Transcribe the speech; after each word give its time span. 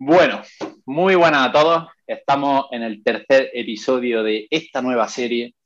Bueno, 0.00 0.42
muy 0.86 1.16
buenas 1.16 1.48
a 1.48 1.52
todos. 1.52 1.88
Estamos 2.06 2.66
en 2.70 2.84
el 2.84 3.02
tercer 3.02 3.50
episodio 3.52 4.22
de 4.22 4.46
esta 4.48 4.80
nueva 4.80 5.08
serie 5.08 5.56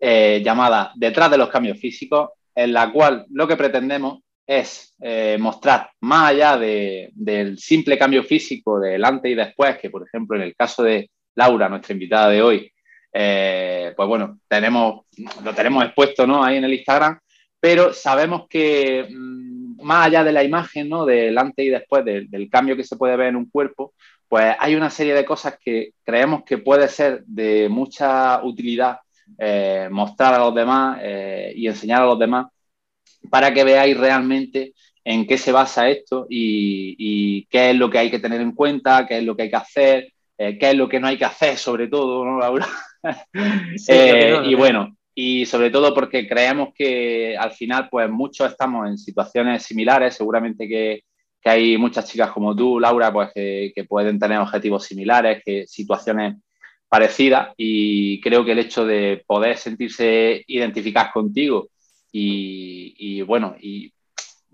eh, 0.00 0.40
llamada 0.44 0.92
Detrás 0.94 1.28
de 1.28 1.38
los 1.38 1.48
cambios 1.48 1.76
físicos, 1.76 2.30
en 2.54 2.72
la 2.72 2.92
cual 2.92 3.26
lo 3.30 3.48
que 3.48 3.56
pretendemos 3.56 4.20
es 4.46 4.94
eh, 5.00 5.36
mostrar 5.40 5.90
más 6.02 6.30
allá 6.30 6.56
del 6.56 7.58
simple 7.58 7.98
cambio 7.98 8.22
físico 8.22 8.78
del 8.78 9.04
antes 9.04 9.32
y 9.32 9.34
después, 9.34 9.76
que 9.78 9.90
por 9.90 10.06
ejemplo 10.06 10.36
en 10.36 10.42
el 10.42 10.54
caso 10.54 10.84
de 10.84 11.10
Laura, 11.34 11.68
nuestra 11.68 11.92
invitada 11.92 12.28
de 12.28 12.42
hoy, 12.42 12.72
eh, 13.12 13.92
pues 13.96 14.08
bueno, 14.08 14.38
tenemos, 14.46 15.06
lo 15.42 15.52
tenemos 15.52 15.84
expuesto 15.84 16.28
¿no? 16.28 16.44
ahí 16.44 16.58
en 16.58 16.64
el 16.64 16.74
Instagram, 16.74 17.18
pero 17.58 17.92
sabemos 17.92 18.46
que 18.48 19.08
mm, 19.10 19.49
más 19.82 20.06
allá 20.06 20.24
de 20.24 20.32
la 20.32 20.44
imagen, 20.44 20.88
¿no? 20.88 21.04
del 21.04 21.36
antes 21.36 21.64
y 21.64 21.68
después, 21.68 22.04
del 22.04 22.48
cambio 22.50 22.76
que 22.76 22.84
se 22.84 22.96
puede 22.96 23.16
ver 23.16 23.28
en 23.28 23.36
un 23.36 23.50
cuerpo, 23.50 23.94
pues 24.28 24.54
hay 24.58 24.76
una 24.76 24.90
serie 24.90 25.14
de 25.14 25.24
cosas 25.24 25.58
que 25.62 25.92
creemos 26.04 26.44
que 26.44 26.58
puede 26.58 26.88
ser 26.88 27.24
de 27.24 27.68
mucha 27.68 28.42
utilidad 28.44 28.98
eh, 29.38 29.88
mostrar 29.90 30.34
a 30.34 30.38
los 30.38 30.54
demás 30.54 30.98
eh, 31.02 31.52
y 31.56 31.66
enseñar 31.66 32.02
a 32.02 32.06
los 32.06 32.18
demás 32.18 32.46
para 33.28 33.52
que 33.52 33.64
veáis 33.64 33.96
realmente 33.96 34.72
en 35.04 35.26
qué 35.26 35.36
se 35.38 35.52
basa 35.52 35.88
esto 35.88 36.26
y, 36.28 37.44
qué 37.46 37.70
es 37.70 37.76
lo 37.76 37.90
que 37.90 37.98
hay 37.98 38.10
que 38.10 38.18
tener 38.18 38.40
en 38.40 38.52
cuenta, 38.52 39.06
qué 39.06 39.18
es 39.18 39.24
lo 39.24 39.34
que 39.34 39.44
hay 39.44 39.50
que 39.50 39.56
hacer, 39.56 40.12
qué 40.36 40.58
es 40.60 40.74
lo 40.74 40.88
que 40.88 41.00
no 41.00 41.08
hay 41.08 41.18
que 41.18 41.24
hacer, 41.24 41.56
sobre 41.56 41.88
todo, 41.88 42.24
¿no, 42.24 42.38
Laura? 42.38 42.66
Eh, 43.88 44.36
y 44.44 44.54
bueno, 44.54 44.94
y 45.22 45.44
sobre 45.44 45.68
todo 45.68 45.92
porque 45.92 46.26
creemos 46.26 46.70
que 46.74 47.36
al 47.36 47.52
final, 47.52 47.90
pues 47.90 48.08
muchos 48.08 48.50
estamos 48.50 48.88
en 48.88 48.96
situaciones 48.96 49.62
similares, 49.62 50.14
seguramente 50.14 50.66
que, 50.66 51.02
hay 51.44 51.76
muchas 51.76 52.06
chicas 52.10 52.30
como 52.30 52.56
tú, 52.56 52.80
Laura, 52.80 53.12
pues 53.12 53.30
que, 53.34 53.84
pueden 53.86 54.18
tener 54.18 54.38
objetivos 54.38 54.86
similares, 54.86 55.42
que 55.44 55.66
situaciones 55.66 56.36
parecidas, 56.88 57.52
y 57.58 58.18
creo 58.22 58.46
que 58.46 58.52
el 58.52 58.60
hecho 58.60 58.86
de 58.86 59.22
poder 59.26 59.58
sentirse 59.58 60.42
identificadas 60.46 61.12
contigo 61.12 61.68
y, 62.10 63.20
bueno, 63.20 63.56
y 63.60 63.92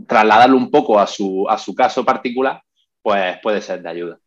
trasladarlo 0.04 0.56
un 0.56 0.68
poco 0.68 0.98
a 0.98 1.06
su, 1.06 1.46
a 1.48 1.58
su 1.58 1.76
caso 1.76 2.04
particular, 2.04 2.60
pues 3.02 3.38
puede 3.40 3.60
ser 3.60 3.82
de 3.82 3.88
ayuda. 3.88 4.18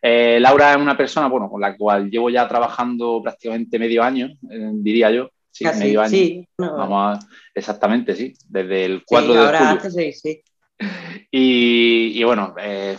Eh, 0.00 0.38
Laura 0.40 0.70
es 0.70 0.78
una 0.78 0.96
persona, 0.96 1.28
bueno, 1.28 1.50
con 1.50 1.60
la 1.60 1.76
cual 1.76 2.10
llevo 2.10 2.30
ya 2.30 2.48
trabajando 2.48 3.20
prácticamente 3.22 3.78
medio 3.78 4.02
año, 4.02 4.28
eh, 4.50 4.70
diría 4.72 5.10
yo. 5.10 5.28
Sí, 5.58 5.78
medio 5.78 6.00
año. 6.00 6.10
Sí, 6.10 6.48
Vamos 6.58 7.24
exactamente, 7.54 8.14
sí. 8.14 8.34
Desde 8.48 8.84
el 8.84 9.04
4 9.04 9.32
de 9.32 9.38
ahora 9.38 9.58
julio. 9.58 9.82
Hace 9.84 10.12
sí. 10.12 10.42
Y, 11.30 12.22
bueno, 12.24 12.54
eh, 12.58 12.96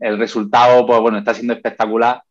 el 0.00 0.18
resultado, 0.18 0.86
pues 0.86 1.00
bueno, 1.00 1.18
está 1.18 1.34
siendo 1.34 1.54
espectacular. 1.54 2.22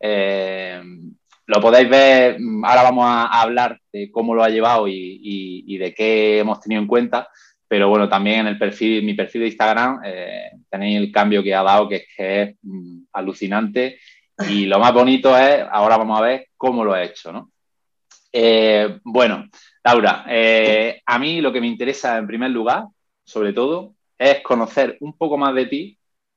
lo 0.00 1.60
podéis 1.60 1.88
ver, 1.88 2.38
ahora 2.64 2.82
vamos 2.82 3.04
a, 3.06 3.40
hablar 3.40 3.80
de 3.92 4.10
cómo 4.10 4.34
lo 4.34 4.42
ha 4.42 4.48
llevado 4.48 4.88
y, 4.88 5.20
y 5.66 5.78
de 5.78 5.94
qué 5.94 6.38
hemos 6.40 6.60
tenido 6.60 6.80
en 6.82 6.88
cuenta. 6.88 7.28
Pero 7.68 7.90
bueno, 7.90 8.08
también 8.08 8.40
en 8.40 8.46
el 8.46 8.58
perfil, 8.58 9.04
mi 9.04 9.12
perfil 9.12 9.42
de 9.42 9.48
Instagram 9.48 10.00
eh, 10.02 10.50
tenéis 10.70 10.98
el 10.98 11.12
cambio 11.12 11.42
que 11.42 11.54
ha 11.54 11.62
dado, 11.62 11.86
que 11.86 11.96
es 11.96 12.04
que 12.16 12.42
es 12.42 12.56
mm, 12.62 13.00
alucinante. 13.12 13.98
Y 14.48 14.64
lo 14.64 14.78
más 14.78 14.94
bonito 14.94 15.36
es, 15.36 15.64
ahora 15.70 15.98
vamos 15.98 16.18
a 16.18 16.22
ver 16.22 16.46
cómo 16.56 16.82
lo 16.82 16.94
ha 16.94 17.02
hecho, 17.02 17.30
¿no? 17.30 17.50
Eh, 18.32 19.00
bueno, 19.04 19.48
Laura, 19.84 20.24
eh, 20.28 21.00
a 21.04 21.18
mí 21.18 21.40
lo 21.40 21.52
que 21.52 21.60
me 21.60 21.66
interesa 21.66 22.18
en 22.18 22.26
primer 22.26 22.50
lugar, 22.50 22.84
sobre 23.24 23.52
todo, 23.52 23.94
es 24.16 24.42
conocer 24.42 24.96
un 25.00 25.16
poco 25.16 25.36
más 25.36 25.54
de 25.54 25.66
ti 25.66 25.94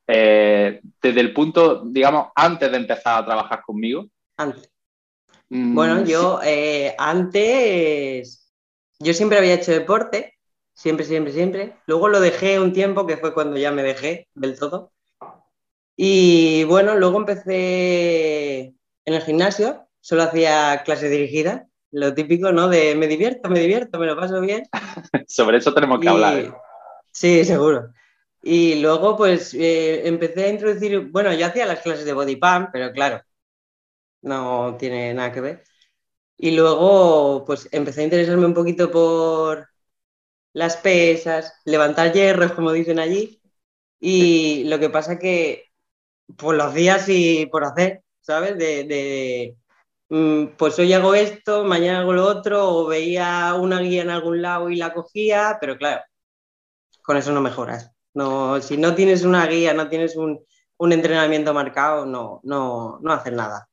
desde 0.08 1.22
el 1.22 1.32
punto, 1.34 1.84
digamos, 1.86 2.28
antes 2.36 2.70
de 2.70 2.76
empezar 2.76 3.22
a 3.22 3.26
trabajar 3.26 3.62
conmigo. 3.62 4.08
Antes. 4.36 4.70
Mm, 5.48 5.74
bueno, 5.74 6.04
yo 6.04 6.42
antes, 6.98 8.52
yo 9.00 9.14
siempre 9.14 9.38
había 9.38 9.54
hecho 9.54 9.72
deporte, 9.72 10.38
siempre, 10.74 11.06
siempre, 11.06 11.32
siempre. 11.32 11.76
Luego 11.86 12.10
lo 12.10 12.20
dejé 12.20 12.60
un 12.60 12.74
tiempo, 12.74 13.08
que 13.08 13.16
fue 13.16 13.34
cuando 13.34 13.58
ya 13.58 13.72
me 13.72 13.84
dejé 13.84 14.28
del 14.34 14.60
todo. 14.60 14.92
Y 15.96 16.64
bueno, 16.66 16.96
luego 16.96 17.20
empecé 17.20 18.74
en 19.06 19.14
el 19.14 19.22
gimnasio, 19.22 19.88
solo 20.00 20.24
hacía 20.24 20.82
clases 20.84 21.12
dirigidas, 21.12 21.64
lo 21.92 22.14
típico, 22.14 22.52
¿no? 22.52 22.70
De 22.70 22.96
me 22.96 23.08
divierto, 23.08 23.50
me 23.50 23.60
divierto, 23.60 24.00
me 24.00 24.06
lo 24.06 24.16
paso 24.16 24.42
bien. 24.42 24.64
Sobre 25.28 25.58
eso 25.58 25.74
tenemos 25.74 26.00
que 26.00 26.10
hablar. 26.10 26.40
¿eh? 26.40 26.54
Sí, 27.12 27.44
seguro. 27.46 27.92
Y 28.42 28.76
luego, 28.82 29.16
pues, 29.16 29.54
eh, 29.54 30.08
empecé 30.08 30.46
a 30.46 30.50
introducir, 30.50 31.12
bueno, 31.12 31.34
yo 31.34 31.46
hacía 31.46 31.66
las 31.66 31.82
clases 31.82 32.06
de 32.06 32.14
body 32.14 32.38
pump, 32.38 32.70
pero 32.72 32.92
claro, 32.92 33.22
no 34.22 34.78
tiene 34.78 35.14
nada 35.14 35.32
que 35.32 35.42
ver. 35.42 35.64
Y 36.38 36.52
luego, 36.52 37.46
pues, 37.46 37.70
empecé 37.72 38.02
a 38.02 38.06
interesarme 38.06 38.46
un 38.46 38.54
poquito 38.54 38.90
por, 38.90 39.68
las 40.54 40.78
pesas, 40.78 41.54
levantar 41.66 42.12
hierros, 42.14 42.54
como 42.54 42.72
dicen 42.72 43.00
allí. 43.00 43.42
Y 44.00 44.66
lo 44.66 44.80
que 44.80 44.90
pasa 44.90 45.20
que 45.20 45.72
por 46.38 46.56
los 46.56 46.74
días 46.74 47.06
y 47.08 47.46
por 47.48 47.64
hacer, 47.66 48.04
¿sabes? 48.22 48.58
De, 48.58 49.58
pues 50.58 50.78
hoy 50.80 50.94
hago 50.94 51.14
esto, 51.16 51.64
mañana 51.64 52.02
hago 52.02 52.14
lo 52.14 52.26
otro, 52.28 52.68
o 52.70 52.88
veía 52.88 53.54
una 53.56 53.80
guía 53.80 54.02
en 54.02 54.10
algún 54.10 54.42
lado 54.42 54.70
y 54.70 54.76
la 54.76 54.94
cogía, 54.94 55.58
pero 55.60 55.78
claro, 55.78 56.02
con 57.02 57.18
eso 57.18 57.32
no 57.32 57.42
mejoras. 57.42 57.92
No, 58.14 58.62
si 58.62 58.78
no 58.78 58.94
tienes 58.96 59.24
una 59.24 59.46
guía, 59.48 59.74
no 59.74 59.88
tienes 59.90 60.16
un, 60.16 60.46
entrenamiento 60.80 61.54
marcado, 61.54 62.06
no, 62.06 62.42
no, 62.44 63.00
no 63.02 63.14
haces 63.14 63.34
nada 63.34 63.70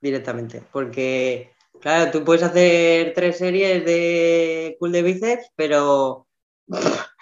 directamente. 0.00 0.62
Porque 0.72 1.52
Claro, 1.80 2.10
tú 2.10 2.24
puedes 2.24 2.42
hacer 2.42 3.14
tres 3.14 3.38
series 3.38 3.84
de 3.86 4.76
cool 4.78 4.92
de 4.92 5.02
bíceps, 5.02 5.50
pero 5.56 6.26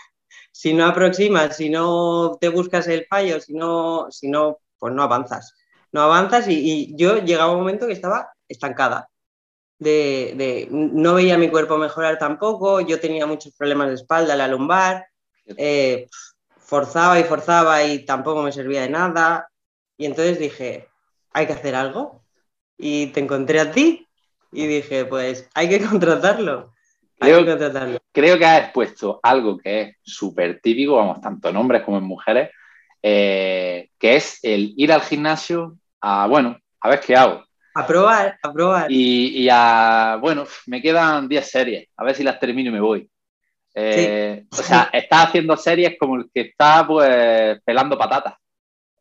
si 0.53 0.75
no 0.75 0.85
aproximas, 0.87 1.57
si 1.57 1.71
no 1.71 2.37
te 2.41 2.49
buscas 2.49 2.89
el 2.89 3.07
fallo, 3.07 3.41
si 3.41 3.55
no, 3.55 4.09
si 4.11 4.29
no 4.29 4.59
pues 4.79 4.93
no 4.93 5.03
avanzas. 5.05 5.55
No 5.93 6.03
avanzas 6.03 6.49
y, 6.49 6.95
yo 6.97 7.19
llegaba 7.19 7.53
un 7.53 7.61
momento 7.61 7.87
que 7.87 7.93
estaba 7.93 8.33
estancada. 8.49 9.09
De, 9.79 10.67
no 10.71 11.15
veía 11.15 11.39
mi 11.39 11.51
cuerpo 11.51 11.79
mejorar 11.79 12.19
tampoco, 12.19 12.81
yo 12.81 12.99
tenía 12.99 13.27
muchos 13.27 13.55
problemas 13.55 13.89
de 13.89 13.95
espalda, 13.95 14.35
la 14.35 14.49
lumbar, 14.49 15.07
eh, 15.57 16.09
forzaba 16.59 17.19
y 17.21 17.25
forzaba 17.25 17.85
y 17.85 18.05
tampoco 18.05 18.43
me 18.43 18.53
servía 18.53 18.83
de 18.83 18.91
nada. 18.91 19.49
Y 19.97 20.07
entonces 20.07 20.39
dije, 20.39 20.89
hay 21.33 21.47
que 21.47 21.53
hacer 21.53 21.75
algo. 21.75 22.23
Y 22.77 23.09
te 23.09 23.21
encontré 23.21 23.61
a 23.61 23.73
ti 23.73 24.07
y 24.53 24.67
dije, 24.67 25.05
pues 25.05 25.49
hay 25.55 25.69
que 25.69 25.81
contratarlo. 25.89 26.75
creo, 27.19 27.41
que 27.41 27.47
contratarlo. 27.47 27.99
creo 28.13 28.39
que 28.39 28.45
has 28.45 28.65
expuesto 28.65 29.21
algo 29.23 29.59
que 29.59 29.81
es 29.81 29.97
súper 30.03 30.61
típico, 30.61 30.97
vamos, 30.97 31.21
tanto 31.21 31.49
en 31.49 31.57
hombres 31.57 31.83
como 31.83 31.99
en 31.99 32.05
mujeres, 32.05 32.51
eh, 33.03 33.91
que 33.99 34.17
es 34.17 34.39
el 34.43 34.75
ir 34.77 34.93
al 34.93 35.03
gimnasio 35.03 35.77
a, 36.01 36.27
bueno, 36.27 36.59
a 36.81 36.89
ver 36.89 37.01
qué 37.01 37.17
hago. 37.17 37.45
A 37.79 37.87
probar, 37.87 38.37
a 38.43 38.53
probar. 38.53 38.91
Y, 38.91 39.49
a, 39.51 40.19
bueno, 40.21 40.45
me 40.67 40.83
quedan 40.83 41.29
10 41.29 41.49
series, 41.49 41.89
a 41.97 42.03
ver 42.03 42.17
si 42.17 42.25
las 42.25 42.41
termino 42.41 42.71
y 42.71 42.73
me 42.73 42.81
voy. 42.81 43.09
Eh, 43.73 44.47
o 44.51 44.57
sea, 44.57 44.91
estás 44.93 45.27
haciendo 45.27 45.57
series 45.57 45.97
como 45.97 46.17
el 46.17 46.29
que 46.35 46.41
está, 46.41 46.85
pues, 46.85 47.61
pelando 47.65 47.97
patatas. 47.97 48.35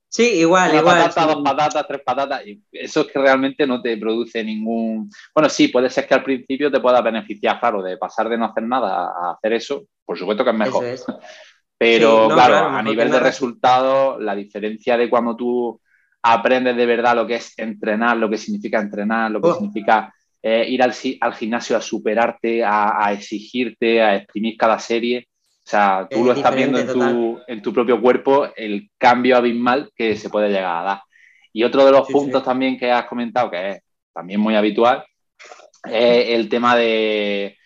Sí, 0.07 0.39
igual, 0.39 0.75
igual. 0.75 0.99
Patata, 0.99 1.25
dos 1.25 1.43
patatas, 1.43 1.87
tres 1.87 2.01
patatas. 2.05 2.45
Y 2.45 2.61
eso 2.71 3.01
es 3.01 3.07
que 3.07 3.17
realmente 3.17 3.65
no 3.65 3.81
te 3.81 3.97
produce 3.97 4.43
ningún. 4.43 5.09
Bueno, 5.33 5.49
sí, 5.49 5.69
puede 5.69 5.89
ser 5.89 6.07
que 6.07 6.13
al 6.13 6.23
principio 6.23 6.71
te 6.71 6.79
pueda 6.79 7.01
beneficiar, 7.01 7.59
claro, 7.59 7.81
de 7.81 7.97
pasar 7.97 8.29
de 8.29 8.37
no 8.37 8.45
hacer 8.45 8.63
nada 8.63 9.07
a 9.07 9.31
hacer 9.31 9.53
eso. 9.53 9.85
Por 10.05 10.19
supuesto 10.19 10.43
que 10.43 10.51
es 10.51 10.55
mejor. 10.55 10.85
Pero, 11.79 12.29
claro, 12.29 12.69
a 12.69 12.83
nivel 12.83 13.09
de 13.09 13.19
resultado, 13.19 14.19
la 14.19 14.35
diferencia 14.35 14.97
de 14.97 15.09
cuando 15.09 15.35
tú 15.35 15.81
aprendes 16.21 16.75
de 16.75 16.85
verdad 16.85 17.15
lo 17.15 17.27
que 17.27 17.35
es 17.35 17.57
entrenar, 17.57 18.17
lo 18.17 18.29
que 18.29 18.37
significa 18.37 18.79
entrenar, 18.79 19.31
lo 19.31 19.41
que 19.41 19.53
significa 19.53 20.13
eh, 20.41 20.65
ir 20.67 20.81
al, 20.83 20.93
al, 21.21 21.33
gimnasio 21.33 21.77
a 21.77 21.81
superarte, 21.81 22.63
a, 22.63 23.05
a 23.05 23.13
exigirte, 23.13 24.01
a 24.01 24.15
exprimir 24.15 24.57
cada 24.57 24.79
serie. 24.79 25.27
O 25.67 25.69
sea, 25.69 26.07
tú 26.09 26.23
lo 26.23 26.31
estás 26.31 26.55
viendo 26.55 26.79
en 26.79 27.61
tu, 27.61 27.73
propio 27.73 27.99
cuerpo, 27.99 28.47
el 28.55 28.89
cambio 28.97 29.35
abismal 29.35 29.91
que 29.93 30.15
se 30.15 30.29
puede 30.29 30.47
llegar 30.47 30.77
a 30.77 30.83
dar. 30.83 31.01
Y 31.51 31.63
otro 31.63 31.85
de 31.85 31.91
los 31.91 32.07
puntos 32.07 32.41
también 32.41 32.77
que 32.77 32.89
has 32.89 33.05
comentado, 33.05 33.51
que 33.51 33.69
es 33.71 33.81
también 34.13 34.39
muy 34.39 34.55
habitual, 34.55 35.03
es 35.83 36.29
el 36.29 36.47
tema 36.47 36.77
de 36.77 37.57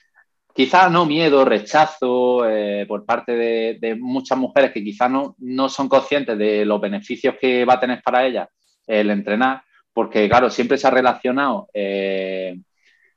quizás 0.54 0.92
no 0.92 1.06
miedo, 1.06 1.46
rechazo 1.46 2.48
eh, 2.48 2.86
por 2.88 3.06
parte 3.06 3.34
de, 3.34 3.98
muchas 4.00 4.38
mujeres 4.38 4.72
que 4.72 4.84
quizás 4.84 5.10
no, 5.10 5.36
no 5.40 5.70
son 5.70 5.88
conscientes 5.88 6.38
de 6.38 6.66
los 6.66 6.80
beneficios 6.80 7.36
que 7.40 7.66
va 7.66 7.74
a 7.74 7.80
tener 7.80 8.02
para 8.04 8.26
ellas 8.26 8.48
el 8.88 9.10
entrenar, 9.10 9.64
porque 9.94 10.28
claro, 10.28 10.50
siempre 10.50 10.78
se 10.78 10.88
ha 10.88 10.92
relacionado 10.92 11.70
eh, 11.74 12.60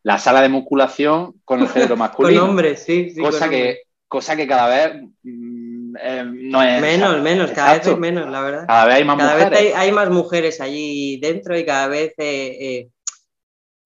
la 0.02 0.18
sala 0.18 0.42
de 0.42 0.48
musculación 0.48 1.40
con 1.44 1.60
el 1.60 1.68
cerebro 1.68 1.96
masculino. 1.96 2.40
con 2.40 2.50
hombres, 2.50 2.82
sí, 2.82 3.10
sí. 3.10 3.20
Cosa 3.20 3.48
que 3.48 3.82
cosa 4.06 4.36
que 4.36 4.46
cada 4.46 4.68
vez 4.68 5.02
mm, 5.24 5.96
eh, 6.00 6.24
no 6.24 6.62
es... 6.62 6.80
Menos, 6.80 7.20
menos, 7.20 7.50
cada 7.50 7.78
vez 7.78 7.98
menos, 7.98 8.30
la 8.30 8.40
verdad. 8.42 8.64
Cada 8.66 8.84
vez 8.84 8.94
hay 8.94 9.04
más 9.04 9.16
cada 9.16 9.34
mujeres. 9.34 9.60
vez 9.60 9.74
hay, 9.74 9.92
más 9.92 10.10
mujeres 10.10 10.60
allí 10.60 11.18
dentro 11.18 11.58
y 11.58 11.64
cada 11.64 11.88
vez... 11.88 12.14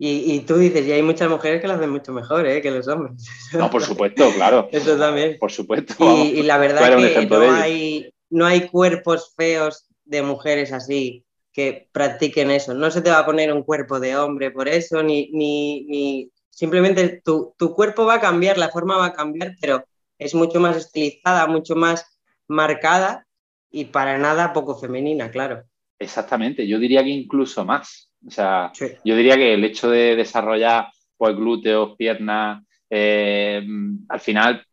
Eh, 0.01 0.23
y, 0.27 0.41
tú 0.41 0.57
dices, 0.57 0.87
y 0.87 0.93
hay 0.93 1.03
muchas 1.03 1.29
mujeres 1.29 1.61
que 1.61 1.67
lo 1.67 1.75
hacen 1.75 1.91
mucho 1.91 2.13
mejor 2.13 2.45
que 2.63 2.71
los 2.71 2.87
hombres. 2.87 3.27
No, 3.53 3.69
por 3.71 3.83
supuesto, 3.83 4.31
claro. 4.33 4.69
Eso 4.73 4.97
también. 4.97 5.37
Por 5.41 5.51
supuesto. 5.51 5.95
Y, 6.25 6.43
la 6.43 6.59
verdad 6.59 6.99
es 7.01 7.17
que 7.17 7.27
no 7.27 7.53
hay, 7.53 8.11
no 8.31 8.47
hay 8.47 8.69
cuerpos 8.69 9.35
feos 9.37 9.87
de 10.05 10.23
mujeres 10.23 10.73
así 10.73 11.25
que 11.53 11.89
practiquen 11.91 12.53
eso. 12.53 12.73
No 12.73 12.91
se 12.91 13.03
te 13.03 13.11
va 13.11 13.19
a 13.19 13.27
poner 13.27 13.53
un 13.53 13.65
cuerpo 13.65 13.99
de 13.99 14.17
hombre 14.17 14.53
por 14.53 14.69
eso, 14.69 15.03
ni, 15.03 15.29
ni, 15.33 15.85
ni... 15.87 16.31
simplemente 16.51 17.21
tu, 17.25 17.53
tu, 17.59 17.75
cuerpo 17.75 18.07
va 18.07 18.15
a 18.15 18.21
cambiar, 18.21 18.59
la 18.59 18.69
forma 18.69 18.97
va 18.97 19.07
a 19.07 19.13
cambiar, 19.13 19.57
pero 19.61 19.85
es 20.19 20.37
mucho 20.37 20.61
más 20.61 20.77
estilizada, 20.77 21.49
mucho 21.49 21.75
más 21.75 22.05
marcada 22.47 23.27
y 23.71 23.87
para 23.87 24.19
nada 24.19 24.53
poco 24.53 24.79
femenina, 24.79 25.33
claro. 25.33 25.65
Exactamente, 25.99 26.67
yo 26.67 26.79
diría 26.79 27.03
que 27.03 27.11
incluso 27.11 27.65
más. 27.65 28.13
O 28.27 28.31
sea, 28.31 28.73
yo 29.05 29.17
diría 29.17 29.37
que 29.37 29.55
el 29.55 29.65
hecho 29.65 29.91
de 29.91 30.17
desarrollar 30.17 30.89
pues, 31.17 31.37
glúteos, 31.37 31.97
piernas, 31.97 32.65
eh, 32.91 33.65
al 34.09 34.21
final 34.21 34.65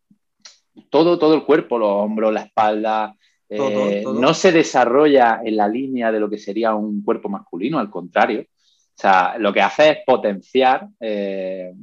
todo, 0.90 1.18
todo 1.20 1.36
el 1.36 1.44
cuerpo, 1.44 1.78
los 1.78 1.90
hombros, 1.90 2.34
la 2.34 2.42
espalda, 2.42 3.16
eh, 3.50 4.04
no 4.06 4.34
se 4.34 4.52
desarrolla 4.52 5.42
en 5.44 5.58
la 5.58 5.68
línea 5.68 6.12
de 6.12 6.20
lo 6.20 6.30
que 6.30 6.38
sería 6.38 6.74
un 6.74 7.04
cuerpo 7.04 7.30
masculino, 7.30 7.80
al 7.80 7.90
contrario. 7.90 8.42
O 8.42 8.98
sea, 8.98 9.38
lo 9.38 9.54
que 9.54 9.62
hace 9.62 9.90
es 9.90 9.98
potenciar 10.06 10.88
eh, 11.00 11.74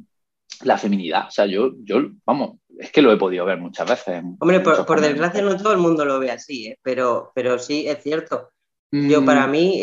la 0.64 0.78
feminidad. 0.78 1.28
O 1.28 1.30
sea, 1.30 1.46
yo, 1.46 1.72
yo, 1.82 2.10
vamos, 2.24 2.58
es 2.78 2.90
que 2.90 3.02
lo 3.02 3.12
he 3.12 3.16
podido 3.16 3.44
ver 3.44 3.58
muchas 3.58 3.88
veces. 3.88 4.22
Hombre, 4.40 4.60
por, 4.60 5.00
desgracia 5.00 5.42
no 5.42 5.56
todo 5.56 5.72
el 5.72 5.78
mundo 5.78 6.04
lo 6.04 6.18
ve 6.18 6.30
así, 6.30 6.68
¿eh? 6.68 6.78
pero, 6.82 7.32
pero 7.34 7.58
sí, 7.58 7.86
es 7.86 8.02
cierto. 8.02 8.50
Yo, 8.90 9.22
mm. 9.22 9.24
para 9.24 9.46
mí, 9.46 9.80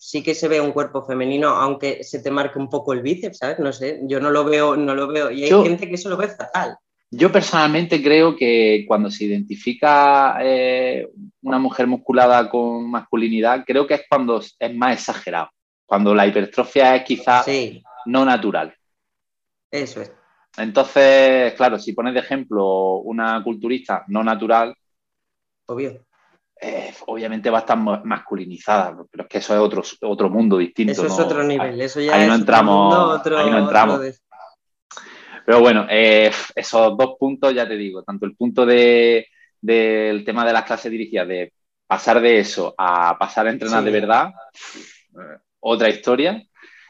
sí 0.00 0.22
que 0.22 0.34
se 0.34 0.48
ve 0.48 0.62
un 0.62 0.72
cuerpo 0.72 1.04
femenino, 1.04 1.48
aunque 1.48 2.02
se 2.02 2.22
te 2.22 2.30
marque 2.30 2.58
un 2.58 2.70
poco 2.70 2.94
el 2.94 3.02
bíceps, 3.02 3.36
¿sabes? 3.36 3.58
No 3.58 3.70
sé, 3.70 4.00
yo 4.04 4.18
no 4.18 4.30
lo 4.30 4.44
veo, 4.44 4.74
no 4.74 4.94
lo 4.94 5.06
veo. 5.06 5.30
Y 5.30 5.44
hay 5.44 5.62
gente 5.62 5.86
que 5.86 5.96
eso 5.96 6.08
lo 6.08 6.16
ve 6.16 6.28
fatal. 6.28 6.78
Yo 7.10 7.30
personalmente 7.30 8.02
creo 8.02 8.34
que 8.34 8.84
cuando 8.88 9.10
se 9.10 9.24
identifica 9.24 10.38
eh, 10.40 11.06
una 11.42 11.58
mujer 11.58 11.86
musculada 11.86 12.48
con 12.48 12.90
masculinidad, 12.90 13.64
creo 13.66 13.86
que 13.86 13.94
es 13.94 14.02
cuando 14.08 14.40
es 14.40 14.74
más 14.74 14.94
exagerado, 14.94 15.50
cuando 15.84 16.14
la 16.14 16.26
hipertrofia 16.26 16.96
es 16.96 17.04
quizás 17.04 17.46
no 18.06 18.24
natural. 18.24 18.74
Eso 19.70 20.00
es. 20.00 20.12
Entonces, 20.56 21.52
claro, 21.54 21.78
si 21.78 21.92
pones 21.92 22.14
de 22.14 22.20
ejemplo 22.20 22.96
una 23.00 23.42
culturista 23.44 24.04
no 24.08 24.24
natural, 24.24 24.74
obvio. 25.66 26.06
Eh, 26.62 26.92
obviamente 27.06 27.48
va 27.48 27.58
a 27.58 27.60
estar 27.60 27.78
masculinizada, 27.78 28.94
pero 29.10 29.24
es 29.24 29.28
que 29.30 29.38
eso 29.38 29.54
es 29.54 29.60
otro, 29.60 29.82
otro 30.02 30.28
mundo 30.28 30.58
distinto. 30.58 30.92
Eso 30.92 31.06
es 31.06 31.18
otro 31.18 31.42
nivel, 31.42 31.80
eso 31.80 32.00
ya 32.00 32.14
ahí 32.14 32.22
es 32.22 32.28
no 32.28 32.34
entramos, 32.34 33.26
ahí 33.26 33.50
no 33.50 33.58
entramos. 33.58 34.00
Pero 35.46 35.60
bueno, 35.60 35.86
eh, 35.88 36.30
esos 36.54 36.96
dos 36.98 37.16
puntos, 37.18 37.54
ya 37.54 37.66
te 37.66 37.76
digo, 37.76 38.02
tanto 38.02 38.26
el 38.26 38.36
punto 38.36 38.66
del 38.66 39.24
tema 40.24 40.44
de 40.44 40.52
las 40.52 40.64
clases 40.64 40.92
dirigidas, 40.92 41.28
de 41.28 41.52
pasar 41.86 42.20
de 42.20 42.40
eso 42.40 42.74
a 42.76 43.16
pasar 43.18 43.46
a 43.46 43.50
entrenar 43.50 43.82
de 43.82 43.90
verdad, 43.90 44.28
eh, 45.14 45.38
otra 45.60 45.88
historia. 45.88 46.42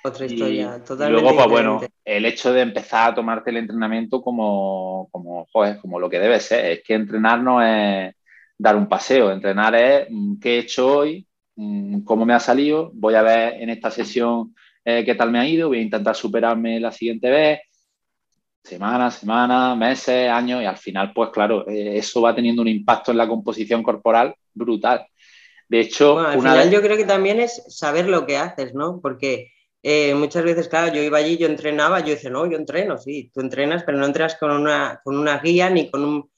Otra 0.03 0.27
historia, 0.27 0.83
totalmente. 0.83 1.07
Y 1.07 1.23
luego, 1.23 1.37
pues 1.37 1.49
bueno, 1.49 1.81
el 2.05 2.27
hecho 2.27 2.53
de 2.53 2.63
empezar 2.63 3.13
a 3.13 3.15
tomarte 3.15 3.51
el 3.51 3.59
entrenamiento 3.59 4.21
como, 4.21 5.09
como, 5.13 5.47
como 5.81 6.01
lo 6.01 6.11
que 6.11 6.19
debe 6.19 6.41
ser. 6.41 6.65
Es 6.65 6.83
que 6.83 6.95
entrenar 6.95 7.41
no 7.41 7.63
es 7.63 8.15
dar 8.61 8.77
un 8.77 8.89
paseo, 8.89 9.33
entrenar 9.33 9.75
es 9.75 10.07
mm, 10.11 10.39
qué 10.39 10.57
he 10.57 10.59
hecho 10.59 10.99
hoy, 10.99 11.27
mm, 11.57 12.03
cómo 12.03 12.27
me 12.27 12.35
ha 12.35 12.41
salido, 12.41 12.91
voy 12.93 13.15
a 13.15 13.23
ver 13.23 13.55
en 13.55 13.71
esta 13.71 13.91
sesión 13.91 14.55
eh, 14.85 15.03
qué 15.05 15.15
tal 15.15 15.31
me 15.31 15.39
ha 15.39 15.49
ido, 15.49 15.69
voy 15.69 15.79
a 15.79 15.83
intentar 15.83 16.15
superarme 16.15 16.79
la 16.79 16.93
siguiente 16.93 17.31
vez, 17.31 17.61
semanas, 18.63 19.15
semanas, 19.15 19.79
meses, 19.79 20.29
años, 20.29 20.63
y 20.63 20.67
al 20.67 20.77
final, 20.77 21.13
pues 21.15 21.31
claro, 21.31 21.67
eh, 21.69 21.97
eso 21.97 22.21
va 22.21 22.35
teniendo 22.35 22.61
un 22.61 22.69
impacto 22.69 23.11
en 23.11 23.17
la 23.17 23.27
composición 23.27 23.83
corporal 23.83 24.35
brutal. 24.53 25.07
De 25.67 25.81
hecho, 25.81 26.19
al 26.19 26.39
final 26.39 26.71
yo 26.71 26.83
creo 26.83 26.99
que 26.99 27.05
también 27.05 27.41
es 27.41 27.63
saber 27.69 28.09
lo 28.09 28.27
que 28.27 28.37
haces, 28.37 28.75
¿no? 28.75 29.01
Porque 29.01 29.53
eh, 29.83 30.15
muchas 30.15 30.45
veces, 30.45 30.69
claro, 30.69 30.93
yo 30.93 31.03
iba 31.03 31.17
allí, 31.17 31.39
yo 31.39 31.47
entrenaba, 31.47 32.01
yo 32.01 32.09
decía, 32.09 32.29
no, 32.29 32.45
yo 32.45 32.59
entreno, 32.59 32.99
sí, 32.99 33.31
tú 33.33 33.41
entrenas, 33.41 33.85
pero 33.85 33.97
no 33.97 34.05
entras 34.05 34.37
con 34.37 34.51
una, 34.51 35.01
con 35.03 35.17
una 35.17 35.39
guía 35.39 35.71
ni 35.71 35.91
con 35.91 36.05
un, 36.05 36.30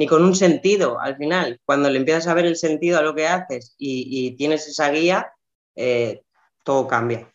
ni 0.00 0.06
con 0.06 0.24
un 0.24 0.34
sentido 0.34 0.98
al 0.98 1.18
final. 1.18 1.60
Cuando 1.66 1.90
le 1.90 1.98
empiezas 1.98 2.26
a 2.26 2.32
ver 2.32 2.46
el 2.46 2.56
sentido 2.56 2.98
a 2.98 3.02
lo 3.02 3.14
que 3.14 3.28
haces 3.28 3.74
y, 3.76 4.34
tienes 4.36 4.66
esa 4.66 4.90
guía, 4.90 5.30
eh, 5.76 6.22
todo 6.64 6.88
cambia. 6.88 7.30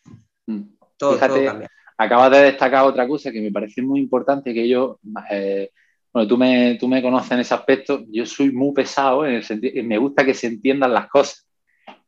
Mm. 0.48 0.64
Todo, 0.98 1.16
todo 1.20 1.46
cambia 1.46 1.70
acabas 1.98 2.32
de 2.32 2.40
destacar 2.40 2.86
otra 2.86 3.08
cosa 3.08 3.32
que 3.32 3.42
me 3.42 3.52
parece 3.52 3.82
muy 3.84 4.00
importante, 4.00 4.52
que 4.52 4.68
yo, 4.68 5.00
eh, 5.30 5.70
bueno, 6.12 6.28
tú 6.28 6.38
me, 6.38 6.76
tú 6.80 6.88
me 6.88 7.02
conoces 7.02 7.32
en 7.32 7.40
ese 7.40 7.54
aspecto, 7.54 8.04
yo 8.10 8.26
soy 8.26 8.52
muy 8.52 8.74
pesado 8.74 9.26
en 9.26 9.36
el 9.36 9.44
sentido, 9.44 9.84
me 9.84 9.98
gusta 9.98 10.26
que 10.26 10.34
se 10.34 10.48
entiendan 10.48 10.94
las 10.94 11.08
cosas, 11.08 11.48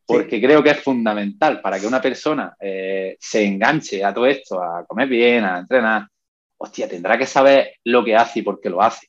porque 0.04 0.40
creo 0.40 0.62
que 0.62 0.70
es 0.70 0.80
fundamental 0.80 1.60
para 1.60 1.78
que 1.78 1.86
una 1.86 2.00
persona 2.00 2.54
eh, 2.60 3.16
se 3.20 3.44
enganche 3.44 4.04
a 4.04 4.12
todo 4.12 4.26
esto, 4.26 4.62
a 4.62 4.84
comer 4.84 5.08
bien, 5.08 5.44
a 5.44 5.60
entrenar, 5.60 6.08
hostia, 6.56 6.88
tendrá 6.88 7.16
que 7.16 7.26
saber 7.26 7.74
lo 7.84 8.04
que 8.04 8.16
hace 8.16 8.40
y 8.40 8.42
por 8.42 8.60
qué 8.60 8.70
lo 8.70 8.82
hace 8.82 9.08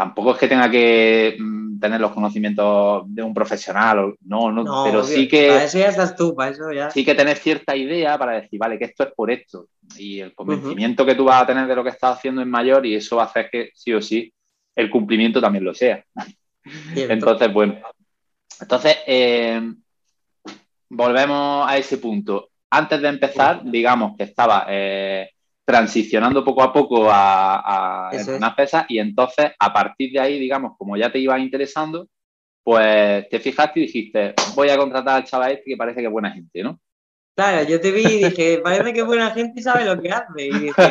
tampoco 0.00 0.32
es 0.32 0.38
que 0.38 0.48
tenga 0.48 0.70
que 0.70 1.36
mm, 1.38 1.78
tener 1.78 2.00
los 2.00 2.12
conocimientos 2.12 3.02
de 3.06 3.22
un 3.22 3.34
profesional, 3.34 4.14
no, 4.22 4.50
no, 4.50 4.82
pero 4.82 5.04
sí 5.04 5.28
que... 5.28 5.48
Para 5.48 5.64
eso 5.64 5.78
ya 5.78 5.88
estás 5.88 6.16
tú, 6.16 6.34
para 6.34 6.52
eso 6.52 6.72
ya. 6.72 6.90
Sí 6.90 7.04
que 7.04 7.14
tener 7.14 7.36
cierta 7.36 7.76
idea 7.76 8.16
para 8.16 8.40
decir, 8.40 8.58
vale, 8.58 8.78
que 8.78 8.86
esto 8.86 9.02
es 9.02 9.12
por 9.14 9.30
esto. 9.30 9.66
Y 9.98 10.20
el 10.20 10.34
convencimiento 10.34 11.04
que 11.04 11.14
tú 11.14 11.24
vas 11.24 11.42
a 11.42 11.46
tener 11.46 11.66
de 11.66 11.76
lo 11.76 11.84
que 11.84 11.90
estás 11.90 12.16
haciendo 12.16 12.40
es 12.40 12.46
mayor 12.46 12.86
y 12.86 12.94
eso 12.94 13.16
va 13.16 13.24
a 13.24 13.26
hacer 13.26 13.50
que 13.50 13.72
sí 13.74 13.92
o 13.92 14.00
sí 14.00 14.32
el 14.74 14.88
cumplimiento 14.88 15.38
también 15.38 15.64
lo 15.64 15.74
sea. 15.74 16.02
Entonces, 16.96 17.52
bueno. 17.52 17.74
Entonces, 18.58 18.96
eh, 19.06 19.60
volvemos 20.88 21.68
a 21.68 21.76
ese 21.76 21.98
punto. 21.98 22.48
Antes 22.70 23.02
de 23.02 23.08
empezar, 23.08 23.60
digamos 23.64 24.16
que 24.16 24.22
estaba... 24.22 24.64
Eh, 24.70 25.28
transicionando 25.70 26.44
poco 26.44 26.62
a 26.64 26.72
poco 26.72 27.08
a, 27.08 28.08
a 28.08 28.56
pesas 28.56 28.86
y 28.88 28.98
entonces 28.98 29.52
a 29.56 29.72
partir 29.72 30.10
de 30.12 30.18
ahí, 30.18 30.38
digamos, 30.40 30.72
como 30.76 30.96
ya 30.96 31.12
te 31.12 31.20
iba 31.20 31.38
interesando, 31.38 32.08
pues 32.64 33.28
te 33.28 33.38
fijaste 33.38 33.78
y 33.78 33.82
dijiste, 33.84 34.34
voy 34.56 34.68
a 34.68 34.76
contratar 34.76 35.16
al 35.16 35.24
chaval 35.24 35.52
este 35.52 35.70
que 35.70 35.76
parece 35.76 36.00
que 36.00 36.06
es 36.06 36.12
buena 36.12 36.32
gente, 36.32 36.62
¿no? 36.64 36.80
Claro, 37.36 37.68
yo 37.68 37.80
te 37.80 37.92
vi 37.92 38.02
y 38.02 38.24
dije, 38.24 38.58
parece 38.64 38.92
que 38.92 39.00
es 39.00 39.06
buena 39.06 39.30
gente 39.30 39.60
y 39.60 39.62
sabe 39.62 39.84
lo 39.84 40.00
que 40.02 40.10
hace. 40.10 40.46
Y 40.46 40.58
dije, 40.58 40.82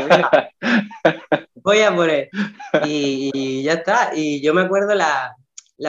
voy 1.56 1.82
a 1.82 1.94
poner. 1.94 2.30
Y, 2.86 3.62
ya 3.64 3.74
está. 3.74 4.12
Y 4.16 4.42
yo 4.42 4.54
me 4.54 4.62
acuerdo 4.62 4.96
la, 4.96 5.36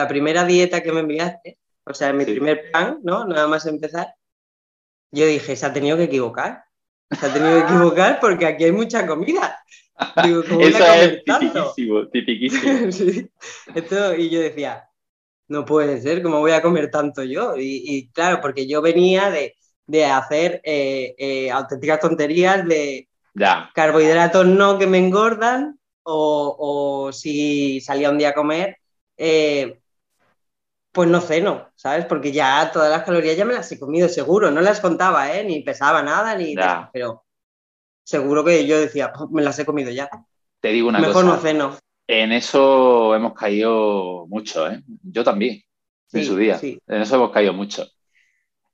primera 0.09 0.43
dieta 0.43 0.83
que 0.83 0.91
me 0.91 0.99
enviaste, 0.99 1.57
o 1.85 1.93
sea, 1.93 2.11
mi 2.11 2.25
primer 2.25 2.69
plan, 2.71 2.99
¿no? 3.03 3.25
Nada 3.25 3.47
más 3.47 3.65
empezar. 3.65 4.13
Yo 5.11 5.25
dije, 5.25 5.55
se 5.55 5.65
ha 5.65 5.71
tenido 5.71 5.95
que 5.95 6.03
equivocar 6.03 6.65
se 7.19 7.25
ha 7.25 7.33
tenido 7.33 7.55
que 7.55 7.73
equivocar 7.73 8.19
porque 8.19 8.45
aquí 8.45 8.63
hay 8.65 8.71
mucha 8.71 9.05
comida. 9.05 9.59
Eso 10.15 10.93
es 10.93 11.23
tipiquísimo, 11.23 12.07
tipiquísimo. 12.07 13.27
y 14.17 14.29
yo 14.29 14.41
decía, 14.41 14.89
no 15.47 15.65
puede 15.65 16.01
ser, 16.01 16.23
¿cómo 16.23 16.39
voy 16.39 16.51
a 16.51 16.61
comer 16.61 16.89
tanto 16.89 17.23
yo? 17.23 17.55
Y, 17.57 18.09
claro, 18.13 18.39
porque 18.41 18.67
yo 18.67 18.81
venía 18.81 19.29
de, 19.29 19.55
hacer 20.05 20.61
eh, 20.63 21.13
eh, 21.17 21.51
auténticas 21.51 21.99
tonterías 21.99 22.65
de 22.65 23.09
carbohidratos 23.73 24.45
no 24.45 24.77
que 24.77 24.87
me 24.87 24.97
engordan 24.97 25.77
o, 26.03 27.11
si 27.13 27.81
salía 27.81 28.09
un 28.09 28.17
día 28.17 28.29
a 28.29 28.33
comer, 28.33 28.77
eh, 29.17 29.80
pues 30.91 31.09
no 31.09 31.21
ceno, 31.21 31.69
¿sabes? 31.75 32.05
Porque 32.05 32.31
ya 32.31 32.69
todas 32.71 32.89
las 32.89 33.03
calorías 33.03 33.37
ya 33.37 33.45
me 33.45 33.53
las 33.53 33.71
he 33.71 33.79
comido, 33.79 34.09
seguro. 34.09 34.51
No 34.51 34.61
las 34.61 34.81
contaba, 34.81 35.35
¿eh? 35.35 35.43
Ni 35.43 35.61
pesaba 35.61 36.03
nada, 36.03 36.35
ni. 36.35 36.55
Pero 36.91 37.23
seguro 38.03 38.43
que 38.43 38.65
yo 38.67 38.79
decía, 38.79 39.11
pues 39.13 39.29
me 39.31 39.41
las 39.41 39.57
he 39.59 39.65
comido 39.65 39.91
ya. 39.91 40.09
Te 40.59 40.69
digo 40.69 40.89
una 40.89 40.99
cosa. 40.99 41.09
Mejor 41.09 41.25
no 41.25 41.37
ceno. 41.37 41.77
En 42.07 42.31
eso 42.33 43.15
hemos 43.15 43.33
caído 43.33 44.25
mucho, 44.27 44.69
¿eh? 44.69 44.83
Yo 45.03 45.23
también, 45.23 45.61
en 46.11 46.25
su 46.25 46.35
día. 46.35 46.59
En 46.61 47.01
eso 47.01 47.15
hemos 47.15 47.31
caído 47.31 47.53
mucho. 47.53 47.87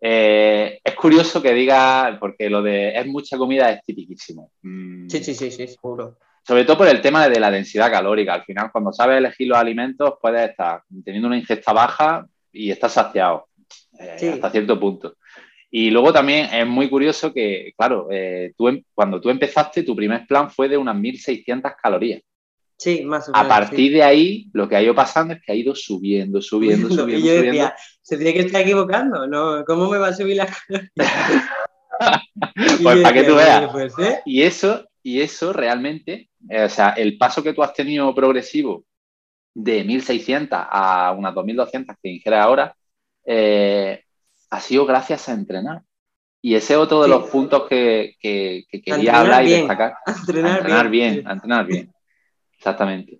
Eh, 0.01 0.79
es 0.83 0.95
curioso 0.95 1.41
que 1.41 1.53
diga, 1.53 2.17
porque 2.19 2.49
lo 2.49 2.61
de 2.61 2.97
es 2.97 3.05
mucha 3.05 3.37
comida 3.37 3.71
es 3.71 3.83
tipiquísimo. 3.83 4.51
Mm. 4.61 5.07
Sí, 5.07 5.23
sí, 5.23 5.35
sí, 5.35 5.51
sí, 5.51 5.67
seguro 5.67 6.17
sobre 6.47 6.63
todo 6.63 6.77
por 6.77 6.87
el 6.87 7.01
tema 7.01 7.27
de 7.27 7.41
la 7.41 7.51
densidad 7.51 7.91
calórica. 7.91 8.35
Al 8.35 8.45
final, 8.45 8.71
cuando 8.71 8.93
sabes 8.93 9.17
elegir 9.17 9.49
los 9.49 9.57
alimentos, 9.57 10.13
puedes 10.21 10.49
estar 10.49 10.81
teniendo 11.03 11.27
una 11.27 11.37
ingesta 11.37 11.73
baja 11.73 12.25
y 12.53 12.71
estás 12.71 12.93
saciado 12.93 13.49
eh, 13.99 14.31
hasta 14.33 14.51
cierto 14.51 14.79
punto. 14.79 15.15
Y 15.69 15.89
luego 15.89 16.13
también 16.13 16.47
es 16.53 16.65
muy 16.65 16.89
curioso 16.89 17.33
que, 17.33 17.73
claro, 17.77 18.07
eh, 18.09 18.53
tú, 18.57 18.69
em, 18.69 18.81
cuando 18.93 19.19
tú 19.19 19.29
empezaste, 19.29 19.83
tu 19.83 19.93
primer 19.93 20.25
plan 20.25 20.49
fue 20.49 20.69
de 20.69 20.77
unas 20.77 20.95
1.600 20.95 21.75
calorías. 21.81 22.21
Sí, 22.77 23.03
más 23.03 23.27
o 23.27 23.33
menos. 23.33 23.45
A 23.45 23.49
partir 23.49 23.91
de 23.91 24.03
ahí, 24.03 24.47
lo 24.53 24.69
que 24.69 24.77
ha 24.77 24.81
ido 24.81 24.95
pasando 24.95 25.33
es 25.33 25.41
que 25.41 25.51
ha 25.51 25.55
ido 25.55 25.75
subiendo, 25.75 26.41
subiendo, 26.41 26.87
subiendo. 26.89 27.25
Y 27.25 27.27
yo 27.27 27.41
decía, 27.41 27.75
se 28.01 28.15
tiene 28.15 28.33
que 28.33 28.41
estar 28.41 28.61
equivocando, 28.61 29.27
¿no? 29.27 29.65
¿Cómo 29.65 29.89
me 29.89 29.97
va 29.97 30.09
a 30.09 30.13
subir 30.13 30.37
la 30.37 30.47
Pues 32.81 33.01
para 33.01 33.13
que 33.13 33.23
tú 33.23 33.35
veas. 33.35 33.69
Pues, 33.71 33.99
¿eh? 33.99 34.21
Y 34.25 34.43
eso, 34.43 34.87
y 35.03 35.21
eso 35.21 35.51
realmente, 35.51 36.26
o 36.49 36.69
sea, 36.69 36.89
el 36.89 37.17
paso 37.17 37.43
que 37.43 37.53
tú 37.53 37.63
has 37.63 37.73
tenido 37.73 38.13
progresivo 38.13 38.83
de 39.59 39.83
1600 39.83 40.59
a 40.69 41.15
unas 41.17 41.33
2200 41.33 41.95
que 42.01 42.09
ingieres 42.09 42.39
ahora, 42.39 42.75
eh, 43.25 44.03
ha 44.51 44.59
sido 44.59 44.85
gracias 44.85 45.27
a 45.27 45.33
entrenar. 45.33 45.81
Y 46.41 46.53
ese 46.53 46.73
es 46.73 46.79
otro 46.79 47.01
de 47.01 47.07
los 47.07 47.27
puntos 47.29 47.67
que, 47.67 48.15
quería 48.21 49.19
hablar 49.19 49.45
y 49.45 49.49
destacar. 49.49 49.95
entrenar, 50.05 50.89
bien. 50.89 51.27
entrenar 51.27 51.65
bien. 51.65 51.91
Exactamente. 52.55 53.19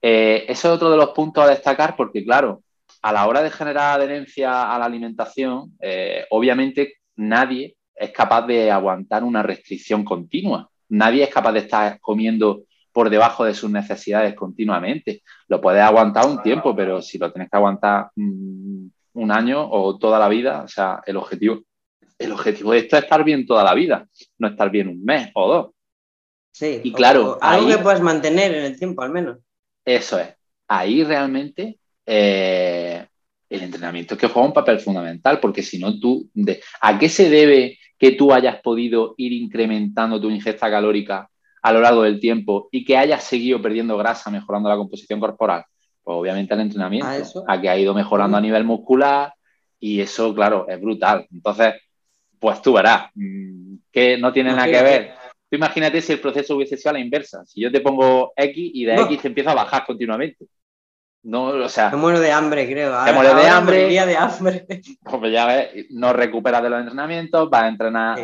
Eh, 0.00 0.44
ese 0.44 0.52
es 0.52 0.64
otro 0.72 0.92
de 0.92 0.96
los 0.96 1.10
puntos 1.10 1.42
a 1.42 1.50
destacar 1.50 1.96
porque, 1.96 2.24
claro, 2.24 2.62
a 3.02 3.12
la 3.12 3.26
hora 3.26 3.42
de 3.42 3.50
generar 3.50 4.00
adherencia 4.00 4.72
a 4.72 4.78
la 4.78 4.84
alimentación, 4.84 5.76
eh, 5.80 6.24
obviamente 6.30 6.98
nadie 7.16 7.76
es 7.96 8.12
capaz 8.12 8.46
de 8.46 8.70
aguantar 8.70 9.24
una 9.24 9.42
restricción 9.42 10.04
continua. 10.04 10.70
Nadie 10.90 11.24
es 11.24 11.30
capaz 11.30 11.52
de 11.52 11.60
estar 11.60 12.00
comiendo 12.00 12.64
por 12.92 13.10
debajo 13.10 13.44
de 13.44 13.54
sus 13.54 13.70
necesidades 13.70 14.34
continuamente. 14.34 15.22
Lo 15.48 15.60
puedes 15.60 15.82
aguantar 15.82 16.26
un 16.26 16.42
tiempo, 16.42 16.74
pero 16.74 17.00
si 17.00 17.18
lo 17.18 17.30
tienes 17.30 17.50
que 17.50 17.56
aguantar 17.56 18.10
mm, 18.16 18.86
un 19.14 19.32
año 19.32 19.68
o 19.70 19.98
toda 19.98 20.18
la 20.18 20.28
vida, 20.28 20.62
o 20.62 20.68
sea, 20.68 21.00
el 21.06 21.16
objetivo, 21.16 21.62
el 22.18 22.32
objetivo 22.32 22.72
de 22.72 22.78
esto 22.78 22.96
es 22.96 23.04
estar 23.04 23.22
bien 23.22 23.46
toda 23.46 23.62
la 23.62 23.74
vida, 23.74 24.06
no 24.38 24.48
estar 24.48 24.70
bien 24.70 24.88
un 24.88 25.04
mes 25.04 25.30
o 25.34 25.48
dos. 25.48 25.70
Sí, 26.50 26.80
y 26.82 26.92
claro, 26.92 27.38
algo 27.40 27.68
que 27.68 27.78
puedas 27.78 28.00
mantener 28.00 28.54
en 28.54 28.64
el 28.64 28.78
tiempo 28.78 29.02
al 29.02 29.10
menos. 29.10 29.38
Eso 29.84 30.18
es. 30.18 30.34
Ahí 30.66 31.04
realmente 31.04 31.78
eh, 32.04 32.87
el 33.48 33.62
entrenamiento 33.62 34.14
es 34.14 34.20
que 34.20 34.28
juega 34.28 34.48
un 34.48 34.54
papel 34.54 34.80
fundamental, 34.80 35.40
porque 35.40 35.62
si 35.62 35.78
no 35.78 35.98
tú, 35.98 36.28
¿a 36.80 36.98
qué 36.98 37.08
se 37.08 37.30
debe 37.30 37.78
que 37.98 38.12
tú 38.12 38.32
hayas 38.32 38.60
podido 38.60 39.14
ir 39.16 39.32
incrementando 39.32 40.20
tu 40.20 40.30
ingesta 40.30 40.70
calórica 40.70 41.28
a 41.62 41.72
lo 41.72 41.80
largo 41.80 42.02
del 42.02 42.20
tiempo 42.20 42.68
y 42.70 42.84
que 42.84 42.96
hayas 42.96 43.24
seguido 43.24 43.60
perdiendo 43.60 43.96
grasa, 43.96 44.30
mejorando 44.30 44.68
la 44.68 44.76
composición 44.76 45.18
corporal? 45.18 45.64
Pues 46.02 46.16
obviamente 46.16 46.54
el 46.54 46.60
entrenamiento, 46.60 47.44
a, 47.46 47.60
que 47.60 47.68
ha 47.68 47.78
ido 47.78 47.94
mejorando 47.94 48.36
a 48.36 48.40
nivel 48.40 48.64
muscular 48.64 49.32
y 49.80 50.00
eso, 50.00 50.34
claro, 50.34 50.66
es 50.68 50.80
brutal. 50.80 51.26
Entonces, 51.32 51.74
pues 52.38 52.60
tú 52.62 52.74
verás, 52.74 53.10
mm, 53.14 53.76
que 53.90 54.18
no 54.18 54.32
tiene 54.32 54.50
nada 54.50 54.66
que 54.66 54.82
ver. 54.82 55.14
Tú 55.50 55.56
imagínate 55.56 56.02
si 56.02 56.12
el 56.12 56.20
proceso 56.20 56.56
hubiese 56.56 56.76
sido 56.76 56.90
a 56.90 56.92
la 56.94 57.00
inversa. 57.00 57.44
Si 57.46 57.60
yo 57.60 57.72
te 57.72 57.80
pongo 57.80 58.32
X 58.36 58.70
y 58.74 58.84
de 58.84 58.96
X 58.96 59.22
te 59.22 59.28
empieza 59.28 59.52
a 59.52 59.54
bajar 59.54 59.86
continuamente. 59.86 60.46
No, 61.22 61.46
o 61.46 61.68
sea. 61.68 61.90
Me 61.90 61.96
muero 61.96 62.20
de 62.20 62.30
hambre, 62.30 62.66
creo. 62.66 63.04
Te 63.04 63.12
muero 63.12 63.34
de 63.34 63.48
hambre. 63.48 63.88
de 63.88 64.16
hambre. 64.16 64.66
Pues 65.02 65.32
ya 65.32 65.46
ves, 65.46 65.86
no 65.90 66.12
recuperas 66.12 66.62
de 66.62 66.70
los 66.70 66.80
entrenamientos, 66.80 67.50
vas 67.50 67.62
a 67.62 67.68
entrenar 67.68 68.18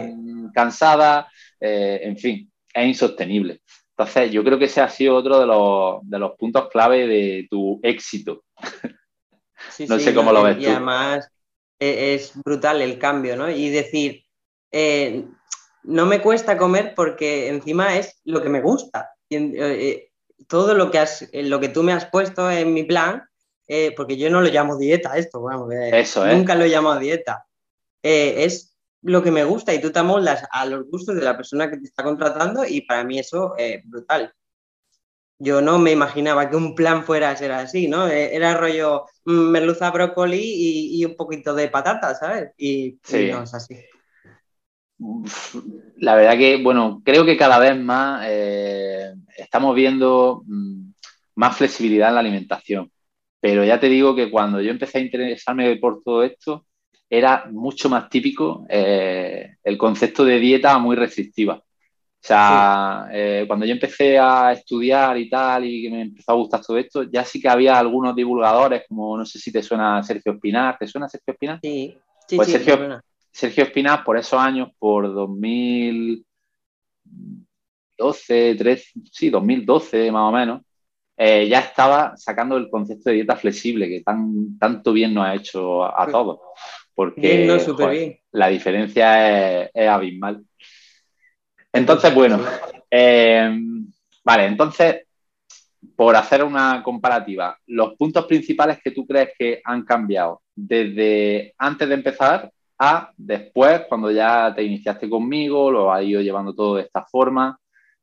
cansada, 0.54 1.28
eh, 1.60 2.00
en 2.02 2.16
fin, 2.16 2.52
es 2.72 2.86
insostenible. 2.86 3.60
Entonces, 3.96 4.30
yo 4.32 4.42
creo 4.42 4.58
que 4.58 4.64
ese 4.66 4.80
ha 4.80 4.88
sido 4.88 5.16
otro 5.16 5.40
de 5.40 6.18
los, 6.18 6.32
puntos 6.36 6.68
clave 6.68 7.06
de 7.06 7.46
tu 7.50 7.80
éxito. 7.82 8.44
no 9.88 9.98
sé 9.98 10.14
cómo 10.14 10.32
lo 10.32 10.42
ves. 10.42 10.58
Y 10.58 10.66
además 10.66 11.28
e, 11.78 12.14
es 12.14 12.32
brutal 12.44 12.82
el 12.82 12.98
cambio, 12.98 13.36
¿no? 13.36 13.50
Y 13.50 13.70
decir, 13.70 14.24
eh, 14.72 15.24
no 15.84 16.06
me 16.06 16.20
cuesta 16.20 16.56
comer 16.56 16.94
porque 16.96 17.48
encima 17.48 17.96
es 17.96 18.20
lo 18.24 18.42
que 18.42 18.48
me 18.48 18.60
gusta. 18.60 19.10
Eh, 19.30 20.10
todo 20.48 20.74
lo 20.74 20.90
que, 20.90 20.98
has, 20.98 21.28
lo 21.32 21.60
que 21.60 21.68
tú 21.68 21.82
me 21.82 21.92
has 21.92 22.06
puesto 22.06 22.50
en 22.50 22.72
mi 22.72 22.84
plan, 22.84 23.22
eh, 23.66 23.92
porque 23.96 24.16
yo 24.16 24.30
no 24.30 24.40
lo 24.40 24.48
llamo 24.48 24.76
dieta 24.76 25.16
esto, 25.16 25.44
Eso, 25.92 26.26
¿eh? 26.26 26.36
nunca 26.36 26.54
lo 26.54 26.64
he 26.64 26.70
llamado 26.70 27.00
dieta, 27.00 27.46
eh, 28.02 28.44
es 28.44 28.76
lo 29.02 29.22
que 29.22 29.30
me 29.30 29.44
gusta 29.44 29.72
y 29.74 29.80
tú 29.80 29.90
te 29.90 29.98
amoldas 29.98 30.44
a 30.50 30.66
los 30.66 30.86
gustos 30.88 31.14
de 31.14 31.22
la 31.22 31.36
persona 31.36 31.70
que 31.70 31.76
te 31.76 31.84
está 31.84 32.02
contratando 32.02 32.64
y 32.66 32.82
para 32.82 33.04
mí 33.04 33.18
eso 33.18 33.54
es 33.56 33.82
brutal. 33.84 34.32
Yo 35.38 35.60
no 35.60 35.78
me 35.78 35.90
imaginaba 35.90 36.48
que 36.48 36.56
un 36.56 36.74
plan 36.74 37.04
fuera 37.04 37.30
a 37.30 37.36
ser 37.36 37.52
así, 37.52 37.88
¿no? 37.88 38.06
Era 38.06 38.56
rollo 38.56 39.04
mm, 39.24 39.50
merluza, 39.50 39.90
brócoli 39.90 40.40
y, 40.98 41.04
un 41.04 41.16
poquito 41.16 41.54
de 41.54 41.68
patata, 41.68 42.14
¿sabes? 42.14 42.52
Y, 42.56 42.98
y 43.10 43.30
no 43.30 43.42
es 43.42 43.52
así. 43.52 43.76
La 45.96 46.14
verdad 46.14 46.38
que, 46.38 46.62
bueno, 46.62 47.02
creo 47.04 47.24
que 47.24 47.36
cada 47.36 47.58
vez 47.58 47.76
más 47.76 48.24
eh, 48.26 48.93
estamos 49.36 49.74
viendo 49.74 50.42
mm, 50.46 50.90
más 51.36 51.56
flexibilidad 51.56 52.08
en 52.08 52.14
la 52.14 52.20
alimentación. 52.20 52.90
Pero 53.40 53.64
ya 53.64 53.78
te 53.78 53.88
digo 53.88 54.14
que 54.14 54.30
cuando 54.30 54.60
yo 54.60 54.70
empecé 54.70 54.98
a 54.98 55.02
interesarme 55.02 55.76
por 55.76 56.02
todo 56.02 56.22
esto, 56.22 56.66
era 57.08 57.46
mucho 57.50 57.88
más 57.88 58.08
típico 58.08 58.66
eh, 58.68 59.56
el 59.62 59.76
concepto 59.78 60.24
de 60.24 60.38
dieta 60.38 60.78
muy 60.78 60.96
restrictiva. 60.96 61.56
O 61.56 62.26
sea, 62.26 63.06
eh, 63.12 63.44
cuando 63.46 63.66
yo 63.66 63.72
empecé 63.72 64.18
a 64.18 64.52
estudiar 64.52 65.18
y 65.18 65.28
tal, 65.28 65.66
y 65.66 65.82
que 65.82 65.90
me 65.90 66.00
empezó 66.00 66.32
a 66.32 66.36
gustar 66.36 66.62
todo 66.62 66.78
esto, 66.78 67.02
ya 67.02 67.22
sí 67.22 67.38
que 67.38 67.50
había 67.50 67.78
algunos 67.78 68.16
divulgadores, 68.16 68.84
como 68.88 69.18
no 69.18 69.26
sé 69.26 69.38
si 69.38 69.52
te 69.52 69.62
suena 69.62 70.02
Sergio 70.02 70.32
Espinar, 70.32 70.78
¿te 70.78 70.86
suena 70.86 71.06
Sergio 71.06 71.34
Espinar? 71.34 71.58
Sí, 71.62 71.94
sí, 72.26 72.36
pues 72.36 72.48
sí. 72.48 72.58
Sergio 73.30 73.64
Espina, 73.64 74.02
por 74.04 74.16
esos 74.16 74.40
años, 74.40 74.70
por 74.78 75.12
2012, 77.96 78.54
13, 78.56 78.92
sí, 79.10 79.30
2012 79.30 80.10
más 80.12 80.28
o 80.28 80.32
menos, 80.32 80.62
eh, 81.16 81.46
ya 81.48 81.60
estaba 81.60 82.16
sacando 82.16 82.56
el 82.56 82.68
concepto 82.68 83.10
de 83.10 83.16
dieta 83.16 83.36
flexible 83.36 83.88
que 83.88 84.00
tan, 84.00 84.58
tanto 84.58 84.92
bien 84.92 85.14
nos 85.14 85.26
ha 85.26 85.34
hecho 85.34 85.84
a, 85.84 86.06
todos. 86.10 86.40
Porque 86.94 87.46
la 88.32 88.48
diferencia 88.48 89.66
es, 89.72 89.88
abismal. 89.88 90.44
Entonces, 91.72 92.14
bueno, 92.14 92.40
eh, 92.90 93.58
vale, 94.24 94.46
entonces, 94.46 95.06
por 95.96 96.16
hacer 96.16 96.42
una 96.42 96.82
comparativa, 96.82 97.56
los 97.66 97.94
puntos 97.96 98.26
principales 98.26 98.78
que 98.82 98.90
tú 98.90 99.06
crees 99.06 99.30
que 99.38 99.60
han 99.64 99.84
cambiado 99.84 100.42
desde 100.54 101.54
antes 101.58 101.88
de 101.88 101.94
empezar 101.94 102.50
a 102.78 103.12
después, 103.16 103.82
cuando 103.88 104.10
ya 104.10 104.52
te 104.54 104.62
iniciaste 104.62 105.08
conmigo, 105.08 105.70
lo 105.70 105.92
has 105.92 106.04
ido 106.04 106.20
llevando 106.20 106.54
todo 106.54 106.76
de 106.76 106.82
esta 106.82 107.04
forma. 107.04 107.58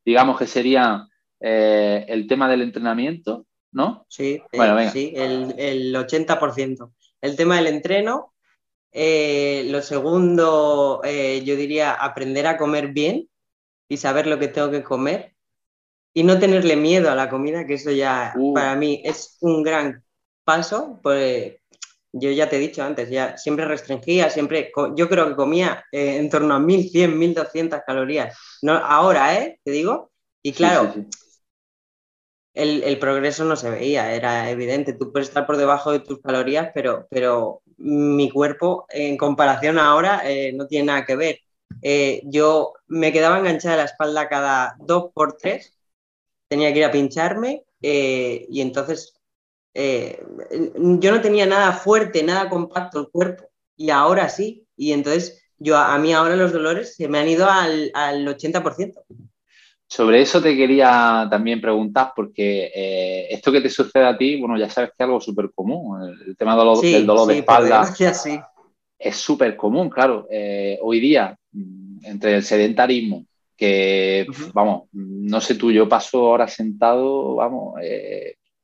Digamos 0.05 0.38
que 0.38 0.48
sería 0.48 1.08
eh, 1.39 2.05
el 2.08 2.27
tema 2.27 2.50
del 2.50 2.62
entrenamiento, 2.62 3.46
¿no? 3.72 4.05
Sí, 4.10 4.41
eh, 4.51 4.89
sí 4.91 5.13
el, 5.15 5.96
80%. 5.96 6.91
El 7.22 7.36
tema 7.36 7.58
del 7.58 7.67
entreno. 7.67 8.34
Eh, 8.93 9.67
lo 9.70 9.81
segundo, 9.81 11.01
yo 11.03 11.55
diría 11.55 11.93
aprender 11.93 12.46
a 12.46 12.58
comer 12.58 12.89
bien 12.89 13.29
y 13.88 13.98
saber 13.98 14.27
lo 14.27 14.38
que 14.38 14.50
tengo 14.50 14.70
que 14.70 14.84
comer 14.84 15.34
y 16.13 16.24
no 16.24 16.39
tenerle 16.39 16.75
miedo 16.75 17.10
a 17.10 17.15
la 17.15 17.29
comida, 17.29 17.65
que 17.65 17.75
eso 17.75 17.91
ya 17.91 18.34
uh. 18.36 18.53
para 18.53 18.75
mí 18.75 19.01
es 19.05 19.38
un 19.39 19.63
gran 19.63 20.03
paso, 20.43 21.00
pues, 21.01 21.60
yo 22.13 22.31
ya 22.31 22.49
te 22.49 22.57
he 22.57 22.59
dicho 22.59 22.83
antes, 22.83 23.09
ya 23.09 23.37
siempre 23.37 23.65
restringía, 23.65 24.29
siempre, 24.29 24.71
yo 24.95 25.07
creo 25.07 25.29
que 25.29 25.35
comía 25.35 25.85
eh, 25.91 26.17
en 26.17 26.29
torno 26.29 26.53
a 26.53 26.59
1100, 26.59 27.17
1200 27.17 27.81
calorías. 27.85 28.37
No, 28.61 28.73
ahora, 28.73 29.37
¿eh? 29.37 29.59
Te 29.63 29.71
digo. 29.71 30.11
Y 30.43 30.53
claro, 30.53 30.93
El, 32.53 32.99
progreso 32.99 33.45
no 33.45 33.55
se 33.55 33.69
veía, 33.69 34.13
era 34.13 34.49
evidente. 34.49 34.93
Tú 34.93 35.11
puedes 35.11 35.29
estar 35.29 35.45
por 35.45 35.57
debajo 35.57 35.91
de 35.91 35.99
tus 35.99 36.19
calorías, 36.21 36.71
pero, 36.73 37.07
pero 37.09 37.61
mi 37.77 38.29
cuerpo, 38.29 38.85
en 38.89 39.17
comparación 39.17 39.79
ahora, 39.79 40.21
eh, 40.25 40.51
no 40.53 40.67
tiene 40.67 40.87
nada 40.87 41.05
que 41.05 41.15
ver. 41.15 41.39
Eh, 41.81 42.21
yo 42.25 42.73
me 42.87 43.13
quedaba 43.13 43.39
enganchada 43.39 43.75
a 43.75 43.77
la 43.77 43.85
espalda 43.85 44.27
cada 44.27 44.75
dos 44.79 45.11
por 45.13 45.37
tres, 45.37 45.77
tenía 46.49 46.73
que 46.73 46.79
ir 46.79 46.85
a 46.85 46.91
pincharme 46.91 47.63
y 47.79 48.61
entonces 48.61 49.20
eh, 49.73 50.21
yo 50.99 51.11
no 51.11 51.21
tenía 51.21 51.45
nada 51.45 51.73
fuerte, 51.73 52.23
nada 52.23 52.49
compacto 52.49 52.99
el 52.99 53.09
cuerpo, 53.09 53.49
y 53.75 53.89
ahora 53.89 54.29
sí. 54.29 54.65
Y 54.75 54.91
entonces 54.91 55.41
yo 55.57 55.77
a 55.77 55.97
mí 55.97 56.13
ahora 56.13 56.35
los 56.35 56.51
dolores 56.51 56.95
se 56.95 57.07
me 57.07 57.19
han 57.19 57.29
ido 57.29 57.47
al, 57.49 57.91
80%. 57.93 58.93
Sobre 59.87 60.21
eso 60.21 60.41
te 60.41 60.55
quería 60.55 61.27
también 61.29 61.59
preguntar, 61.59 62.13
porque 62.15 62.71
eh, 62.73 63.27
esto 63.29 63.51
que 63.51 63.61
te 63.61 63.69
sucede 63.69 64.05
a 64.05 64.17
ti, 64.17 64.39
bueno, 64.39 64.57
ya 64.57 64.69
sabes 64.69 64.91
que 64.91 65.03
es 65.03 65.05
algo 65.05 65.19
súper 65.19 65.51
común, 65.53 66.15
el, 66.25 66.37
tema 66.37 66.55
del 66.55 67.05
dolor 67.05 67.27
de 67.27 67.39
espalda. 67.39 67.85
Sí. 67.85 68.39
Es 68.97 69.15
súper 69.17 69.57
común, 69.57 69.89
claro. 69.89 70.27
Eh, 70.29 70.79
hoy 70.81 70.99
día, 70.99 71.37
mm, 71.51 72.05
entre 72.05 72.35
el 72.35 72.43
sedentarismo, 72.43 73.25
que, 73.57 74.25
vamos, 74.53 74.83
no 74.93 75.41
sé 75.41 75.55
tú, 75.55 75.71
yo 75.71 75.87
paso 75.89 76.23
horas 76.23 76.53
sentado, 76.53 77.35
vamos, 77.35 77.75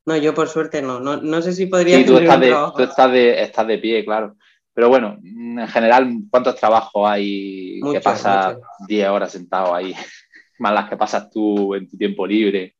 no, 0.07 0.15
yo 0.15 0.33
por 0.33 0.47
suerte 0.47 0.81
no. 0.81 1.01
No, 1.01 1.41
sé 1.41 1.51
si 1.51 1.65
podría. 1.65 1.97
Sí, 1.97 2.05
tú, 2.05 2.17
estás 2.17 2.39
de, 2.39 2.55
tú 2.77 2.83
estás, 2.83 3.11
de, 3.11 3.41
estás 3.41 3.67
de 3.67 3.77
pie, 3.77 4.05
claro. 4.05 4.37
Pero 4.73 4.87
bueno, 4.87 5.17
en 5.21 5.67
general, 5.67 6.09
¿cuántos 6.31 6.55
trabajos 6.55 7.09
hay 7.09 7.81
que 7.91 7.99
pasas 7.99 8.57
10 8.87 9.09
horas 9.09 9.33
sentado 9.33 9.75
ahí? 9.75 9.93
Más 10.59 10.73
las 10.73 10.89
que 10.89 10.95
pasas 10.95 11.29
tú 11.29 11.75
en 11.75 11.89
tu 11.89 11.97
tiempo 11.97 12.25
libre. 12.25 12.77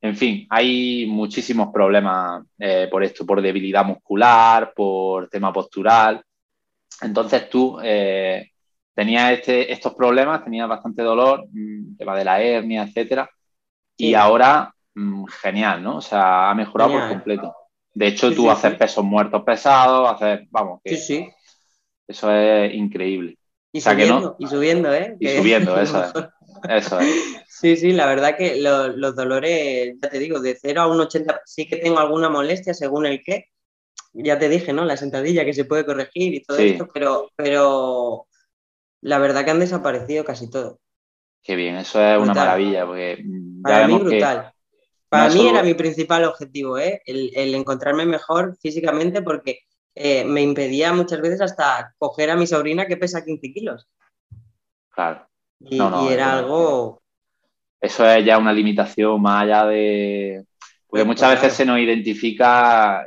En 0.00 0.16
fin, 0.16 0.44
hay 0.50 1.06
muchísimos 1.06 1.68
problemas 1.72 2.42
eh, 2.58 2.88
por 2.90 3.04
esto, 3.04 3.24
por 3.24 3.40
debilidad 3.40 3.84
muscular, 3.84 4.72
por 4.74 5.28
tema 5.28 5.52
postural. 5.52 6.20
Entonces 7.00 7.48
tú 7.48 7.78
eh, 7.80 8.50
tenías 8.92 9.30
este, 9.30 9.72
estos 9.72 9.94
problemas, 9.94 10.42
tenías 10.42 10.68
bastante 10.68 11.02
dolor, 11.02 11.46
mm, 11.52 11.96
tema 11.96 12.16
de 12.16 12.24
la 12.24 12.42
hernia, 12.42 12.82
etcétera, 12.82 13.30
y 13.96 14.14
ahora 14.14 14.74
mm, 14.96 15.24
genial, 15.42 15.82
¿no? 15.82 15.98
O 15.98 16.00
sea, 16.00 16.50
ha 16.50 16.54
mejorado 16.54 16.92
por 16.92 17.08
completo. 17.08 17.54
De 17.94 18.08
hecho, 18.08 18.34
tú 18.34 18.50
haces 18.50 18.74
pesos 18.74 19.04
muertos 19.04 19.42
pesados, 19.42 20.10
haces, 20.10 20.46
vamos, 20.50 20.80
que 20.84 20.96
sí, 20.96 21.02
sí. 21.02 21.28
eso 22.06 22.30
es 22.30 22.74
increíble. 22.74 23.38
Y 23.72 23.80
subiendo, 23.80 24.36
y 24.38 24.46
subiendo, 24.46 24.92
¿eh? 24.92 25.16
Y 25.20 25.28
subiendo, 25.28 25.76
eso 25.80 26.04
es. 26.04 26.12
Eso 26.68 27.00
es. 27.00 27.08
Sí, 27.48 27.76
sí, 27.76 27.92
la 27.92 28.06
verdad 28.06 28.36
que 28.36 28.56
los 28.60 29.16
dolores, 29.16 29.94
ya 30.02 30.10
te 30.10 30.18
digo, 30.18 30.40
de 30.40 30.58
0 30.60 30.82
a 30.82 30.86
un 30.88 31.00
80, 31.00 31.42
sí 31.44 31.66
que 31.66 31.76
tengo 31.76 31.98
alguna 31.98 32.28
molestia 32.28 32.74
según 32.74 33.06
el 33.06 33.22
qué. 33.22 33.46
Ya 34.12 34.38
te 34.38 34.48
dije, 34.48 34.72
¿no? 34.72 34.84
La 34.84 34.96
sentadilla 34.96 35.44
que 35.44 35.52
se 35.52 35.64
puede 35.64 35.84
corregir 35.84 36.34
y 36.34 36.42
todo 36.42 36.58
esto, 36.58 36.88
pero, 36.92 37.30
pero 37.36 38.26
la 39.02 39.18
verdad 39.18 39.44
que 39.44 39.50
han 39.50 39.60
desaparecido 39.60 40.24
casi 40.24 40.50
todo. 40.50 40.80
Qué 41.42 41.54
bien, 41.54 41.76
eso 41.76 42.02
es 42.02 42.20
una 42.20 42.34
maravilla. 42.34 42.86
Porque 42.86 43.24
Para 43.62 43.86
mí, 43.86 43.98
brutal. 43.98 44.52
Para 45.16 45.34
mí 45.34 45.48
era 45.48 45.62
mi 45.62 45.74
principal 45.74 46.24
objetivo, 46.24 46.78
¿eh? 46.78 47.02
el, 47.06 47.54
encontrarme 47.54 48.04
mejor 48.06 48.56
físicamente 48.60 49.22
porque 49.22 49.60
eh, 49.94 50.24
me 50.24 50.42
impedía 50.42 50.92
muchas 50.92 51.20
veces 51.20 51.40
hasta 51.40 51.94
coger 51.98 52.30
a 52.30 52.36
mi 52.36 52.46
sobrina 52.46 52.86
que 52.86 52.96
pesa 52.96 53.24
15 53.24 53.52
kilos. 53.52 53.88
Claro. 54.90 55.26
Y, 55.60 55.78
era 56.10 56.38
algo... 56.38 57.02
Eso 57.80 58.08
es 58.08 58.24
ya 58.24 58.38
una 58.38 58.52
limitación 58.52 59.20
más 59.20 59.44
allá 59.44 59.66
de... 59.66 60.44
Porque 60.86 61.04
pues 61.04 61.06
muchas 61.06 61.30
veces 61.30 61.52
se 61.54 61.64
nos 61.64 61.78
identifica... 61.78 63.04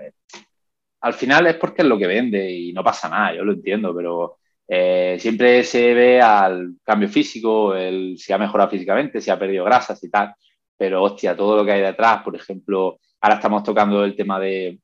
Al 1.01 1.13
final 1.13 1.47
es 1.47 1.55
porque 1.55 1.81
es 1.81 1.87
lo 1.87 1.97
que 1.97 2.07
vende 2.07 2.51
y 2.51 2.73
no 2.73 2.83
pasa 2.83 3.07
nada, 3.07 3.33
yo 3.35 3.43
lo 3.43 3.53
entiendo, 3.53 3.95
pero 3.95 4.39
eh, 4.67 5.17
siempre 5.19 5.63
se 5.63 5.93
ve 5.93 6.21
al 6.21 6.75
cambio 6.83 7.07
físico, 7.07 7.73
el, 7.73 8.17
si 8.17 8.33
ha 8.33 8.37
mejorado 8.37 8.69
físicamente, 8.69 9.21
si 9.21 9.31
ha 9.31 9.39
perdido 9.39 9.63
grasas 9.63 10.03
y 10.03 10.09
tal, 10.09 10.35
pero 10.79 11.03
hostia, 11.03 11.35
todo 11.35 11.57
lo 11.57 11.65
que 11.65 11.73
hay 11.73 11.81
detrás, 11.81 12.23
por 12.23 12.37
ejemplo, 12.37 12.99
ahora 13.19 13.35
estamos 13.35 13.63
tocando 13.63 14.05
el 14.05 14.15
tema 14.15 14.39
de, 14.39 14.79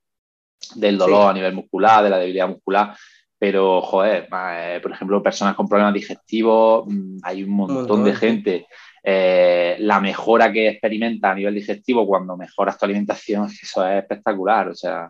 del 0.75 0.97
dolor 0.97 1.29
a 1.29 1.33
nivel 1.33 1.53
muscular, 1.53 2.03
de 2.03 2.09
la 2.09 2.17
debilidad 2.17 2.49
muscular, 2.49 2.93
pero, 3.37 3.81
joder, 3.81 4.27
eh, 4.29 4.79
por 4.81 4.91
ejemplo, 4.91 5.23
personas 5.23 5.55
con 5.55 5.69
problemas 5.69 5.93
digestivos, 5.93 6.83
mm, 6.85 7.19
hay 7.23 7.43
un 7.43 7.51
montón 7.51 8.03
de 8.03 8.13
gente. 8.13 8.67
Eh, 9.01 9.77
la 9.79 10.01
mejora 10.01 10.51
que 10.51 10.67
experimenta 10.67 11.31
a 11.31 11.35
nivel 11.35 11.55
digestivo 11.55 12.05
cuando 12.05 12.35
mejoras 12.35 12.77
tu 12.77 12.83
alimentación, 12.83 13.47
eso 13.61 13.87
es 13.87 14.01
espectacular. 14.01 14.67
O 14.67 14.75
sea, 14.75 15.09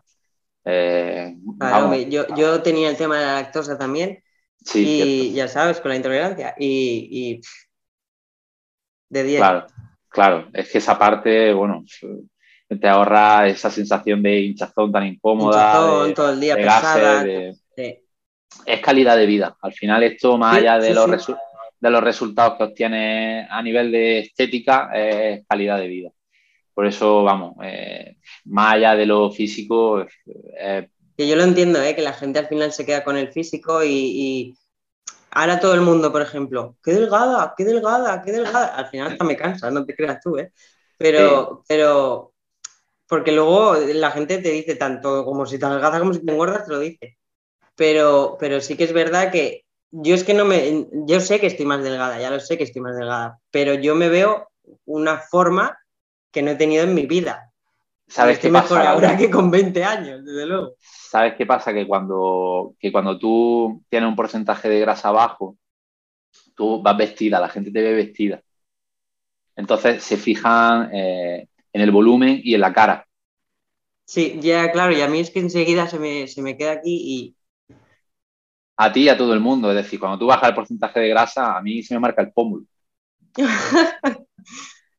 eh, 0.65 1.35
yo, 2.09 2.61
tenía 2.61 2.89
el 2.89 2.97
tema 2.97 3.17
de 3.17 3.25
la 3.25 3.33
lactosa 3.41 3.75
también. 3.75 4.21
y 4.75 5.33
ya 5.33 5.47
sabes, 5.47 5.81
con 5.81 5.89
la 5.89 5.95
intolerancia. 5.95 6.53
Y, 6.59 7.41
de 9.09 9.23
10. 9.23 9.39
Claro, 9.39 9.67
claro, 10.15 10.47
es 10.53 10.71
que 10.71 10.77
esa 10.77 10.97
parte, 10.97 11.53
bueno, 11.53 11.83
te 12.67 12.87
ahorra 12.87 13.47
esa 13.47 13.69
sensación 13.69 14.23
de 14.23 14.39
hinchazón 14.39 14.91
tan 14.91 15.05
incómoda. 15.05 15.67
Hinchazón, 15.67 16.13
todo 16.13 16.29
el 16.31 16.39
día 16.39 16.55
pesada 16.55 17.25
es 18.65 18.79
calidad 18.81 19.17
de 19.17 19.25
vida. 19.25 19.55
Al 19.61 19.73
final 19.73 20.01
esto, 20.03 20.37
más 20.37 20.57
allá 20.57 20.79
de, 20.79 20.93
los 20.93 21.27
de 21.79 21.89
los 21.89 22.03
resultados 22.03 22.57
que 22.57 22.63
obtiene 22.63 23.45
a 23.49 23.61
nivel 23.61 23.91
de 23.91 24.19
estética, 24.19 24.89
es 24.93 25.45
calidad 25.47 25.77
de 25.77 25.87
vida. 25.87 26.09
Por 26.73 26.87
eso, 26.87 27.23
vamos, 27.23 27.55
eh, 27.63 28.17
más 28.45 28.75
allá 28.75 28.95
de 28.95 29.05
lo 29.05 29.31
físico... 29.31 30.05
que 31.17 31.27
yo 31.27 31.35
lo 31.35 31.43
entiendo, 31.43 31.81
¿eh? 31.81 31.95
que 31.95 32.01
la 32.01 32.13
gente 32.13 32.39
al 32.39 32.47
final 32.47 32.71
se 32.71 32.85
queda 32.85 33.03
con 33.03 33.17
el 33.17 33.29
físico 33.31 33.83
y, 33.83 34.55
ahora 35.35 35.59
todo 35.59 35.75
el 35.75 35.81
mundo, 35.81 36.11
por 36.11 36.23
ejemplo, 36.23 36.75
qué 36.83 36.93
delgada, 36.93 37.53
qué 37.55 37.63
delgada, 37.63 38.23
qué 38.23 38.31
delgada. 38.31 38.75
Al 38.75 38.87
final 38.87 39.11
hasta 39.11 39.23
me 39.23 39.37
cansa, 39.37 39.69
no 39.69 39.85
te 39.85 39.95
creas 39.95 40.19
tú, 40.21 40.37
¿eh? 40.37 40.51
Pero, 40.97 41.63
pero, 41.67 42.33
porque 43.07 43.31
luego 43.31 43.75
la 43.75 44.09
gente 44.09 44.39
te 44.39 44.49
dice 44.49 44.75
tanto 44.75 45.23
como 45.23 45.45
si 45.45 45.59
te 45.59 45.67
delgada 45.67 45.99
como 45.99 46.13
si 46.13 46.25
te 46.25 46.31
engordas, 46.31 46.65
te 46.65 46.71
lo 46.71 46.79
dice 46.79 47.17
pero, 47.75 48.37
pero 48.39 48.61
sí 48.61 48.75
que 48.75 48.85
es 48.85 48.93
verdad 48.93 49.31
que 49.31 49.65
yo 49.91 50.15
es 50.15 50.23
que 50.23 50.33
no 50.33 50.45
me, 50.45 50.87
yo 51.05 51.19
sé 51.19 51.39
que 51.39 51.47
estoy 51.47 51.65
más 51.65 51.83
delgada, 51.83 52.19
ya 52.19 52.29
lo 52.29 52.39
sé 52.39 52.57
que 52.57 52.63
estoy 52.63 52.81
más 52.81 52.97
delgada, 52.97 53.39
pero 53.51 53.75
yo 53.75 53.95
me 53.95 54.09
veo 54.09 54.49
una 54.85 55.19
forma 55.19 55.77
que 56.31 56.41
no 56.41 56.51
he 56.51 56.55
tenido 56.55 56.83
en 56.83 56.93
mi 56.93 57.05
vida. 57.05 57.53
¿Sabes 58.07 58.39
qué 58.39 58.49
mejor 58.49 58.79
ahora 58.79 59.17
que 59.17 59.29
con 59.29 59.49
20 59.49 59.83
años, 59.83 60.23
desde 60.23 60.45
luego. 60.45 60.75
¿Sabes 60.79 61.33
qué 61.35 61.45
pasa? 61.45 61.73
Que 61.73 61.87
cuando, 61.87 62.75
que 62.79 62.91
cuando 62.91 63.17
tú 63.17 63.83
tienes 63.89 64.07
un 64.07 64.15
porcentaje 64.15 64.69
de 64.69 64.79
grasa 64.79 65.11
bajo, 65.11 65.57
tú 66.55 66.81
vas 66.81 66.97
vestida, 66.97 67.39
la 67.39 67.49
gente 67.49 67.71
te 67.71 67.81
ve 67.81 67.93
vestida. 67.93 68.41
Entonces 69.55 70.03
se 70.03 70.17
fijan 70.17 70.89
eh, 70.93 71.47
en 71.73 71.81
el 71.81 71.91
volumen 71.91 72.39
y 72.43 72.53
en 72.53 72.61
la 72.61 72.73
cara. 72.73 73.07
Sí, 74.05 74.37
ya, 74.39 74.71
claro, 74.71 74.95
y 74.95 75.01
a 75.01 75.07
mí 75.07 75.19
es 75.19 75.31
que 75.31 75.39
enseguida 75.39 75.87
se 75.87 75.97
me, 75.97 76.27
se 76.27 76.41
me 76.41 76.55
queda 76.57 76.73
aquí 76.73 77.01
y, 77.03 77.35
a 78.77 78.91
ti 78.91 79.03
y 79.03 79.09
a 79.09 79.17
todo 79.17 79.33
el 79.33 79.39
mundo. 79.39 79.69
Es 79.69 79.77
decir, 79.77 79.99
cuando 79.99 80.19
tú 80.19 80.27
bajas 80.27 80.49
el 80.49 80.55
porcentaje 80.55 80.99
de 80.99 81.09
grasa, 81.09 81.57
a 81.57 81.61
mí 81.61 81.81
se 81.81 81.93
me 81.93 81.99
marca 81.99 82.21
el 82.21 82.31
pómulo. 82.31 82.65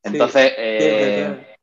Entonces, 0.03 0.53
eh, 0.57 1.56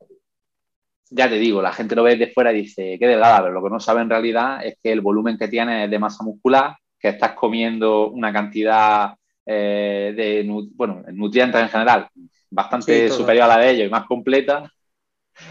ya 1.15 1.29
te 1.29 1.37
digo, 1.37 1.63
la 1.63 1.73
gente 1.73 1.95
lo 1.95 2.03
ve 2.03 2.17
de 2.17 2.33
fuera 2.33 2.53
y 2.53 2.63
dice, 2.63 2.97
qué 2.99 3.07
delgada, 3.07 3.41
pero 3.43 3.55
lo 3.55 3.63
que 3.63 3.71
no 3.71 3.79
sabe 3.79 4.03
en 4.03 4.11
realidad 4.11 4.65
es 4.65 4.77
que 4.83 4.91
el 4.91 5.01
volumen 5.01 5.39
que 5.39 5.49
tienes 5.49 5.85
es 5.85 5.91
de 5.91 5.99
masa 5.99 6.25
muscular, 6.25 6.77
que 6.99 7.09
estás 7.09 7.33
comiendo 7.33 8.09
una 8.09 8.33
cantidad 8.33 9.15
eh, 9.47 10.13
de 10.17 10.45
bueno, 10.75 11.03
nutrientes 11.13 11.61
en 11.61 11.69
general 11.69 12.09
bastante 12.51 13.11
superior 13.11 13.45
a 13.45 13.49
la 13.49 13.59
de 13.59 13.71
ellos 13.71 13.89
y 13.89 13.91
más 13.91 14.07
completa. 14.07 14.71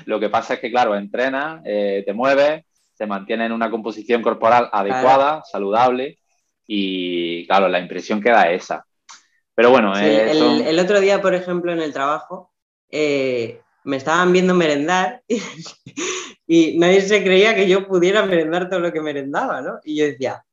Lo 0.06 0.20
que 0.20 0.30
pasa 0.30 0.56
es 0.56 0.60
que, 0.60 0.72
claro, 0.72 0.96
entrenas, 0.96 1.62
eh, 1.66 2.04
te 2.06 2.14
mueves, 2.14 2.64
te 2.98 3.06
mantienes 3.06 3.48
en 3.48 3.52
una 3.52 3.70
composición 3.70 4.22
corporal 4.22 4.70
adecuada, 4.72 5.44
saludable 5.44 6.20
y 6.66 7.46
claro, 7.46 7.68
la 7.68 7.80
impresión 7.80 8.22
queda 8.22 8.50
esa. 8.50 8.86
Pero 9.54 9.70
bueno, 9.70 9.94
el, 9.98 10.80
otro 10.80 11.00
día, 11.00 11.22
por 11.22 11.36
ejemplo, 11.36 11.72
en 11.74 11.82
el 11.82 11.94
trabajo, 11.94 12.52
eh, 12.90 13.62
me 13.86 13.98
estaban 13.98 14.32
viendo 14.32 14.54
merendar 14.54 15.24
y, 16.48 16.78
nadie 16.78 17.02
se 17.02 17.24
creía 17.24 17.56
que 17.56 17.68
yo 17.68 17.88
pudiera 17.88 18.26
merendar 18.26 18.70
todo 18.70 18.80
lo 18.80 18.94
que 18.94 19.02
merendaba, 19.02 19.62
¿no? 19.62 19.80
Y 19.84 19.98
yo 19.98 20.06
decía, 20.06 20.46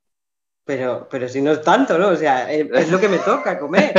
pero, 0.65 1.09
pero 1.11 1.29
si 1.29 1.41
no 1.41 1.53
es 1.53 1.63
tanto, 1.63 1.99
¿no? 1.99 2.09
O 2.09 2.17
sea, 2.17 2.53
eh, 2.53 2.69
es 2.73 2.91
lo 2.91 3.01
que 3.01 3.09
me 3.09 3.19
toca 3.19 3.59
comer. 3.59 3.93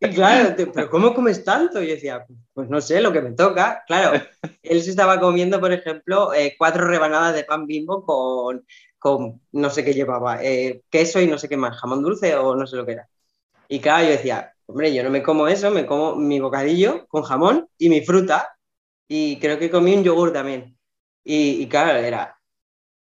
Y 0.00 0.10
claro, 0.10 0.54
pero 0.74 0.90
¿cómo 0.90 1.14
comes 1.14 1.44
tanto? 1.44 1.80
Y 1.82 1.86
yo 1.86 1.94
decía, 1.94 2.26
pues 2.52 2.68
no 2.68 2.80
sé, 2.80 3.00
lo 3.00 3.12
que 3.12 3.20
me 3.20 3.32
toca. 3.32 3.82
Claro, 3.86 4.20
él 4.62 4.82
se 4.82 4.90
estaba 4.90 5.20
comiendo, 5.20 5.60
por 5.60 5.72
ejemplo, 5.72 6.34
eh, 6.34 6.54
cuatro 6.58 6.86
rebanadas 6.86 7.34
de 7.34 7.44
pan 7.44 7.66
bimbo 7.66 8.04
con 8.04 8.64
con 9.02 9.40
no 9.50 9.68
sé 9.68 9.84
qué 9.84 9.94
llevaba, 9.94 10.44
eh, 10.44 10.82
queso 10.88 11.20
y 11.20 11.26
no 11.26 11.36
sé 11.36 11.48
qué 11.48 11.56
más, 11.56 11.76
jamón 11.76 12.04
dulce 12.04 12.36
o 12.36 12.54
no 12.54 12.68
sé 12.68 12.76
lo 12.76 12.86
que 12.86 12.92
era. 12.92 13.08
Y 13.68 13.80
claro, 13.80 14.04
yo 14.04 14.10
decía, 14.12 14.54
hombre, 14.66 14.94
yo 14.94 15.02
no 15.02 15.10
me 15.10 15.24
como 15.24 15.48
eso, 15.48 15.72
me 15.72 15.86
como 15.86 16.14
mi 16.14 16.38
bocadillo 16.38 17.06
con 17.08 17.24
jamón 17.24 17.68
y 17.78 17.88
mi 17.88 18.02
fruta 18.02 18.51
y 19.14 19.38
creo 19.38 19.58
que 19.58 19.70
comí 19.70 19.94
un 19.94 20.04
yogur 20.04 20.32
también. 20.32 20.74
Y, 21.22 21.68
claro, 21.68 21.98
era, 21.98 22.34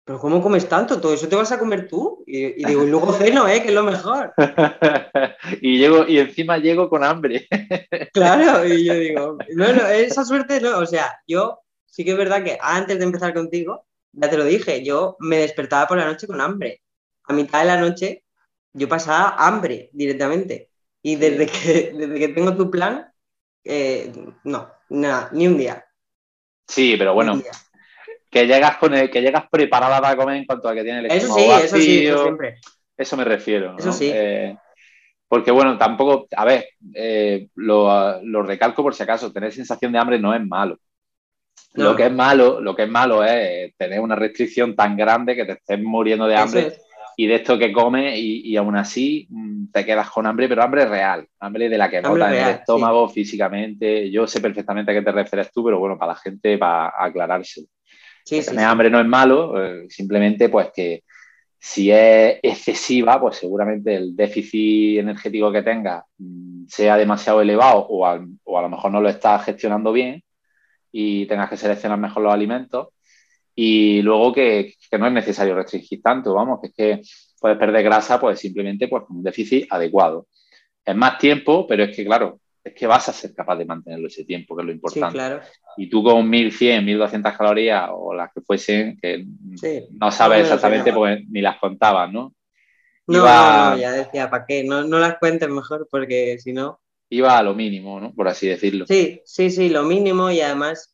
pero 0.03 0.19
¿cómo 0.19 0.41
comes 0.41 0.67
tanto? 0.67 0.99
¿Todo 0.99 1.13
eso 1.13 1.29
te 1.29 1.37
vas 1.37 1.53
a 1.53 1.57
comer 1.57 1.87
tú? 1.87 2.25
Y, 2.27 2.65
digo, 2.65 2.83
y 2.83 2.89
luego 2.89 3.13
ceno, 3.13 3.47
¿eh? 3.47 3.61
Que 3.61 3.69
es 3.69 3.73
lo 3.73 3.83
mejor. 3.83 4.33
y, 5.61 5.77
llego, 5.77 6.05
y 6.05 6.19
encima 6.19 6.57
llego 6.57 6.89
con 6.89 7.05
hambre. 7.05 7.47
claro, 8.13 8.67
y 8.67 8.83
yo 8.83 8.93
digo, 8.95 9.37
no, 9.55 9.73
no, 9.73 9.87
esa 9.87 10.25
suerte 10.25 10.59
no, 10.59 10.77
o 10.79 10.85
sea, 10.85 11.21
yo 11.25 11.61
sí 11.85 12.03
que 12.03 12.11
es 12.11 12.17
verdad 12.17 12.43
que 12.43 12.57
antes 12.59 12.97
de 12.99 13.05
empezar 13.05 13.33
contigo, 13.33 13.87
ya 14.11 14.29
te 14.29 14.37
lo 14.37 14.43
dije, 14.43 14.83
yo 14.83 15.15
me 15.19 15.37
despertaba 15.37 15.87
por 15.87 15.97
la 15.97 16.05
noche 16.05 16.27
con 16.27 16.41
hambre. 16.41 16.81
A 17.23 17.33
mitad 17.33 17.61
de 17.61 17.67
la 17.67 17.79
noche 17.79 18.25
yo 18.73 18.89
pasaba 18.89 19.37
hambre 19.37 19.89
directamente. 19.93 20.69
Y 21.01 21.15
desde 21.15 21.45
que, 21.47 21.93
desde 21.97 22.19
que 22.19 22.27
tengo 22.27 22.57
tu 22.57 22.69
plan, 22.69 23.09
eh, 23.63 24.11
no, 24.43 24.69
nada, 24.89 25.29
ni 25.31 25.47
un 25.47 25.57
día. 25.57 25.85
Sí, 26.67 26.95
pero 26.97 27.13
bueno, 27.13 27.41
que 28.29 28.47
llegas 28.47 28.77
con 28.77 28.93
el, 28.93 29.09
que 29.09 29.21
llegas 29.21 29.45
preparada 29.49 30.01
para 30.01 30.15
comer 30.15 30.37
en 30.37 30.45
cuanto 30.45 30.69
a 30.69 30.73
que 30.73 30.83
tiene 30.83 30.99
el 30.99 31.05
Eso 31.07 31.33
sí, 31.33 31.43
eso 31.43 31.77
sí, 31.77 32.07
eso 32.07 32.23
siempre. 32.23 32.59
Eso 32.97 33.17
me 33.17 33.23
refiero. 33.23 33.75
Eso 33.77 33.91
sí. 33.91 34.09
Eh, 34.13 34.55
porque 35.27 35.51
bueno, 35.51 35.77
tampoco, 35.77 36.27
a 36.35 36.45
ver, 36.45 36.69
eh, 36.93 37.47
lo, 37.55 38.21
lo, 38.21 38.43
recalco 38.43 38.83
por 38.83 38.93
si 38.93 39.03
acaso, 39.03 39.31
tener 39.31 39.51
sensación 39.51 39.91
de 39.91 39.99
hambre 39.99 40.19
no 40.19 40.33
es 40.33 40.45
malo. 40.45 40.77
Lo 41.73 41.95
que 41.95 42.05
es 42.05 42.11
malo, 42.11 42.61
lo 42.61 42.75
que 42.75 42.83
es 42.83 42.89
malo 42.89 43.23
es 43.23 43.75
tener 43.77 43.99
una 43.99 44.15
restricción 44.15 44.75
tan 44.75 44.95
grande 44.95 45.35
que 45.35 45.45
te 45.45 45.53
estés 45.53 45.81
muriendo 45.81 46.27
de 46.27 46.35
hambre 46.35 46.73
y 47.15 47.27
de 47.27 47.35
esto 47.35 47.57
que 47.57 47.71
comes 47.71 48.17
y, 48.17 48.55
aún 48.57 48.75
así 48.75 49.27
mm, 49.29 49.71
te 49.71 49.85
quedas 49.85 50.09
con 50.09 50.25
hambre, 50.25 50.47
pero 50.47 50.63
hambre 50.63 50.85
real, 50.85 51.27
hambre 51.39 51.69
de 51.69 51.77
la 51.77 51.89
que 51.89 52.01
nota 52.01 52.35
en 52.35 52.43
el 52.43 52.49
estómago 52.55 53.07
físicamente. 53.09 54.09
Yo 54.11 54.27
sé 54.27 54.41
perfectamente 54.41 54.91
a 54.91 54.95
qué 54.95 55.01
te 55.01 55.11
refieres 55.11 55.51
tú, 55.51 55.63
pero 55.63 55.79
bueno, 55.79 55.97
para 55.97 56.13
la 56.13 56.19
gente, 56.19 56.57
para 56.57 56.93
aclararse. 56.97 57.65
Sí, 58.25 58.43
tener 58.43 58.65
hambre 58.65 58.89
no 58.89 58.99
es 58.99 59.05
malo, 59.05 59.61
eh, 59.61 59.85
simplemente 59.89 60.49
pues 60.49 60.71
que 60.73 61.03
si 61.59 61.91
es 61.91 62.39
excesiva, 62.41 63.19
pues 63.19 63.37
seguramente 63.37 63.95
el 63.95 64.15
déficit 64.15 64.99
energético 64.99 65.51
que 65.51 65.61
tengas 65.61 66.03
mm, 66.17 66.65
sea 66.67 66.97
demasiado 66.97 67.41
elevado 67.41 67.85
o 67.89 68.05
o 68.43 68.59
a 68.59 68.61
lo 68.61 68.69
mejor 68.69 68.91
no 68.91 69.01
lo 69.01 69.09
estás 69.09 69.45
gestionando 69.45 69.91
bien 69.91 70.23
y 70.91 71.25
tengas 71.25 71.49
que 71.49 71.57
seleccionar 71.57 71.97
mejor 71.99 72.23
los 72.23 72.33
alimentos 72.33 72.89
y 73.55 74.01
luego 74.01 74.33
que, 74.33 74.75
no 74.97 75.07
es 75.07 75.13
necesario 75.13 75.55
restringir 75.55 76.01
tanto, 76.01 76.33
vamos, 76.33 76.59
que 76.61 76.67
es 76.67 76.73
que 76.73 77.01
puedes 77.39 77.57
perder 77.57 77.83
grasa 77.83 78.19
pues 78.19 78.39
simplemente 78.39 78.87
pues, 78.87 79.03
con 79.05 79.17
un 79.17 79.23
déficit 79.23 79.67
adecuado. 79.69 80.27
Es 80.85 80.95
más 80.95 81.17
tiempo, 81.17 81.65
pero 81.67 81.83
es 81.83 81.95
que 81.95 82.05
claro, 82.05 82.39
es 82.63 82.73
que 82.73 82.87
vas 82.87 83.09
a 83.09 83.13
ser 83.13 83.33
capaz 83.33 83.57
de 83.57 83.65
mantenerlo 83.65 84.07
ese 84.07 84.23
tiempo, 84.23 84.55
que 84.55 84.61
es 84.61 84.65
lo 84.65 84.71
importante. 84.71 85.13
claro. 85.13 85.41
Y 85.77 85.89
tú 85.89 86.03
con 86.03 86.29
1100, 86.29 86.85
1200 86.85 87.37
calorías 87.37 87.89
o 87.91 88.13
las 88.13 88.31
que 88.33 88.41
fuesen, 88.41 88.97
que 89.01 89.25
no 89.91 90.11
sabes 90.11 90.41
exactamente 90.41 90.93
porque 90.93 91.25
ni 91.29 91.41
las 91.41 91.57
contabas, 91.57 92.11
¿no? 92.11 92.33
No, 93.05 93.19
no, 93.19 93.77
ya 93.77 93.91
decía, 93.91 94.29
¿para 94.29 94.45
qué? 94.45 94.63
No, 94.63 94.83
no 94.83 94.97
las 94.97 95.17
cuentes 95.17 95.49
mejor 95.49 95.87
porque 95.91 96.37
si 96.39 96.53
no... 96.53 96.79
Iba 97.09 97.37
a 97.37 97.43
lo 97.43 97.53
mínimo, 97.53 97.99
¿no? 97.99 98.13
Por 98.13 98.29
así 98.29 98.47
decirlo. 98.47 98.85
Sí, 98.87 99.21
sí, 99.25 99.51
sí, 99.51 99.69
lo 99.69 99.83
mínimo 99.83 100.31
y 100.31 100.39
además 100.39 100.92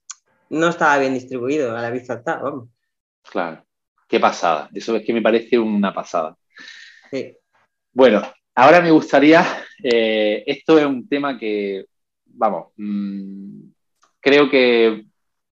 no 0.49 0.69
estaba 0.69 0.97
bien 0.97 1.13
distribuido, 1.13 1.75
a 1.75 1.81
la 1.81 1.89
vista 1.89 2.15
está, 2.15 2.37
vamos. 2.37 2.69
Claro, 3.23 3.65
qué 4.07 4.19
pasada, 4.19 4.69
eso 4.73 4.95
es 4.95 5.05
que 5.05 5.13
me 5.13 5.21
parece 5.21 5.57
una 5.57 5.93
pasada. 5.93 6.35
Sí. 7.11 7.35
Bueno, 7.91 8.21
ahora 8.55 8.81
me 8.81 8.91
gustaría, 8.91 9.45
eh, 9.83 10.43
esto 10.45 10.77
es 10.77 10.85
un 10.85 11.07
tema 11.07 11.37
que, 11.37 11.85
vamos, 12.25 12.73
mm, 12.77 13.69
creo 14.19 14.49
que 14.49 15.05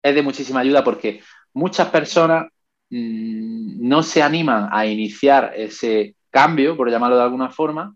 es 0.02 0.16
de 0.16 0.22
muchísima 0.22 0.60
ayuda 0.60 0.84
porque 0.84 1.22
muchas 1.54 1.90
personas 1.90 2.48
mm, 2.90 3.88
no 3.88 4.04
se 4.04 4.22
animan 4.22 4.70
a 4.72 4.86
iniciar 4.86 5.54
ese 5.56 6.16
cambio, 6.30 6.76
por 6.76 6.90
llamarlo 6.90 7.18
de 7.18 7.24
alguna 7.24 7.50
forma, 7.50 7.96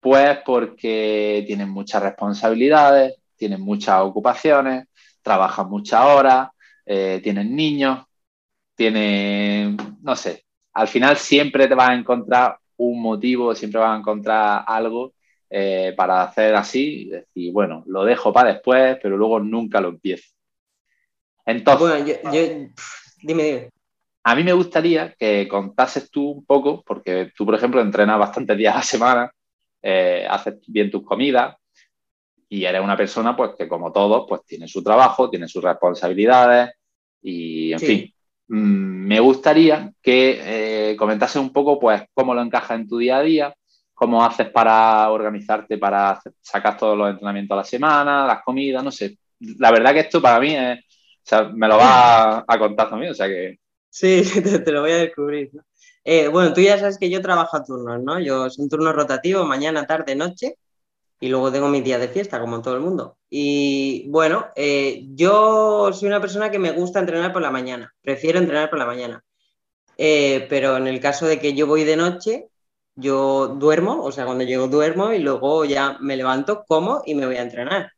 pues 0.00 0.38
porque 0.44 1.44
tienen 1.46 1.68
muchas 1.68 2.02
responsabilidades, 2.02 3.16
tienen 3.36 3.60
muchas 3.60 4.00
ocupaciones, 4.00 4.86
trabajan 5.26 5.68
muchas 5.68 6.04
horas, 6.04 6.50
eh, 6.84 7.20
tienen 7.20 7.56
niños, 7.56 8.06
tienen, 8.76 9.76
no 10.00 10.14
sé, 10.14 10.44
al 10.72 10.86
final 10.86 11.16
siempre 11.16 11.66
te 11.66 11.74
vas 11.74 11.88
a 11.88 11.94
encontrar 11.94 12.58
un 12.76 13.02
motivo, 13.02 13.52
siempre 13.52 13.80
vas 13.80 13.96
a 13.96 13.98
encontrar 13.98 14.62
algo 14.64 15.14
eh, 15.50 15.92
para 15.96 16.22
hacer 16.22 16.54
así, 16.54 17.08
decir, 17.08 17.52
bueno, 17.52 17.82
lo 17.88 18.04
dejo 18.04 18.32
para 18.32 18.52
después, 18.52 18.98
pero 19.02 19.16
luego 19.16 19.40
nunca 19.40 19.80
lo 19.80 19.88
empiezo. 19.88 20.28
Entonces, 21.44 21.80
bueno, 21.80 22.06
yo, 22.06 22.40
dime, 23.20 23.42
dime. 23.42 23.68
A 24.22 24.36
mí 24.36 24.44
me 24.44 24.52
gustaría 24.52 25.12
que 25.18 25.48
contases 25.48 26.08
tú 26.08 26.30
un 26.30 26.44
poco, 26.44 26.84
porque 26.86 27.32
tú, 27.36 27.44
por 27.44 27.56
ejemplo, 27.56 27.80
entrenas 27.80 28.20
bastantes 28.20 28.56
días 28.56 28.74
a 28.74 28.78
la 28.78 28.84
semana, 28.84 29.32
eh, 29.82 30.24
haces 30.30 30.54
bien 30.68 30.88
tus 30.88 31.04
comidas, 31.04 31.56
y 32.48 32.64
eres 32.64 32.80
una 32.80 32.96
persona 32.96 33.36
pues 33.36 33.52
que 33.56 33.68
como 33.68 33.92
todos 33.92 34.26
pues 34.28 34.42
tiene 34.44 34.68
su 34.68 34.82
trabajo, 34.82 35.28
tiene 35.28 35.48
sus 35.48 35.62
responsabilidades 35.62 36.72
y 37.22 37.72
en 37.72 37.80
fin. 37.80 38.14
Mm, 38.48 39.06
me 39.08 39.20
gustaría 39.20 39.92
que 40.00 40.90
eh, 40.90 40.96
comentases 40.96 41.36
un 41.36 41.52
poco 41.52 41.78
pues 41.78 42.02
cómo 42.14 42.34
lo 42.34 42.42
encajas 42.42 42.78
en 42.78 42.88
tu 42.88 42.98
día 42.98 43.18
a 43.18 43.22
día, 43.22 43.54
cómo 43.92 44.24
haces 44.24 44.50
para 44.50 45.10
organizarte, 45.10 45.78
para 45.78 46.20
sacar 46.40 46.76
todos 46.76 46.96
los 46.96 47.10
entrenamientos 47.10 47.54
a 47.54 47.58
la 47.58 47.64
semana, 47.64 48.26
las 48.26 48.42
comidas, 48.44 48.84
no 48.84 48.92
sé. 48.92 49.18
La 49.58 49.72
verdad 49.72 49.92
que 49.92 50.00
esto 50.00 50.22
para 50.22 50.38
mí 50.38 50.54
es, 50.54 50.78
o 50.78 51.22
sea, 51.22 51.44
me 51.44 51.66
lo 51.66 51.76
vas 51.76 52.44
a, 52.46 52.58
contar 52.58 52.88
también, 52.88 53.12
o 53.12 53.14
sea 53.14 53.26
que... 53.26 53.58
Sí, 53.90 54.22
te, 54.64 54.70
lo 54.70 54.82
voy 54.82 54.92
a 54.92 54.98
descubrir. 54.98 55.50
Eh, 56.04 56.28
bueno, 56.28 56.52
tú 56.52 56.60
ya 56.60 56.78
sabes 56.78 56.98
que 56.98 57.10
yo 57.10 57.20
trabajo 57.20 57.56
a 57.56 57.64
turnos, 57.64 58.00
¿no? 58.00 58.20
Yo 58.20 58.48
soy 58.48 58.62
un 58.62 58.70
turno 58.70 58.92
rotativo, 58.92 59.44
mañana, 59.44 59.86
tarde, 59.86 60.14
noche 60.14 60.56
y 61.20 61.28
luego 61.28 61.50
tengo 61.52 61.68
mis 61.68 61.84
días 61.84 62.00
de 62.00 62.08
fiesta, 62.08 62.40
como 62.40 62.62
todo 62.62 62.74
el 62.74 62.80
mundo. 62.82 63.18
Y 63.30 64.08
bueno, 64.10 64.48
eh, 64.56 65.06
yo 65.14 65.92
soy 65.92 66.08
una 66.08 66.20
persona 66.20 66.50
que 66.50 66.58
me 66.58 66.72
gusta 66.72 67.00
entrenar 67.00 67.32
por 67.32 67.42
la 67.42 67.50
mañana, 67.50 67.94
prefiero 68.02 68.38
entrenar 68.38 68.70
por 68.70 68.78
la 68.78 68.86
mañana. 68.86 69.24
Eh, 69.98 70.46
pero 70.50 70.76
en 70.76 70.86
el 70.86 71.00
caso 71.00 71.26
de 71.26 71.40
que 71.40 71.54
yo 71.54 71.66
voy 71.66 71.84
de 71.84 71.96
noche, 71.96 72.50
yo 72.94 73.48
duermo, 73.48 74.02
o 74.02 74.12
sea, 74.12 74.26
cuando 74.26 74.44
llego 74.44 74.68
duermo 74.68 75.12
y 75.12 75.18
luego 75.20 75.64
ya 75.64 75.98
me 76.00 76.16
levanto, 76.16 76.64
como 76.66 77.02
y 77.06 77.14
me 77.14 77.26
voy 77.26 77.36
a 77.36 77.42
entrenar. 77.42 77.92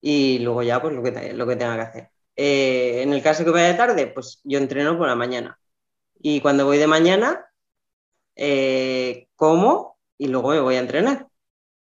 Y 0.00 0.38
luego 0.40 0.62
ya, 0.62 0.80
pues 0.82 0.94
lo 0.94 1.02
que, 1.02 1.32
lo 1.34 1.46
que 1.46 1.56
tenga 1.56 1.76
que 1.76 1.82
hacer. 1.82 2.10
Eh, 2.36 3.02
en 3.02 3.12
el 3.12 3.22
caso 3.22 3.44
que 3.44 3.50
vaya 3.50 3.68
de 3.68 3.74
tarde, 3.74 4.06
pues 4.08 4.40
yo 4.44 4.58
entreno 4.58 4.98
por 4.98 5.08
la 5.08 5.16
mañana. 5.16 5.58
Y 6.20 6.40
cuando 6.40 6.66
voy 6.66 6.78
de 6.78 6.86
mañana, 6.86 7.46
como 9.36 9.94
y 10.18 10.28
luego 10.28 10.50
me 10.50 10.60
voy 10.60 10.76
a 10.76 10.80
entrenar. 10.80 11.28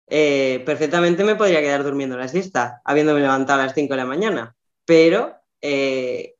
Eh, 0.07 0.61
perfectamente 0.65 1.23
me 1.23 1.35
podría 1.35 1.61
quedar 1.61 1.83
durmiendo 1.83 2.17
la 2.17 2.27
siesta, 2.27 2.81
habiéndome 2.85 3.21
levantado 3.21 3.61
a 3.61 3.65
las 3.65 3.75
5 3.75 3.93
de 3.93 3.97
la 3.97 4.05
mañana. 4.05 4.55
Pero 4.85 5.35
eh, 5.61 6.35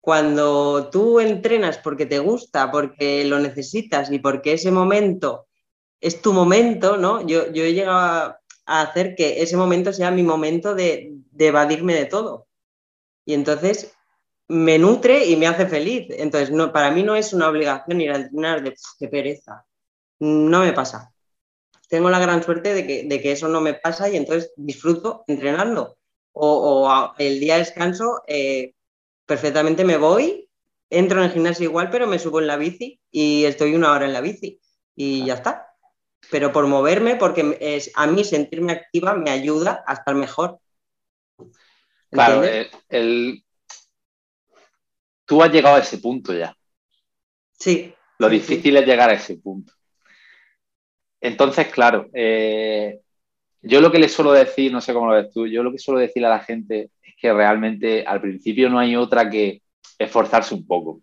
cuando 0.00 0.90
tú 0.90 1.20
entrenas 1.20 1.78
porque 1.78 2.06
te 2.06 2.18
gusta, 2.18 2.70
porque 2.70 3.24
lo 3.24 3.38
necesitas 3.38 4.10
y 4.10 4.18
porque 4.18 4.54
ese 4.54 4.70
momento 4.70 5.46
es 6.00 6.20
tu 6.22 6.32
momento, 6.32 6.96
¿no? 6.96 7.26
Yo, 7.26 7.52
yo 7.52 7.64
he 7.64 7.74
llegado 7.74 7.98
a, 7.98 8.40
hacer 8.66 9.14
que 9.14 9.42
ese 9.42 9.56
momento 9.56 9.92
sea 9.92 10.10
mi 10.10 10.22
momento 10.22 10.74
de, 10.74 11.14
evadirme 11.38 11.94
de 11.94 12.06
todo. 12.06 12.48
Y 13.26 13.34
entonces 13.34 13.94
me 14.48 14.78
nutre 14.78 15.26
y 15.26 15.36
me 15.36 15.46
hace 15.46 15.66
feliz. 15.66 16.08
Entonces, 16.10 16.50
no, 16.50 16.72
para 16.72 16.90
mí 16.90 17.02
no 17.02 17.14
es 17.16 17.32
una 17.32 17.48
obligación 17.48 18.00
ir 18.00 18.12
a 18.12 18.16
entrenar 18.16 18.62
de 18.62 18.74
qué 18.98 19.08
pereza. 19.08 19.66
No 20.18 20.60
me 20.60 20.72
pasa 20.72 21.13
tengo 21.88 22.10
la 22.10 22.18
gran 22.18 22.42
suerte 22.42 22.74
de 22.74 22.86
que, 22.86 23.32
eso 23.32 23.48
no 23.48 23.60
me 23.60 23.74
pasa 23.74 24.08
y 24.08 24.16
entonces 24.16 24.52
disfruto 24.56 25.24
entrenando. 25.26 25.96
O, 26.32 27.12
el 27.18 27.38
día 27.38 27.54
de 27.54 27.60
descanso, 27.60 28.22
eh, 28.26 28.74
perfectamente 29.26 29.84
me 29.84 29.96
voy, 29.96 30.48
entro 30.90 31.20
en 31.20 31.26
el 31.26 31.32
gimnasio 31.32 31.64
igual, 31.64 31.90
pero 31.90 32.06
me 32.06 32.18
subo 32.18 32.40
en 32.40 32.46
la 32.46 32.56
bici 32.56 33.00
y 33.10 33.44
estoy 33.44 33.74
una 33.74 33.92
hora 33.92 34.06
en 34.06 34.12
la 34.12 34.20
bici 34.20 34.60
y 34.96 35.24
ya 35.24 35.34
está. 35.34 35.68
Pero 36.30 36.52
por 36.52 36.66
moverme, 36.66 37.16
porque 37.16 37.58
es, 37.60 37.90
a 37.94 38.06
mí 38.06 38.24
sentirme 38.24 38.72
activa 38.72 39.14
me 39.14 39.30
ayuda 39.30 39.84
a 39.86 39.92
estar 39.92 40.14
mejor. 40.14 40.58
Claro, 42.10 42.42
el, 42.88 43.44
tú 45.24 45.42
has 45.42 45.52
llegado 45.52 45.76
a 45.76 45.80
ese 45.80 45.98
punto 45.98 46.32
ya. 46.32 46.56
Sí. 47.58 47.94
Lo 48.18 48.28
difícil 48.28 48.76
es 48.76 48.86
llegar 48.86 49.10
a 49.10 49.14
ese 49.14 49.36
punto. 49.36 49.72
Entonces, 51.24 51.68
claro, 51.68 52.10
eh, 52.12 53.00
yo 53.62 53.80
lo 53.80 53.90
que 53.90 53.98
le 53.98 54.10
suelo 54.10 54.32
decir, 54.32 54.70
no 54.70 54.82
sé 54.82 54.92
cómo 54.92 55.06
lo 55.06 55.14
ves 55.14 55.32
tú, 55.32 55.46
yo 55.46 55.62
lo 55.62 55.72
que 55.72 55.78
suelo 55.78 55.98
decir 55.98 56.24
a 56.26 56.28
la 56.28 56.40
gente 56.40 56.90
es 57.02 57.14
que 57.18 57.32
realmente 57.32 58.04
al 58.06 58.20
principio 58.20 58.68
no 58.68 58.78
hay 58.78 58.94
otra 58.94 59.30
que 59.30 59.62
esforzarse 59.98 60.54
un 60.54 60.66
poco. 60.66 61.00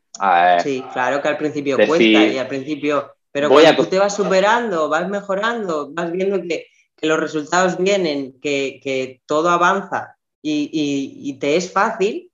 sí, 0.61 0.83
claro 0.93 1.23
que 1.23 1.27
al 1.27 1.37
principio 1.37 1.75
cuesta 1.75 2.03
y 2.27 2.37
al 2.37 2.47
principio, 2.47 3.15
pero 3.31 3.49
cuando 3.49 3.75
tú 3.75 3.89
te 3.89 3.97
vas 3.97 4.15
superando, 4.15 4.89
vas 4.89 5.09
mejorando, 5.09 5.91
vas 5.91 6.11
viendo 6.11 6.39
que, 6.43 6.67
los 7.01 7.19
resultados 7.19 7.79
vienen, 7.79 8.39
que, 8.39 9.21
todo 9.25 9.49
avanza 9.49 10.17
y, 10.39 11.35
te 11.39 11.55
es 11.55 11.73
fácil, 11.73 12.31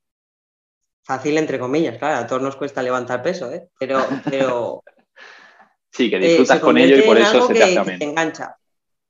fácil 1.05 1.37
entre 1.37 1.57
comillas, 1.57 1.97
claro, 1.97 2.17
a 2.17 2.27
todos 2.27 2.41
nos 2.41 2.57
cuesta 2.57 2.83
levantar 2.83 3.23
peso, 3.23 3.49
¿eh? 3.49 3.69
pero, 3.79 4.05
pero 4.29 4.83
Sí, 5.91 6.09
que 6.09 6.19
disfrutas 6.19 6.59
con 6.59 6.77
ello 6.77 6.97
y 6.97 7.01
por 7.01 7.17
eso 7.17 7.47
se 7.47 7.53
te 7.53 7.63
hace 7.63 7.97
te 7.97 8.03
engancha. 8.03 8.57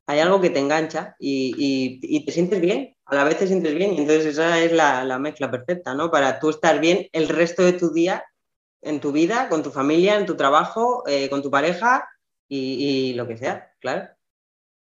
Hay 0.07 0.19
algo 0.19 0.39
que 0.39 0.49
te 0.49 0.59
engancha 0.59 1.15
y, 1.19 2.23
te 2.25 2.31
sientes 2.31 2.61
bien, 2.61 2.95
a 3.05 3.15
la 3.15 3.23
vez 3.25 3.37
te 3.37 3.47
sientes 3.47 3.75
bien. 3.75 3.93
Y 3.93 3.99
entonces 3.99 4.25
esa 4.25 4.59
es 4.59 4.71
la, 4.71 5.19
mezcla 5.19 5.51
perfecta, 5.51 5.93
¿no? 5.93 6.09
Para 6.09 6.39
tú 6.39 6.49
estar 6.49 6.79
bien 6.79 7.07
el 7.11 7.27
resto 7.27 7.63
de 7.63 7.73
tu 7.73 7.91
día, 7.91 8.23
en 8.81 9.01
tu 9.01 9.11
vida, 9.11 9.49
con 9.49 9.63
tu 9.63 9.71
familia, 9.71 10.17
en 10.17 10.25
tu 10.25 10.37
trabajo, 10.37 11.03
eh, 11.07 11.29
con 11.29 11.41
tu 11.41 11.51
pareja 11.51 12.07
y, 12.47 13.13
lo 13.15 13.27
que 13.27 13.37
sea, 13.37 13.71
claro. 13.79 14.07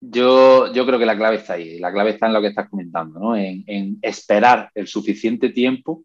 Yo, 0.03 0.73
yo 0.73 0.87
creo 0.87 0.99
que 0.99 1.05
la 1.07 1.16
clave 1.16 1.37
está 1.37 1.55
ahí, 1.55 1.79
la 1.79 1.93
clave 1.93 2.11
está 2.11 2.27
en 2.27 2.33
lo 2.33 2.40
que 2.40 2.49
estás 2.49 2.71
comentando, 2.71 3.19
¿no? 3.19 3.37
En, 3.37 3.64
en 3.66 3.99
esperar 4.01 4.71
el 4.75 4.87
suficiente 4.87 5.51
tiempo 5.51 6.05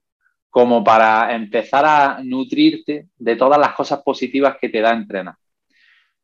como 0.50 0.84
para 0.84 1.36
empezar 1.36 1.86
a 1.86 2.20
nutrirte 2.24 3.10
de 3.18 3.36
todas 3.36 3.60
las 3.60 3.74
cosas 3.74 4.02
positivas 4.02 4.58
que 4.60 4.70
te 4.70 4.82
da 4.82 4.92
entrenar. 4.92 5.36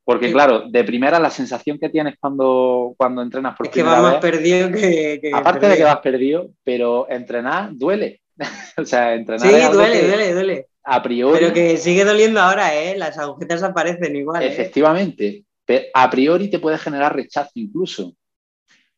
Porque 0.03 0.31
claro, 0.31 0.63
de 0.67 0.83
primera 0.83 1.19
la 1.19 1.29
sensación 1.29 1.77
que 1.77 1.89
tienes 1.89 2.15
cuando, 2.19 2.95
cuando 2.97 3.21
entrenas 3.21 3.55
por 3.55 3.67
es 3.67 3.73
que 3.73 3.83
vas 3.83 4.01
más 4.01 4.15
perdido 4.15 4.71
que, 4.71 5.31
Aparte 5.33 5.67
de 5.67 5.77
que 5.77 5.83
vas 5.83 5.99
perdido, 5.99 6.49
pero 6.63 7.07
entrenar 7.09 7.69
duele. 7.73 8.21
o 8.77 8.85
sea, 8.85 9.13
entrenar 9.13 9.47
Sí, 9.47 9.53
duele, 9.71 10.07
duele, 10.07 10.33
duele. 10.33 10.67
a 10.83 11.03
priori. 11.03 11.39
Pero 11.39 11.53
que 11.53 11.77
sigue 11.77 12.03
doliendo 12.03 12.41
ahora, 12.41 12.75
¿eh? 12.75 12.97
Las 12.97 13.17
agujetas 13.17 13.61
aparecen 13.61 14.15
igual. 14.15 14.41
¿eh? 14.41 14.47
Efectivamente. 14.47 15.45
A 15.93 16.09
priori 16.09 16.49
te 16.49 16.59
puede 16.59 16.77
generar 16.77 17.15
rechazo 17.15 17.51
incluso. 17.55 18.13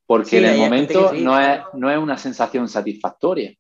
Porque 0.06 0.38
en 0.38 0.46
el 0.46 0.58
momento 0.58 1.14
no, 1.14 1.40
es, 1.40 1.62
no 1.74 1.92
es 1.92 1.98
una 1.98 2.18
sensación 2.18 2.68
satisfactoria. 2.68 3.54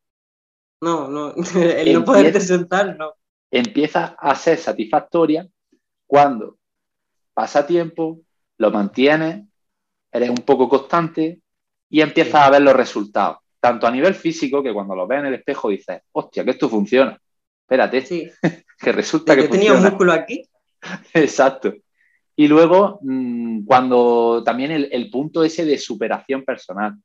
No, 0.81 1.07
no. 1.07 1.33
El 1.55 1.93
no 1.93 2.05
poderte 2.05 2.39
sentar, 2.39 2.95
no. 2.97 3.13
Empieza 3.51 4.15
a 4.17 4.33
ser 4.35 4.57
satisfactoria 4.57 5.47
cuando 6.07 6.57
pasa 7.33 7.65
tiempo, 7.65 8.19
lo 8.57 8.71
mantienes, 8.71 9.45
eres 10.11 10.29
un 10.29 10.37
poco 10.37 10.69
constante 10.69 11.39
y 11.89 12.01
empiezas 12.01 12.41
a 12.41 12.49
ver 12.49 12.61
los 12.61 12.75
resultados. 12.75 13.37
Tanto 13.59 13.87
a 13.87 13.91
nivel 13.91 14.13
físico, 14.13 14.61
que 14.61 14.73
cuando 14.73 14.95
lo 14.95 15.07
ves 15.07 15.19
en 15.19 15.27
el 15.27 15.35
espejo 15.35 15.69
dices, 15.69 16.01
hostia, 16.11 16.43
que 16.43 16.51
esto 16.51 16.69
funciona. 16.69 17.17
Espérate, 17.61 18.05
sí. 18.05 18.29
que 18.79 18.91
resulta 18.91 19.35
que, 19.35 19.47
tenía 19.47 19.73
un 19.73 19.81
músculo 19.81 20.11
aquí. 20.11 20.43
Exacto. 21.13 21.73
Y 22.35 22.47
luego, 22.47 22.99
mm, 23.01 23.65
cuando 23.65 24.43
también 24.43 24.71
el, 24.71 25.09
punto 25.09 25.43
ese 25.43 25.65
de 25.65 25.77
superación 25.77 26.43
personal, 26.43 26.95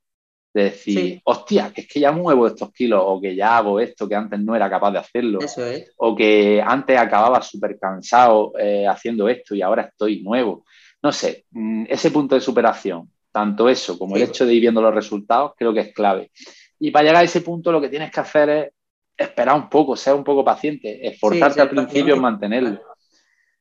de 0.53 0.63
decir, 0.63 1.21
hostia, 1.25 1.71
que 1.73 1.81
es 1.81 1.87
que 1.87 1.99
ya 1.99 2.11
muevo 2.11 2.47
estos 2.47 2.71
kilos, 2.71 3.01
o 3.05 3.21
que 3.21 3.35
ya 3.35 3.57
hago 3.57 3.79
esto 3.79 4.07
que 4.07 4.15
antes 4.15 4.39
no 4.39 4.55
era 4.55 4.69
capaz 4.69 4.91
de 4.91 4.99
hacerlo, 4.99 5.39
Eso 5.41 5.65
es. 5.65 5.91
o 5.97 6.15
que 6.15 6.61
antes 6.65 6.97
acababa 6.97 7.41
súper 7.41 7.77
cansado 7.77 8.53
eh, 8.57 8.87
haciendo 8.87 9.29
esto 9.29 9.53
y 9.53 9.61
ahora 9.61 9.83
estoy 9.83 10.21
nuevo. 10.21 10.65
No 11.01 11.11
sé, 11.11 11.45
mm, 11.51 11.85
ese 11.87 12.11
punto 12.11 12.35
de 12.35 12.41
superación, 12.41 13.09
tanto 13.31 13.69
eso 13.69 13.97
como 13.97 14.15
el 14.15 14.23
hecho 14.23 14.45
de 14.45 14.53
ir 14.53 14.61
viendo 14.61 14.81
los 14.81 14.93
resultados, 14.93 15.53
creo 15.55 15.73
que 15.73 15.81
es 15.81 15.93
clave. 15.93 16.31
Y 16.79 16.91
para 16.91 17.03
llegar 17.03 17.21
a 17.21 17.25
ese 17.25 17.41
punto 17.41 17.71
lo 17.71 17.81
que 17.81 17.89
tienes 17.89 18.11
que 18.11 18.19
hacer 18.19 18.49
es 18.49 18.71
esperar 19.15 19.55
un 19.55 19.69
poco, 19.69 19.95
ser 19.95 20.15
un 20.15 20.23
poco 20.23 20.43
paciente, 20.43 21.07
esforzarte 21.07 21.61
al 21.61 21.69
principio 21.69 22.15
en 22.15 22.21
mantenerlo. 22.21 22.81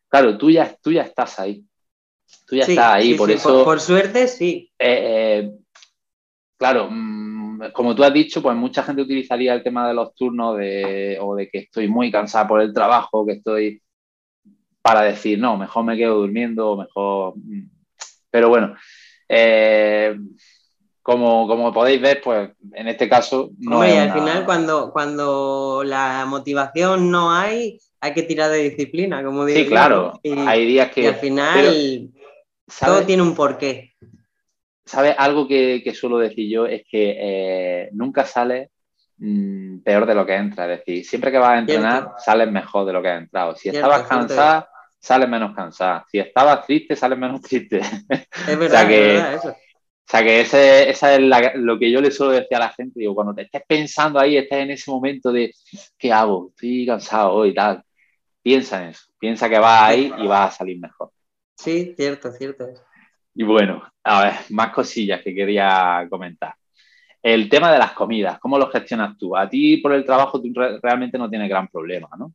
Claro, 0.09 0.39
tú 0.39 0.51
ya, 0.51 0.75
tú 0.81 0.91
ya 0.93 1.03
estás 1.03 1.39
ahí. 1.39 1.65
Tú 2.47 2.57
ya 2.57 2.63
estás 2.63 2.95
ahí, 2.95 3.15
por 3.15 3.31
eso. 3.31 3.65
Por, 3.65 3.81
suerte, 3.81 4.29
sí. 4.29 4.71
Eh, 4.79 4.87
eh, 4.89 5.18
claro, 6.59 6.89
mm, 6.91 7.73
como 7.73 7.95
tú 7.95 8.05
has 8.05 8.13
dicho, 8.13 8.43
pues 8.43 8.57
mucha 8.57 8.83
gente 8.83 9.03
utilizaría 9.03 9.55
el 9.55 9.63
tema 9.63 9.89
de 9.89 9.95
los 9.95 10.15
turnos 10.15 10.59
de, 10.59 11.19
o 11.21 11.35
de 11.35 11.49
que 11.49 11.59
estoy 11.59 11.89
muy 11.89 12.11
cansada 12.11 12.47
por 12.47 12.61
el 12.61 12.75
trabajo, 12.75 13.25
que 13.25 13.33
estoy 13.33 13.83
para 14.83 15.03
decir, 15.03 15.39
no, 15.39 15.57
mejor 15.57 15.85
me 15.85 15.97
quedo 15.97 16.17
durmiendo, 16.17 16.77
mejor. 16.77 17.35
Mm. 17.37 17.71
Pero 18.31 18.49
bueno, 18.49 18.75
eh, 19.29 20.17
como, 21.03 21.47
como, 21.47 21.73
podéis 21.73 22.01
ver, 22.01 22.21
pues 22.23 22.51
en 22.75 22.89
este 22.89 23.09
caso 23.09 23.51
no 23.59 23.77
Hombre, 23.77 23.99
al 23.99 24.13
final 24.13 24.45
cuando, 24.45 24.93
cuando 24.93 25.83
la 25.85 26.27
motivación 26.27 27.11
no 27.11 27.33
hay, 27.33 27.79
hay 28.01 28.13
que 28.13 28.23
tirar 28.23 28.51
de 28.51 28.71
disciplina, 28.71 29.25
como 29.25 29.45
digo. 29.45 29.59
Sí, 29.59 29.67
claro. 29.67 30.21
hay 30.47 30.67
días 30.67 30.91
que. 30.91 31.03
Y 31.03 31.07
al 31.07 31.15
final 31.17 32.11
todo 32.85 33.03
tiene 33.03 33.23
un 33.23 33.35
porqué. 33.35 33.88
¿Sabes? 34.89 35.15
Algo 35.19 35.47
que, 35.47 35.93
suelo 35.95 36.19
decir 36.19 36.51
yo 36.51 36.67
es 36.67 36.83
que 36.91 37.17
eh, 37.19 37.89
nunca 37.93 38.25
sales 38.25 38.71
mm, 39.19 39.81
peor 39.81 40.07
de 40.07 40.15
lo 40.15 40.25
que 40.25 40.35
entra. 40.35 40.65
Es 40.65 40.79
decir, 40.79 41.05
siempre 41.05 41.31
que 41.31 41.39
vas 41.39 41.51
a 41.51 41.59
entrenar, 41.59 42.15
sales 42.19 42.51
mejor 42.51 42.87
de 42.87 42.93
lo 42.95 43.03
que 43.03 43.09
has 43.09 43.23
entrado. 43.23 43.55
Si 43.55 43.69
estabas 43.69 44.09
cansada, 44.09 44.71
sales 44.99 45.29
menos 45.29 45.55
cansada. 45.55 46.07
Si 46.11 46.19
estabas 46.19 46.67
triste, 46.67 46.97
sales 46.97 47.19
menos 47.19 47.43
triste. 47.43 47.81
Es 47.81 48.59
verdad, 48.59 48.89
que, 48.89 49.17
es 49.17 49.23
verdad 49.23 49.35
eso. 49.35 49.49
O 49.51 50.11
sea 50.11 50.23
que 50.23 50.41
ese, 50.41 50.89
esa 50.89 51.15
es 51.15 51.21
lo 51.57 51.79
que 51.79 51.91
yo 51.91 52.01
le 52.01 52.11
suelo 52.11 52.33
decir 52.33 52.57
a 52.57 52.61
la 52.61 52.71
gente, 52.71 52.99
digo, 52.99 53.15
cuando 53.15 53.35
te 53.35 53.43
estés 53.43 53.63
pensando 53.69 54.19
ahí, 54.19 54.39
estés 54.39 54.61
en 54.61 54.71
ese 54.71 54.91
momento 54.91 55.31
de, 55.31 55.53
¿qué 55.99 56.11
hago? 56.11 56.49
Estoy 56.49 56.87
cansado 56.87 57.35
hoy 57.35 57.51
y 57.51 57.55
tal. 57.55 57.85
Piensa 58.41 58.83
en 58.83 58.89
eso, 58.89 59.03
piensa 59.19 59.51
que 59.51 59.59
vas 59.59 59.83
ahí 59.83 60.11
y 60.17 60.27
vas 60.27 60.55
a 60.55 60.57
salir 60.57 60.81
mejor. 60.81 61.11
Sí, 61.59 61.93
cierto, 61.95 62.33
cierto. 62.33 62.69
Y 63.39 63.45
bueno, 63.45 63.85
a 64.03 64.25
ver, 64.25 64.35
más 64.49 64.73
cosillas 64.73 65.23
que 65.23 65.33
quería 65.33 66.05
comentar. 66.11 66.57
El 67.23 67.49
tema 67.49 67.71
de 67.71 67.79
las 67.79 67.93
comidas, 67.93 68.41
¿cómo 68.41 68.59
lo 68.59 68.69
gestionas 68.69 69.17
tú? 69.17 69.37
A 69.37 69.49
ti 69.49 69.77
por 69.77 69.93
el 69.93 70.05
trabajo 70.05 70.43
tú 70.43 70.53
realmente 70.83 71.17
no 71.19 71.31
tienes 71.31 71.49
gran 71.49 71.69
problema, 71.69 72.09
¿no? 72.19 72.35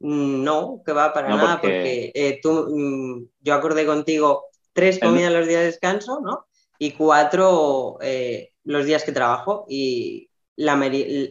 Mm, 0.00 0.44
no, 0.44 0.82
que 0.84 0.92
va 0.92 1.14
para 1.14 1.30
nada, 1.30 1.58
porque, 1.58 2.12
eh, 2.14 2.38
tú, 2.42 2.66
mm, 2.68 3.26
yo 3.40 3.54
acordé 3.54 3.86
contigo 3.86 4.44
tres 4.74 4.98
comidas 4.98 5.32
los 5.32 5.48
días 5.48 5.60
de 5.60 5.66
descanso, 5.68 6.20
¿no? 6.20 6.44
Y 6.78 6.90
cuatro 6.90 7.96
eh, 8.02 8.50
los 8.64 8.84
días 8.84 9.02
que 9.02 9.12
trabajo. 9.12 9.64
Y 9.66 10.28
la, 10.56 10.78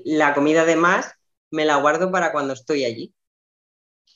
la 0.06 0.34
comida 0.34 0.66
de 0.66 0.76
más 0.76 1.14
me 1.52 1.66
la 1.66 1.76
guardo 1.76 2.12
para 2.12 2.32
cuando 2.32 2.54
estoy 2.54 2.84
allí. 2.84 3.14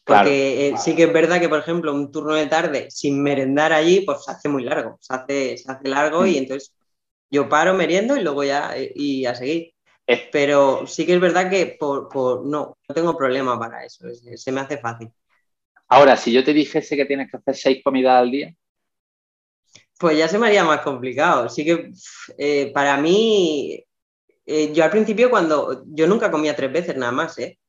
Porque 0.09 0.69
eh, 0.69 0.77
sí 0.77 0.95
que 0.95 1.03
es 1.03 1.13
verdad 1.13 1.39
que, 1.39 1.49
por 1.49 1.59
ejemplo, 1.59 1.93
un 1.93 2.11
turno 2.11 2.33
de 2.33 2.47
tarde 2.47 2.89
sin 2.89 3.21
merendar 3.21 3.71
allí, 3.71 4.01
pues 4.01 4.25
se 4.25 4.31
hace 4.31 4.49
muy 4.49 4.63
largo, 4.63 4.97
se 4.99 5.13
hace, 5.13 5.57
se 5.57 5.71
hace 5.71 5.87
largo 5.87 6.25
y 6.25 6.33
mm. 6.33 6.37
entonces 6.37 6.73
yo 7.29 7.47
paro, 7.47 7.75
meriendo 7.75 8.17
y 8.17 8.21
luego 8.23 8.43
ya 8.43 8.75
eh, 8.75 8.91
y 8.95 9.25
a 9.25 9.35
seguir. 9.35 9.73
Pero 10.31 10.87
sí 10.87 11.05
que 11.05 11.13
es 11.13 11.19
verdad 11.19 11.51
que 11.51 11.77
por, 11.79 12.09
no, 12.43 12.75
no 12.87 12.95
tengo 12.95 13.15
problema 13.15 13.59
para 13.59 13.85
eso, 13.85 14.07
se 14.35 14.51
me 14.51 14.61
hace 14.61 14.79
fácil. 14.79 15.11
Ahora, 15.87 16.17
si 16.17 16.31
yo 16.31 16.43
te 16.43 16.53
dijese 16.53 16.95
que 16.95 17.05
tienes 17.05 17.29
que 17.29 17.37
hacer 17.37 17.55
seis 17.55 17.83
comidas 17.83 18.19
al 18.19 18.31
día. 18.31 18.55
Pues 19.99 20.17
ya 20.17 20.27
se 20.27 20.39
me 20.39 20.47
haría 20.47 20.63
más 20.63 20.81
complicado. 20.81 21.47
Sí 21.49 21.63
que 21.63 21.91
eh, 22.39 22.71
para 22.73 22.97
mí, 22.97 23.85
yo 24.73 24.83
al 24.83 24.89
principio 24.89 25.29
cuando, 25.29 25.83
yo 25.85 26.07
nunca 26.07 26.31
comía 26.31 26.55
tres 26.55 26.73
veces 26.73 26.97
nada 26.97 27.11
más, 27.11 27.37
¿eh? 27.37 27.59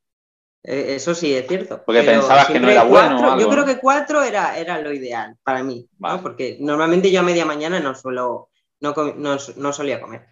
Eh, 0.62 0.94
eso 0.96 1.14
sí 1.14 1.34
es 1.34 1.46
cierto. 1.46 1.82
Porque 1.84 2.02
pensabas 2.02 2.46
que 2.48 2.60
no 2.60 2.68
era 2.68 2.84
bueno. 2.84 3.38
yo 3.38 3.48
creo 3.48 3.64
que 3.64 3.78
cuatro 3.78 4.22
era, 4.22 4.58
era 4.58 4.80
lo 4.80 4.92
ideal 4.92 5.36
para 5.42 5.62
mí, 5.62 5.88
porque 6.22 6.58
normalmente 6.60 7.10
yo 7.10 7.20
a 7.20 7.24
media 7.24 7.44
mañana 7.44 7.80
no 7.80 7.94
suelo, 7.94 8.50
no, 8.80 8.94
no, 9.16 9.72
solía 9.72 10.00
comer. 10.00 10.26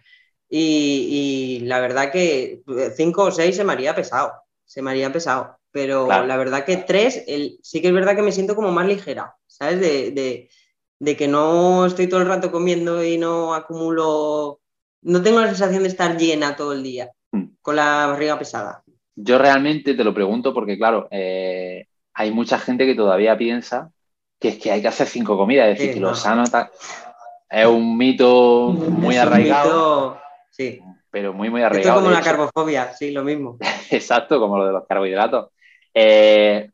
Y, 0.49 1.61
la 1.63 1.79
verdad 1.79 2.11
que 2.11 2.61
cinco 2.95 3.23
o 3.25 3.31
seis 3.31 3.55
se 3.55 3.63
me 3.63 3.73
haría 3.73 3.95
pesado, 3.95 4.33
se 4.65 4.81
me 4.81 4.91
haría 4.91 5.11
pesado. 5.11 5.57
Pero 5.71 6.07
la 6.07 6.35
verdad 6.35 6.65
que 6.65 6.77
tres, 6.77 7.23
el, 7.27 7.59
sí 7.61 7.79
que 7.79 7.89
es 7.89 7.93
verdad 7.93 8.15
que 8.15 8.23
me 8.23 8.31
siento 8.31 8.55
como 8.55 8.71
más 8.71 8.87
ligera, 8.87 9.35
¿sabes? 9.45 9.79
De, 9.79 10.49
de 10.99 11.15
que 11.15 11.27
no 11.27 11.85
estoy 11.85 12.07
todo 12.07 12.19
el 12.19 12.27
rato 12.27 12.51
comiendo 12.51 13.03
y 13.03 13.17
no 13.17 13.53
acumulo, 13.53 14.59
no 15.01 15.21
tengo 15.21 15.39
la 15.39 15.47
sensación 15.47 15.83
de 15.83 15.89
estar 15.89 16.17
llena 16.17 16.55
todo 16.55 16.73
el 16.73 16.83
día, 16.83 17.11
hmm. 17.31 17.45
con 17.61 17.77
la 17.77 18.07
barriga 18.07 18.37
pesada. 18.37 18.83
Yo 19.21 19.37
realmente 19.37 19.95
te 19.95 20.03
lo 20.03 20.13
pregunto 20.13 20.53
porque, 20.53 20.77
claro, 20.77 21.07
eh, 21.11 21.87
hay 22.13 22.31
mucha 22.31 22.57
gente 22.57 22.85
que 22.85 22.95
todavía 22.95 23.37
piensa 23.37 23.91
que 24.39 24.49
es 24.49 24.57
que 24.57 24.71
hay 24.71 24.81
que 24.81 24.87
hacer 24.87 25.07
cinco 25.07 25.37
comidas, 25.37 25.67
es 25.67 25.77
decir, 25.77 25.93
que 25.95 25.99
lo 25.99 26.15
sano 26.15 26.43
es 27.49 27.65
un 27.65 27.97
mito 27.97 28.69
muy 28.69 29.17
arraigado. 29.17 30.19
sí. 30.49 30.79
Pero 31.11 31.33
muy, 31.33 31.49
muy 31.49 31.63
arraigado. 31.63 31.97
Esto 31.97 32.05
como 32.05 32.15
la 32.15 32.23
carbofobia, 32.23 32.93
sí, 32.93 33.11
lo 33.11 33.23
mismo. 33.23 33.57
Exacto, 33.89 34.39
como 34.39 34.59
lo 34.59 34.67
de 34.67 34.73
los 34.73 34.85
carbohidratos. 34.87 35.49
Eh, 35.91 36.69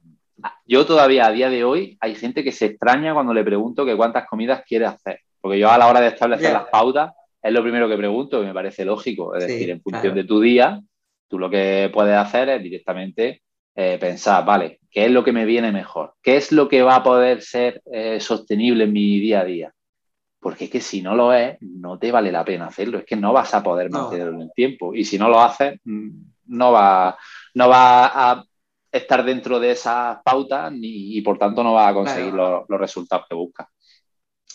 yo 0.65 0.85
todavía 0.85 1.27
a 1.27 1.31
día 1.31 1.49
de 1.49 1.63
hoy 1.63 1.97
hay 2.01 2.15
gente 2.15 2.43
que 2.43 2.51
se 2.51 2.65
extraña 2.65 3.13
cuando 3.13 3.33
le 3.33 3.45
pregunto 3.45 3.85
que 3.85 3.95
cuántas 3.95 4.27
comidas 4.27 4.63
quiere 4.67 4.87
hacer. 4.87 5.21
Porque 5.39 5.57
yo 5.57 5.71
a 5.71 5.77
la 5.77 5.87
hora 5.87 6.01
de 6.01 6.07
establecer 6.07 6.51
las 6.51 6.65
pautas 6.65 7.13
es 7.41 7.53
lo 7.53 7.61
primero 7.61 7.87
que 7.87 7.95
pregunto, 7.95 8.41
que 8.41 8.47
me 8.47 8.53
parece 8.53 8.83
lógico. 8.83 9.33
Es 9.35 9.47
decir, 9.47 9.69
en 9.69 9.81
función 9.81 10.13
de 10.13 10.25
tu 10.25 10.41
día, 10.41 10.81
Tú 11.27 11.39
lo 11.39 11.49
que 11.49 11.89
puedes 11.93 12.15
hacer 12.15 12.49
es 12.49 12.61
directamente 12.61 13.41
eh, 13.75 13.97
pensar, 13.99 14.45
vale, 14.45 14.79
¿qué 14.89 15.05
es 15.05 15.11
lo 15.11 15.23
que 15.23 15.33
me 15.33 15.45
viene 15.45 15.71
mejor? 15.71 16.13
¿Qué 16.21 16.37
es 16.37 16.51
lo 16.51 16.69
que 16.69 16.81
va 16.81 16.95
a 16.95 17.03
poder 17.03 17.41
ser 17.41 17.81
eh, 17.91 18.19
sostenible 18.19 18.85
en 18.85 18.93
mi 18.93 19.19
día 19.19 19.41
a 19.41 19.45
día? 19.45 19.73
Porque 20.39 20.65
es 20.65 20.69
que 20.69 20.79
si 20.79 21.01
no 21.01 21.15
lo 21.15 21.33
es, 21.33 21.57
no 21.59 21.99
te 21.99 22.11
vale 22.11 22.31
la 22.31 22.45
pena 22.45 22.67
hacerlo, 22.67 22.99
es 22.99 23.05
que 23.05 23.15
no 23.15 23.33
vas 23.33 23.53
a 23.53 23.63
poder 23.63 23.89
mantenerlo 23.89 24.35
en 24.35 24.43
el 24.43 24.51
tiempo. 24.55 24.93
Y 24.93 25.03
si 25.03 25.17
no 25.17 25.27
lo 25.27 25.41
haces, 25.41 25.79
mm, 25.83 26.09
no 26.47 26.71
va, 26.71 27.17
no 27.55 27.67
va 27.67 28.31
a 28.31 28.45
estar 28.91 29.25
dentro 29.25 29.59
de 29.59 29.71
esas 29.71 30.19
pautas 30.23 30.71
y 30.79 31.19
por 31.21 31.37
tanto 31.37 31.63
no 31.63 31.73
va 31.73 31.89
a 31.89 31.93
conseguir 31.93 32.33
los, 32.33 32.63
los, 32.69 32.79
resultados 32.79 33.25
que 33.27 33.35
buscas. 33.35 33.67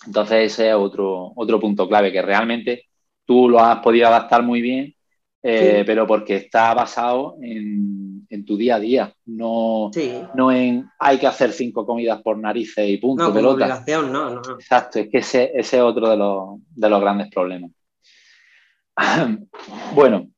Entonces 0.07 0.53
ese 0.53 0.69
es 0.71 0.75
otro, 0.75 1.33
otro 1.37 1.61
punto 1.61 1.87
clave, 1.87 2.11
que 2.11 2.23
realmente 2.23 2.85
tú 3.27 3.49
lo 3.49 3.61
has 3.61 3.81
podido 3.81 4.09
adaptar 4.09 4.43
muy 4.43 4.63
bien 4.63 4.95
eh, 5.43 5.85
pero 5.87 6.07
porque 6.07 6.37
está 6.37 6.75
basado 6.75 7.37
en, 7.41 8.27
tu 8.47 8.57
día 8.57 8.77
a 8.77 8.81
día, 8.81 9.15
no, 9.27 9.91
no 10.35 10.53
en 10.53 10.89
hay 10.99 11.19
que 11.19 11.27
hacer 11.27 11.53
cinco 11.53 11.87
comidas 11.87 12.21
por 12.23 12.37
narices 12.39 12.89
y 12.89 12.97
punto. 12.97 13.29
No, 13.29 13.35
pelota. 13.35 13.85
No, 13.87 14.31
no, 14.31 14.41
Exacto, 14.55 14.99
es 14.99 15.09
que 15.09 15.19
ese, 15.19 15.53
es 15.55 15.73
otro 15.75 16.11
de 16.11 16.17
los, 16.17 16.59
de 16.75 16.91
los 16.91 17.01
grandes 17.01 17.31
problemas. 17.31 17.71
bueno, 19.95 20.29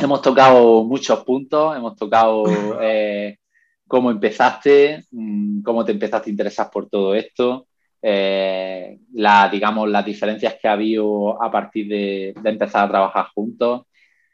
hemos 0.00 0.22
tocado 0.22 0.84
muchos 0.84 1.24
puntos, 1.24 1.76
hemos 1.76 1.96
tocado 1.96 2.44
eh, 2.82 3.38
cómo 3.86 4.10
empezaste, 4.10 5.04
mm, 5.10 5.62
cómo 5.62 5.84
te 5.84 5.92
empezaste 5.92 6.30
a 6.30 6.32
interesar 6.32 6.70
por 6.70 6.88
todo 6.88 7.14
esto. 7.14 7.66
Eh, 8.02 8.98
la, 9.12 9.48
digamos, 9.48 9.88
las 9.88 10.04
diferencias 10.04 10.56
que 10.60 10.68
ha 10.68 10.72
habido 10.72 11.42
a 11.42 11.50
partir 11.50 11.88
de, 11.88 12.34
de 12.40 12.50
empezar 12.50 12.84
a 12.84 12.88
trabajar 12.88 13.26
juntos, 13.34 13.82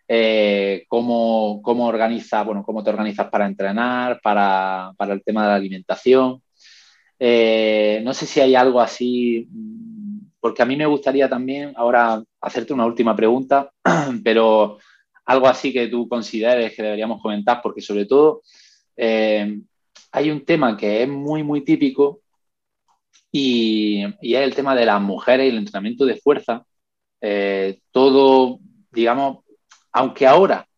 eh, 0.09 0.85
cómo, 0.89 1.61
cómo, 1.63 1.87
organiza, 1.87 2.43
bueno, 2.45 2.63
cómo 2.65 2.85
te 2.85 2.91
organizas 2.91 3.29
para 3.29 3.47
entrenar, 3.47 4.21
para, 4.23 4.93
para 4.97 5.15
el 5.15 5.23
tema 5.23 5.43
de 5.43 5.49
la 5.49 5.55
alimentación. 5.57 6.43
Eh, 7.19 8.01
no 8.05 8.15
sé 8.15 8.27
si 8.27 8.41
hay 8.41 8.55
algo 8.55 8.81
así, 8.81 9.49
mm, 9.51 10.19
porque 10.41 10.63
a 10.63 10.67
mí 10.67 10.77
me 10.77 10.87
gustaría 10.87 11.29
también 11.29 11.73
ahora 11.77 12.23
hacerte 12.41 12.73
una 12.73 12.87
última 12.87 13.17
pregunta, 13.17 13.73
pero 14.25 14.79
algo 15.25 15.49
así 15.49 15.73
que 15.73 15.89
tú 15.89 16.09
consideres 16.09 16.75
que 16.75 16.83
deberíamos 16.83 17.21
comentar, 17.21 17.61
porque 17.63 17.81
sobre 17.81 18.07
todo 18.07 18.43
eh, 18.97 19.61
hay 20.13 20.31
un 20.31 20.45
tema 20.45 20.77
que 20.77 21.03
es 21.03 21.09
muy, 21.09 21.43
muy 21.43 21.65
típico 21.65 22.21
y, 23.33 24.05
es 24.05 24.41
el 24.41 24.55
tema 24.55 24.77
de 24.77 24.87
las 24.87 25.01
mujeres 25.01 25.47
y 25.47 25.49
el 25.51 25.59
entrenamiento 25.59 26.07
de 26.07 26.17
fuerza. 26.17 26.65
Todo, 27.91 28.61
digamos, 28.93 29.39
aunque 29.97 30.27
ahora, 30.27 30.69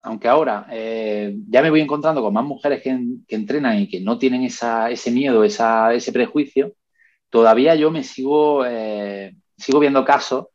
aunque 0.00 0.28
ahora 0.28 0.68
eh, 0.70 1.34
ya 1.48 1.60
me 1.60 1.70
voy 1.70 1.80
encontrando 1.80 2.22
con 2.22 2.32
más 2.32 2.44
mujeres 2.44 2.80
que, 2.80 2.96
entrenan 3.28 3.80
y 3.80 3.88
que 3.88 4.00
no 4.00 4.16
tienen 4.16 4.44
ese 4.44 5.10
miedo, 5.10 5.42
ese 5.42 6.12
prejuicio, 6.12 6.74
todavía 7.30 7.74
yo 7.74 7.90
me 7.90 8.04
sigo, 8.04 8.64
eh, 8.64 9.34
sigo 9.56 9.80
viendo 9.80 10.04
casos 10.04 10.46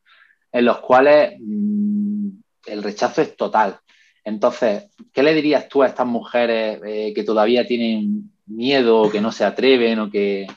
en 0.49 0.63
los 0.63 0.79
cuales 0.79 1.35
mm, 1.41 2.29
el 2.67 2.83
rechazo 2.83 3.21
es 3.21 3.35
total. 3.35 3.79
Entonces, 4.23 4.85
¿qué 5.11 5.21
le 5.21 5.33
dirías 5.33 5.67
tú 5.67 5.83
a 5.83 5.87
estas 5.87 6.07
mujeres 6.07 6.79
que 7.13 7.23
todavía 7.25 7.67
tienen 7.67 8.31
miedo 8.45 9.11
que 9.11 9.19
no 9.19 9.33
se 9.33 9.43
atreven 9.43 9.99
o 9.99 10.09
que, 10.09 10.47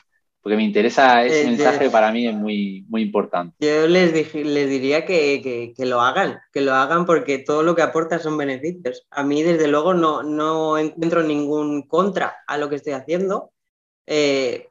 porque 0.41 0.55
me 0.55 0.63
interesa 0.63 1.23
ese 1.25 1.45
mensaje, 1.45 1.89
para 1.89 2.11
mí 2.11 2.27
es 2.27 2.33
muy, 2.33 2.85
muy 2.87 3.01
importante. 3.01 3.55
Yo 3.59 3.87
les, 3.87 4.33
les 4.33 4.69
diría 4.69 5.05
que, 5.05 5.73
lo 5.79 6.01
hagan, 6.01 6.39
que 6.53 6.61
lo 6.61 6.73
hagan 6.73 7.05
porque 7.05 7.39
todo 7.39 7.61
lo 7.61 7.75
que 7.75 7.81
aporta 7.81 8.19
son 8.19 8.37
beneficios. 8.37 9.05
A 9.11 9.23
mí, 9.23 9.43
desde 9.43 9.67
luego, 9.67 9.93
no, 9.93 10.23
no 10.23 10.77
encuentro 10.77 11.23
ningún 11.23 11.83
contra 11.83 12.37
a 12.47 12.57
lo 12.57 12.69
que 12.69 12.77
estoy 12.77 12.93
haciendo. 12.93 13.51
Eh, 14.07 14.69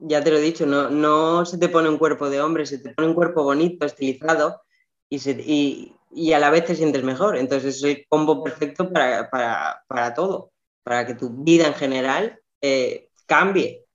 ya 0.00 0.22
te 0.22 0.30
lo 0.30 0.38
he 0.38 0.42
dicho, 0.42 0.66
no, 0.66 0.90
no 0.90 1.46
se 1.46 1.56
te 1.56 1.68
pone 1.68 1.88
un 1.88 1.98
cuerpo 1.98 2.28
de 2.28 2.42
hombre, 2.42 2.66
se 2.66 2.78
te 2.78 2.90
pone 2.90 3.08
un 3.08 3.14
cuerpo 3.14 3.42
bonito, 3.42 3.86
estilizado 3.86 4.60
y, 5.08 5.94
y, 6.12 6.32
a 6.32 6.38
la 6.38 6.50
vez 6.50 6.66
te 6.66 6.74
sientes 6.74 7.02
mejor. 7.04 7.38
Entonces 7.38 7.76
es 7.76 7.84
el 7.84 8.06
combo 8.08 8.42
perfecto 8.42 8.92
para, 8.92 9.30
para, 9.30 10.14
todo, 10.14 10.50
para 10.82 11.06
que 11.06 11.14
tu 11.14 11.30
vida 11.30 11.68
en 11.68 11.74
general 11.74 12.40
eh, 12.60 13.08
cambie 13.26 13.85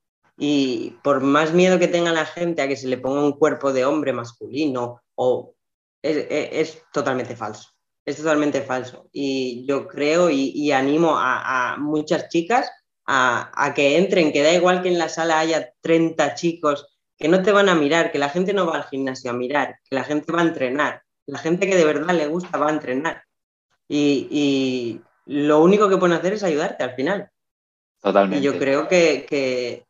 y 0.43 0.97
por 1.03 1.21
más 1.21 1.53
miedo 1.53 1.77
que 1.77 1.87
tenga 1.87 2.11
la 2.11 2.25
gente 2.25 2.63
a 2.63 2.67
que 2.67 2.75
se 2.75 2.87
le 2.87 2.97
ponga 2.97 3.23
un 3.23 3.33
cuerpo 3.33 3.71
de 3.71 3.85
hombre 3.85 4.11
masculino, 4.11 4.99
o 5.13 5.53
es, 6.01 6.81
totalmente 6.91 7.35
falso. 7.35 7.69
Es 8.03 8.17
totalmente 8.17 8.63
falso. 8.63 9.07
Y 9.11 9.67
yo 9.67 9.87
creo 9.87 10.31
y, 10.31 10.71
animo 10.71 11.13
a, 11.15 11.75
muchas 11.77 12.27
chicas 12.29 12.71
a, 13.05 13.71
que 13.75 13.99
entren, 13.99 14.33
que 14.33 14.41
da 14.41 14.51
igual 14.51 14.81
que 14.81 14.89
en 14.89 14.97
la 14.97 15.09
sala 15.09 15.37
haya 15.37 15.75
30 15.81 16.33
chicos, 16.33 16.87
que 17.15 17.27
no 17.27 17.43
te 17.43 17.51
van 17.51 17.69
a 17.69 17.75
mirar, 17.75 18.11
que 18.11 18.17
la 18.17 18.29
gente 18.29 18.51
no 18.51 18.65
va 18.65 18.77
al 18.77 18.85
gimnasio 18.85 19.29
a 19.29 19.35
mirar, 19.35 19.77
que 19.87 19.95
la 19.95 20.03
gente 20.03 20.31
va 20.31 20.39
a 20.39 20.47
entrenar. 20.47 21.03
La 21.27 21.37
gente 21.37 21.69
que 21.69 21.75
de 21.75 21.85
verdad 21.85 22.15
le 22.15 22.25
gusta 22.25 22.57
va 22.57 22.69
a 22.69 22.73
entrenar. 22.73 23.25
Y, 23.87 25.01
lo 25.27 25.61
único 25.61 25.87
que 25.87 25.97
pueden 25.97 26.17
hacer 26.17 26.33
es 26.33 26.41
ayudarte 26.41 26.83
al 26.83 26.95
final. 26.95 27.29
Totalmente. 28.01 28.39
Y 28.39 28.41
yo 28.41 28.57
creo 28.57 28.87
que 28.87 29.85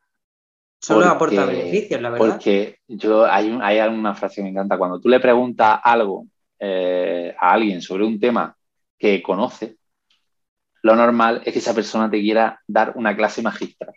Solo 0.82 1.06
aporta 1.06 1.46
beneficios, 1.46 2.02
la 2.02 2.10
verdad. 2.10 2.28
Porque 2.28 2.80
yo, 2.88 3.26
hay, 3.26 3.56
hay 3.62 3.80
una 3.88 4.16
frase 4.16 4.38
que 4.38 4.44
me 4.44 4.50
encanta. 4.50 4.80
Cuando 4.80 5.00
tú 5.00 5.10
le 5.10 5.20
preguntas 5.20 5.80
algo 5.84 6.26
eh, 6.60 7.36
a 7.40 7.54
alguien 7.54 7.82
sobre 7.82 8.04
un 8.04 8.20
tema 8.20 8.56
que 8.98 9.22
conoce, 9.22 9.78
lo 10.82 10.96
normal 10.96 11.44
es 11.46 11.54
que 11.54 11.60
esa 11.60 11.76
persona 11.76 12.10
te 12.10 12.20
quiera 12.20 12.60
dar 12.66 12.94
una 12.96 13.16
clase 13.16 13.44
magistral. 13.44 13.94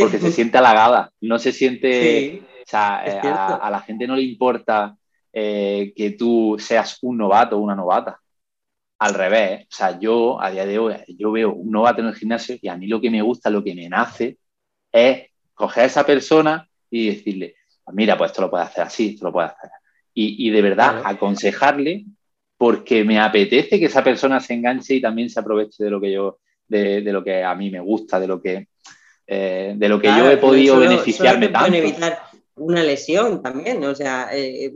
Porque 0.00 0.18
se 0.18 0.32
siente 0.32 0.58
halagada, 0.58 1.10
no 1.22 1.38
se 1.38 1.52
siente. 1.52 2.42
o 2.42 2.66
sea, 2.66 3.02
eh, 3.06 3.20
a, 3.22 3.70
la 3.70 3.80
gente 3.80 4.06
no 4.06 4.16
le 4.16 4.22
importa 4.22 4.94
eh, 5.32 5.92
que 5.96 6.10
tú 6.10 6.56
seas 6.58 6.98
un 7.00 7.16
novato 7.16 7.56
o 7.56 7.60
una 7.60 7.74
novata. 7.74 8.20
Al 8.98 9.14
revés, 9.14 9.62
o 9.62 9.74
sea, 9.74 9.98
yo 9.98 10.42
a 10.42 10.50
día 10.50 10.66
de 10.66 10.78
hoy, 10.78 10.96
yo 11.16 11.30
veo 11.32 11.52
un 11.52 11.70
novato 11.70 12.02
en 12.02 12.08
el 12.08 12.14
gimnasio 12.14 12.56
y 12.60 12.68
a 12.68 12.76
mí 12.76 12.88
lo 12.88 13.00
que 13.00 13.10
me 13.10 13.22
gusta, 13.22 13.48
lo 13.48 13.62
que 13.64 13.74
me 13.74 13.88
nace 13.88 14.36
es 14.92 15.27
coger 15.58 15.82
a 15.82 15.86
esa 15.86 16.06
persona 16.06 16.68
y 16.88 17.08
decirle, 17.08 17.56
mira, 17.92 18.16
pues 18.16 18.30
esto 18.30 18.42
lo 18.42 18.50
puedes 18.50 18.68
hacer 18.68 18.84
así, 18.84 19.08
esto 19.08 19.26
lo 19.26 19.32
puedes 19.32 19.50
hacer. 19.50 19.70
Y, 20.14 20.50
de 20.50 20.62
verdad, 20.62 21.02
aconsejarle 21.04 22.04
porque 22.56 23.04
me 23.04 23.20
apetece 23.20 23.78
que 23.78 23.84
esa 23.84 24.02
persona 24.02 24.40
se 24.40 24.54
enganche 24.54 24.94
y 24.94 25.00
también 25.00 25.30
se 25.30 25.38
aproveche 25.38 25.84
de 25.84 25.90
lo 25.90 26.00
que 26.00 26.10
yo, 26.10 26.40
de, 26.66 27.00
lo 27.02 27.22
que 27.22 27.44
a 27.44 27.54
mí 27.54 27.70
me 27.70 27.78
gusta, 27.78 28.18
de 28.18 28.26
lo 28.26 28.42
que, 28.42 28.66
eh, 29.28 29.74
de 29.76 29.88
lo 29.88 30.00
que 30.00 30.08
yo 30.08 30.28
he 30.28 30.38
podido 30.38 30.80
beneficiarme 30.80 31.48
tanto. 31.48 31.72
evitar 31.72 32.20
una 32.56 32.82
lesión 32.82 33.42
también, 33.42 33.84
o 33.84 33.94
sea, 33.94 34.30
eh, 34.32 34.74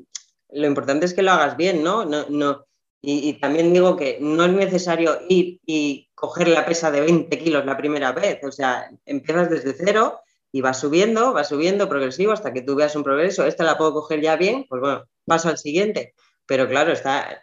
lo 0.52 0.66
importante 0.68 1.06
es 1.06 1.14
que 1.14 1.24
lo 1.24 1.32
hagas 1.32 1.56
bien, 1.56 1.82
¿no? 1.82 2.04
no, 2.04 2.24
no 2.28 2.64
y, 3.00 3.28
y, 3.28 3.32
también 3.40 3.72
digo 3.72 3.96
que 3.96 4.18
no 4.20 4.44
es 4.44 4.52
necesario 4.52 5.18
ir 5.28 5.58
y 5.66 6.08
coger 6.14 6.46
la 6.46 6.64
pesa 6.64 6.92
de 6.92 7.00
20 7.00 7.36
kilos 7.36 7.66
la 7.66 7.76
primera 7.76 8.12
vez, 8.12 8.38
o 8.44 8.52
sea, 8.52 8.88
empiezas 9.06 9.50
desde 9.50 9.74
cero 9.74 10.20
y 10.52 10.60
va 10.60 10.74
subiendo, 10.74 11.32
va 11.32 11.44
subiendo 11.44 11.88
progresivo 11.88 12.32
hasta 12.32 12.52
que 12.52 12.60
tú 12.60 12.74
veas 12.74 12.94
un 12.94 13.02
progreso. 13.02 13.46
Esta 13.46 13.64
la 13.64 13.78
puedo 13.78 13.94
coger 13.94 14.20
ya 14.20 14.36
bien, 14.36 14.66
pues 14.68 14.80
bueno, 14.82 15.04
paso 15.24 15.48
al 15.48 15.56
siguiente. 15.56 16.14
Pero 16.44 16.68
claro, 16.68 16.92
está, 16.92 17.42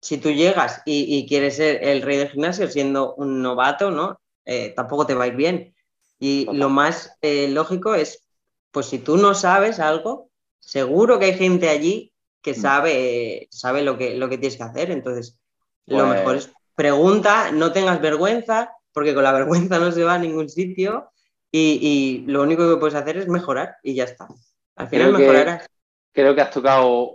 si 0.00 0.18
tú 0.18 0.32
llegas 0.32 0.82
y, 0.84 1.26
quieres 1.28 1.56
ser 1.56 1.82
el 1.84 2.02
rey 2.02 2.18
del 2.18 2.30
gimnasio 2.30 2.68
siendo 2.68 3.14
un 3.14 3.40
novato, 3.40 3.92
¿no? 3.92 4.20
Eh, 4.44 4.72
tampoco 4.74 5.06
te 5.06 5.14
va 5.14 5.24
a 5.24 5.28
ir 5.28 5.36
bien. 5.36 5.74
Y 6.18 6.46
lo 6.52 6.68
más 6.68 7.16
eh, 7.22 7.48
lógico 7.48 7.94
es, 7.94 8.26
pues 8.72 8.86
si 8.86 8.98
tú 8.98 9.16
no 9.16 9.34
sabes 9.34 9.78
algo, 9.78 10.28
seguro 10.58 11.20
que 11.20 11.26
hay 11.26 11.34
gente 11.34 11.68
allí 11.68 12.12
que 12.42 12.52
mm. 12.52 12.56
sabe, 12.56 13.48
sabe 13.52 13.82
lo, 13.82 13.96
que, 13.96 14.16
lo 14.16 14.28
que 14.28 14.38
tienes 14.38 14.56
que 14.56 14.64
hacer. 14.64 14.90
Entonces, 14.90 15.38
lo 15.86 15.98
pues 15.98 16.18
mejor 16.18 16.36
es 16.36 16.50
pregunta, 16.74 17.52
no 17.52 17.72
tengas 17.72 18.00
vergüenza, 18.00 18.72
porque 18.92 19.14
con 19.14 19.22
la 19.22 19.32
vergüenza 19.40 19.78
no 19.78 19.92
se 19.92 20.02
va 20.02 20.14
a 20.14 20.18
ningún 20.18 20.48
sitio 20.48 21.12
y, 21.52 22.24
lo 22.26 22.42
único 22.42 22.68
que 22.68 22.80
puedes 22.80 22.94
hacer 22.94 23.16
es 23.16 23.28
mejorar 23.28 23.76
y 23.82 23.94
ya 23.94 24.04
está. 24.04 24.28
Al 24.76 24.88
final 24.88 25.12
mejorarás. 25.12 25.68
creo 26.12 26.34
que 26.34 26.40
has 26.40 26.50
tocado 26.50 27.10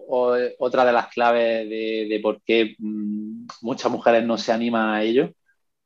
otra 0.59 0.85
de 0.85 0.91
las 0.91 1.07
claves 1.07 1.69
de, 1.69 2.19
por 2.21 2.41
qué 2.41 2.75
mm, 2.77 3.47
muchas 3.61 3.91
mujeres 3.91 4.25
no 4.25 4.37
se 4.37 4.51
animan 4.51 4.89
a 4.89 5.03
ello, 5.03 5.31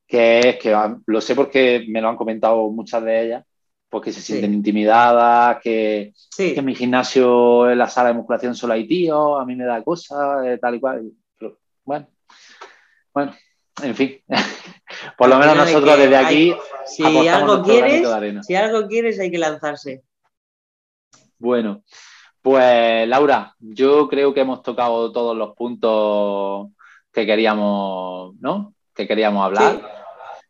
que 0.06 0.40
es 0.40 0.56
que 0.56 0.74
ah, 0.74 0.96
lo 1.06 1.20
sé 1.20 1.34
porque 1.34 1.84
me 1.88 2.00
lo 2.00 2.08
han 2.08 2.16
comentado 2.16 2.68
muchas 2.70 3.04
de 3.04 3.24
ellas, 3.24 3.44
porque 3.88 4.12
se 4.12 4.20
sienten 4.20 4.54
intimidadas, 4.54 5.60
que, 5.62 6.12
en 6.38 6.64
mi 6.64 6.74
gimnasio, 6.74 7.70
en 7.70 7.78
la 7.78 7.88
sala 7.88 8.08
de 8.08 8.14
musculación 8.14 8.54
solo 8.54 8.74
hay 8.74 8.86
tíos, 8.86 9.40
a 9.40 9.44
mí 9.44 9.56
me 9.56 9.64
da 9.64 9.82
cosas, 9.82 10.46
eh, 10.46 10.58
tal 10.58 10.76
y 10.76 10.80
cual. 10.80 11.10
bueno, 11.84 12.08
bueno, 13.12 13.34
en 13.82 13.94
fin. 13.94 14.22
Por 15.16 15.28
lo 15.28 15.38
menos 15.38 15.56
nosotros 15.56 15.98
desde 15.98 16.16
aquí. 16.16 16.54
si, 16.86 17.28
algo 17.28 17.62
quieres, 17.62 18.06
si 18.42 18.54
algo 18.54 18.86
quieres, 18.88 19.18
hay 19.20 19.30
que 19.30 19.38
lanzarse. 19.38 20.02
Bueno, 21.38 21.84
pues 22.42 23.08
Laura, 23.08 23.54
yo 23.58 24.08
creo 24.08 24.34
que 24.34 24.40
hemos 24.40 24.62
tocado 24.62 25.12
todos 25.12 25.36
los 25.36 25.54
puntos 25.54 26.68
que 27.12 27.26
queríamos, 27.26 28.34
¿no? 28.40 28.74
Que 28.94 29.06
queríamos 29.06 29.44
hablar. 29.44 30.00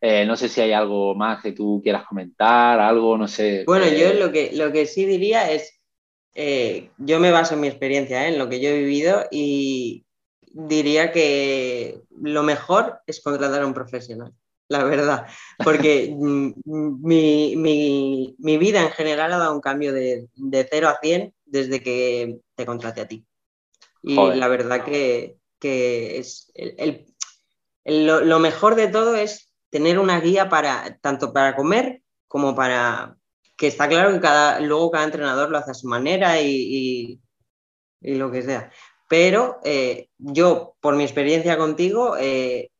Eh, 0.00 0.24
no 0.24 0.36
sé 0.36 0.48
si 0.48 0.60
hay 0.62 0.72
algo 0.72 1.14
más 1.14 1.42
que 1.42 1.52
tú 1.52 1.80
quieras 1.82 2.04
comentar, 2.06 2.80
algo, 2.80 3.18
no 3.18 3.28
sé. 3.28 3.64
Bueno, 3.66 3.86
yo 3.86 4.08
eh, 4.08 4.14
lo 4.14 4.32
que, 4.32 4.50
lo 4.54 4.72
que 4.72 4.86
sí 4.86 5.04
diría 5.04 5.50
es, 5.50 5.78
eh, 6.34 6.90
yo 6.96 7.20
me 7.20 7.30
baso 7.30 7.54
en 7.54 7.60
mi 7.60 7.68
experiencia, 7.68 8.26
en 8.26 8.38
lo 8.38 8.48
que 8.48 8.60
yo 8.60 8.70
he 8.70 8.78
vivido 8.78 9.26
y, 9.30 10.06
diría 10.52 11.12
que 11.12 12.02
lo 12.20 12.42
mejor 12.42 13.00
es 13.06 13.20
contratar 13.22 13.62
a 13.62 13.66
un 13.66 13.74
profesional, 13.74 14.32
la 14.68 14.84
verdad, 14.84 15.26
porque 15.62 16.12
mi, 16.64 17.56
vida 18.58 18.82
en 18.82 18.90
general 18.90 19.32
ha 19.32 19.38
dado 19.38 19.54
un 19.54 19.60
cambio 19.60 19.92
de, 19.92 20.28
de 20.34 20.68
0 20.70 20.88
a 20.88 20.98
100 21.00 21.34
desde 21.44 21.82
que 21.82 22.38
te 22.54 22.66
contraté 22.66 23.00
a 23.00 23.08
ti. 23.08 23.24
Y 24.02 24.14
la 24.14 24.48
verdad 24.48 24.84
que, 24.84 25.36
es 25.62 26.52
lo, 27.84 28.38
mejor 28.38 28.74
de 28.74 28.88
todo 28.88 29.14
es 29.14 29.52
tener 29.68 29.98
una 29.98 30.20
guía 30.20 30.48
para 30.48 30.98
tanto 31.00 31.32
para 31.32 31.54
comer 31.54 32.02
como 32.28 32.54
para 32.54 33.16
que 33.56 33.66
está 33.66 33.88
claro 33.88 34.12
que 34.12 34.20
cada, 34.20 34.58
luego 34.60 34.90
cada 34.90 35.04
entrenador 35.04 35.50
lo 35.50 35.58
hace 35.58 35.72
a 35.72 35.74
su 35.74 35.86
manera 35.86 36.40
y, 36.40 37.20
y 38.00 38.14
lo 38.14 38.30
que 38.30 38.42
sea 38.42 38.70
pero 39.10 39.58
eh, 39.64 40.08
yo, 40.18 40.76
por 40.80 40.94
mi 40.94 41.02
experiencia 41.02 41.58
contigo, 41.58 42.16
eh, 42.16 42.70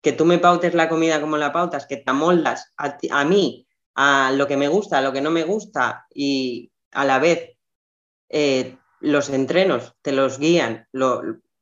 que 0.00 0.12
tú 0.12 0.24
me 0.24 0.38
pautes 0.38 0.72
la 0.72 0.88
comida 0.88 1.20
como 1.20 1.36
la 1.36 1.52
pautas, 1.52 1.86
que 1.86 1.98
te 1.98 2.10
amoldas 2.10 2.72
a, 2.78 3.24
mí, 3.26 3.68
a 3.94 4.32
lo 4.32 4.46
que 4.46 4.56
me 4.56 4.68
gusta, 4.68 4.96
a 4.96 5.02
lo 5.02 5.12
que 5.12 5.20
no 5.20 5.30
me 5.30 5.44
gusta 5.44 6.06
y 6.14 6.72
a 6.90 7.04
la 7.04 7.18
vez 7.18 7.58
eh, 8.30 8.78
los 9.00 9.28
entrenos 9.28 9.94
te 10.00 10.12
los 10.12 10.38
guían 10.38 10.88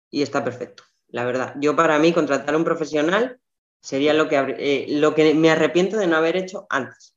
y 0.08 0.22
está 0.22 0.44
perfecto. 0.44 0.84
la 1.08 1.24
verdad. 1.24 1.56
Yo 1.58 1.74
para 1.74 1.98
mí 1.98 2.12
contratar 2.12 2.54
a 2.54 2.58
un 2.58 2.64
profesional 2.64 3.40
sería 3.80 4.14
lo 4.14 4.28
que, 4.28 4.86
lo 4.88 5.16
que 5.16 5.34
me 5.34 5.50
arrepiento 5.50 5.96
de 5.96 6.06
no 6.06 6.16
haber 6.16 6.36
hecho 6.36 6.68
antes. 6.70 7.16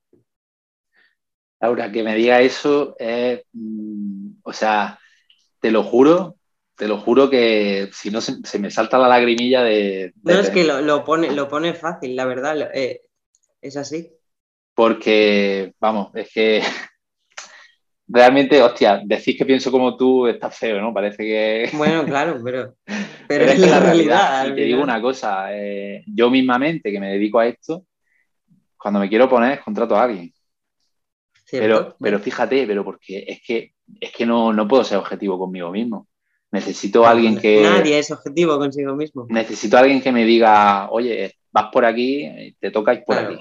Laura, 1.60 1.92
que 1.92 2.02
me 2.02 2.16
diga 2.16 2.42
eso 2.42 2.96
es, 2.98 3.44
mm, 3.54 4.38
o 4.42 4.54
sea, 4.54 5.00
te 5.60 5.70
lo 5.70 5.84
juro, 5.84 6.38
te 6.76 6.88
lo 6.88 6.98
juro 6.98 7.30
que 7.30 7.90
si 7.94 8.12
no 8.12 8.22
se, 8.22 8.60
me 8.60 8.70
salta 8.70 8.98
la 8.98 9.08
lagrimilla 9.08 9.64
de... 9.64 10.14
no, 10.24 10.34
es 10.34 10.50
que 10.50 10.64
lo, 10.64 11.04
pone, 11.04 11.32
lo 11.32 11.48
pone 11.48 11.74
fácil, 11.74 12.16
la 12.16 12.26
verdad, 12.26 12.70
eh, 12.74 13.02
es 13.62 13.78
así. 13.78 14.12
Porque, 14.74 15.74
vamos, 15.80 16.14
es 16.16 16.32
que 16.34 16.62
realmente, 18.08 18.62
hostia, 18.62 19.02
decís 19.04 19.38
que 19.38 19.46
pienso 19.46 19.72
como 19.72 19.96
tú 19.96 20.28
está 20.28 20.50
feo, 20.50 20.82
¿no? 20.82 20.94
Parece 20.94 21.24
que... 21.24 21.70
Bueno, 21.78 22.06
claro, 22.06 22.42
pero, 22.44 22.76
pero, 23.28 23.46
es, 23.46 23.60
la, 23.60 23.80
realidad. 23.80 24.48
y 24.48 24.56
te 24.56 24.62
digo 24.62 24.84
una 24.84 25.02
cosa, 25.02 25.48
eh, 25.56 26.04
yo 26.08 26.30
mismamente 26.30 26.92
que 26.92 27.00
me 27.00 27.12
dedico 27.12 27.40
a 27.40 27.48
esto, 27.48 27.86
cuando 28.78 29.00
me 29.00 29.10
quiero 29.10 29.30
poner, 29.30 29.62
contrato 29.62 29.96
a 29.96 30.04
alguien. 30.04 30.32
Pero, 31.50 31.96
pero 32.00 32.20
fíjate, 32.20 32.68
pero 32.68 32.84
porque 32.84 33.24
es 33.28 33.42
que, 33.46 33.74
es 34.00 34.12
que 34.12 34.26
no, 34.26 34.52
no 34.52 34.68
puedo 34.68 34.84
ser 34.84 34.98
objetivo 34.98 35.40
conmigo 35.40 35.72
mismo. 35.72 36.08
Necesito 36.56 37.06
a 37.06 37.10
alguien 37.10 37.38
que... 37.38 37.62
Nadie 37.62 38.00
es 38.00 38.12
objetivo 38.12 38.58
consigo 38.58 38.96
mismo. 38.96 39.28
Necesito 39.28 39.76
a 39.76 39.82
alguien 39.82 40.02
que 40.02 40.14
me 40.14 40.24
diga, 40.24 40.90
oye, 40.90 41.36
vas 41.52 41.66
por 41.70 41.84
aquí, 41.84 42.56
te 42.62 42.72
toca 42.72 42.94
ir 42.94 43.04
por 43.04 43.18
aquí. 43.18 43.38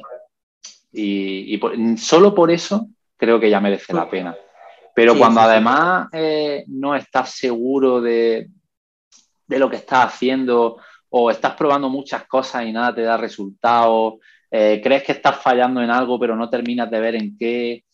Y, 0.93 1.61
solo 1.97 2.35
por 2.35 2.51
eso 2.51 2.89
creo 3.17 3.39
que 3.39 3.49
ya 3.49 3.61
merece 3.61 3.93
la 3.93 4.11
pena. 4.11 4.37
Pero 4.97 5.17
cuando 5.17 5.41
además 5.41 6.09
eh, 6.13 6.65
no 6.67 6.97
estás 6.97 7.31
seguro 7.31 8.01
de, 8.01 8.49
lo 9.47 9.71
que 9.71 9.77
estás 9.77 10.07
haciendo 10.07 10.79
o 11.11 11.31
estás 11.31 11.55
probando 11.55 11.89
muchas 11.89 12.27
cosas 12.27 12.65
y 12.65 12.73
nada 12.73 12.93
te 12.97 13.03
da 13.03 13.17
resultados, 13.17 14.15
eh, 14.51 14.81
crees 14.83 15.05
que 15.05 15.13
estás 15.13 15.37
fallando 15.37 15.81
en 15.81 15.91
algo 15.91 16.19
pero 16.19 16.35
no 16.35 16.51
terminas 16.51 16.91
de 16.91 17.01
ver 17.01 17.15
en 17.15 17.39
qué, 17.39 17.85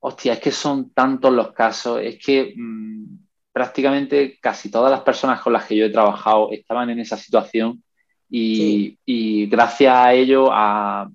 hostia, 0.00 0.32
es 0.32 0.40
que 0.40 0.50
son 0.50 0.90
tantos 0.90 1.32
los 1.32 1.52
casos, 1.52 2.00
es 2.02 2.18
que 2.24 2.54
mm, 2.56 3.27
prácticamente 3.58 4.38
casi 4.40 4.70
todas 4.70 4.88
las 4.88 5.00
personas 5.00 5.40
con 5.40 5.52
las 5.52 5.64
que 5.64 5.74
yo 5.74 5.84
he 5.84 5.90
trabajado 5.90 6.52
estaban 6.52 6.90
en 6.90 7.00
esa 7.00 7.16
situación 7.16 7.82
y, 8.30 9.46
gracias 9.50 9.92
a 9.92 10.14
ello, 10.14 10.48
a, 10.52 11.10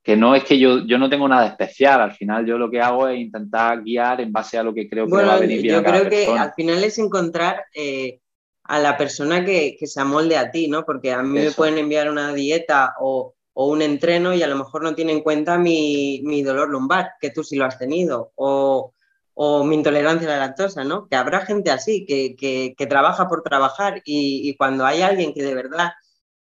que 0.00 0.16
no 0.16 0.36
es 0.36 0.44
que 0.44 0.60
yo, 0.60 0.86
yo 0.86 0.96
no 0.96 1.10
tengo 1.10 1.26
nada 1.26 1.48
especial, 1.48 2.00
al 2.00 2.12
final 2.12 2.46
yo 2.46 2.56
lo 2.56 2.70
que 2.70 2.80
hago 2.80 3.08
es 3.08 3.18
intentar 3.18 3.82
guiar 3.82 4.20
en 4.20 4.30
base 4.30 4.58
a 4.58 4.62
lo 4.62 4.72
que 4.72 4.88
creo 4.88 5.08
que 5.08 5.12
va 5.12 5.34
a 5.34 5.40
venir 5.40 5.60
bien. 5.60 5.74
Yo 5.74 5.82
creo 5.82 6.08
que 6.08 6.26
al 6.26 6.52
final 6.54 6.84
es 6.84 7.00
encontrar 7.00 7.64
eh, 7.74 8.20
a 8.62 8.78
la 8.78 8.96
persona 8.96 9.44
que, 9.44 9.76
se 9.82 10.00
amolde 10.00 10.36
a 10.36 10.52
ti, 10.52 10.68
¿no? 10.68 10.84
Porque 10.84 11.10
a 11.10 11.20
mí 11.20 11.36
me 11.40 11.50
pueden 11.50 11.78
enviar 11.78 12.08
una 12.08 12.32
dieta 12.32 12.94
o, 13.00 13.34
un 13.54 13.82
entreno 13.82 14.32
y 14.34 14.44
a 14.44 14.46
lo 14.46 14.54
mejor 14.54 14.84
no 14.84 14.94
tiene 14.94 15.10
en 15.10 15.20
cuenta 15.20 15.58
mi, 15.58 16.42
dolor 16.44 16.70
lumbar, 16.70 17.14
que 17.20 17.30
tú 17.30 17.42
sí 17.42 17.56
lo 17.56 17.64
has 17.64 17.76
tenido, 17.76 18.30
o, 18.36 18.94
mi 19.36 19.74
intolerancia 19.74 20.28
a 20.28 20.32
la 20.32 20.46
lactosa, 20.46 20.84
¿no? 20.84 21.08
Que 21.08 21.16
habrá 21.16 21.46
gente 21.46 21.70
así, 21.70 22.04
que, 22.06 22.86
trabaja 22.88 23.28
por 23.28 23.42
trabajar 23.42 24.02
y, 24.04 24.54
cuando 24.56 24.84
hay 24.84 25.02
alguien 25.02 25.32
que 25.34 25.42
de 25.42 25.54
verdad 25.54 25.92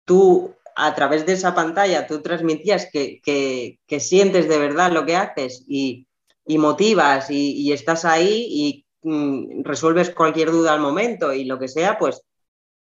tú 0.06 0.56
a 0.76 0.94
través 0.94 1.26
de 1.26 1.34
esa 1.34 1.56
pantalla 1.56 2.06
tú 2.08 2.22
transmitías 2.22 2.90
que, 2.92 3.80
sientes 4.00 4.48
de 4.50 4.60
verdad 4.60 4.92
lo 4.92 5.06
que 5.06 5.16
haces 5.16 5.64
y, 5.68 6.08
motivas 6.48 7.30
y, 7.30 7.72
estás 7.74 8.06
ahí 8.06 8.48
y 8.50 8.86
mm, 9.04 9.64
resuelves 9.64 10.12
cualquier 10.12 10.52
duda 10.52 10.74
al 10.74 10.80
momento 10.82 11.34
y 11.34 11.46
lo 11.46 11.60
que 11.60 11.68
sea, 11.68 11.98
pues 11.98 12.22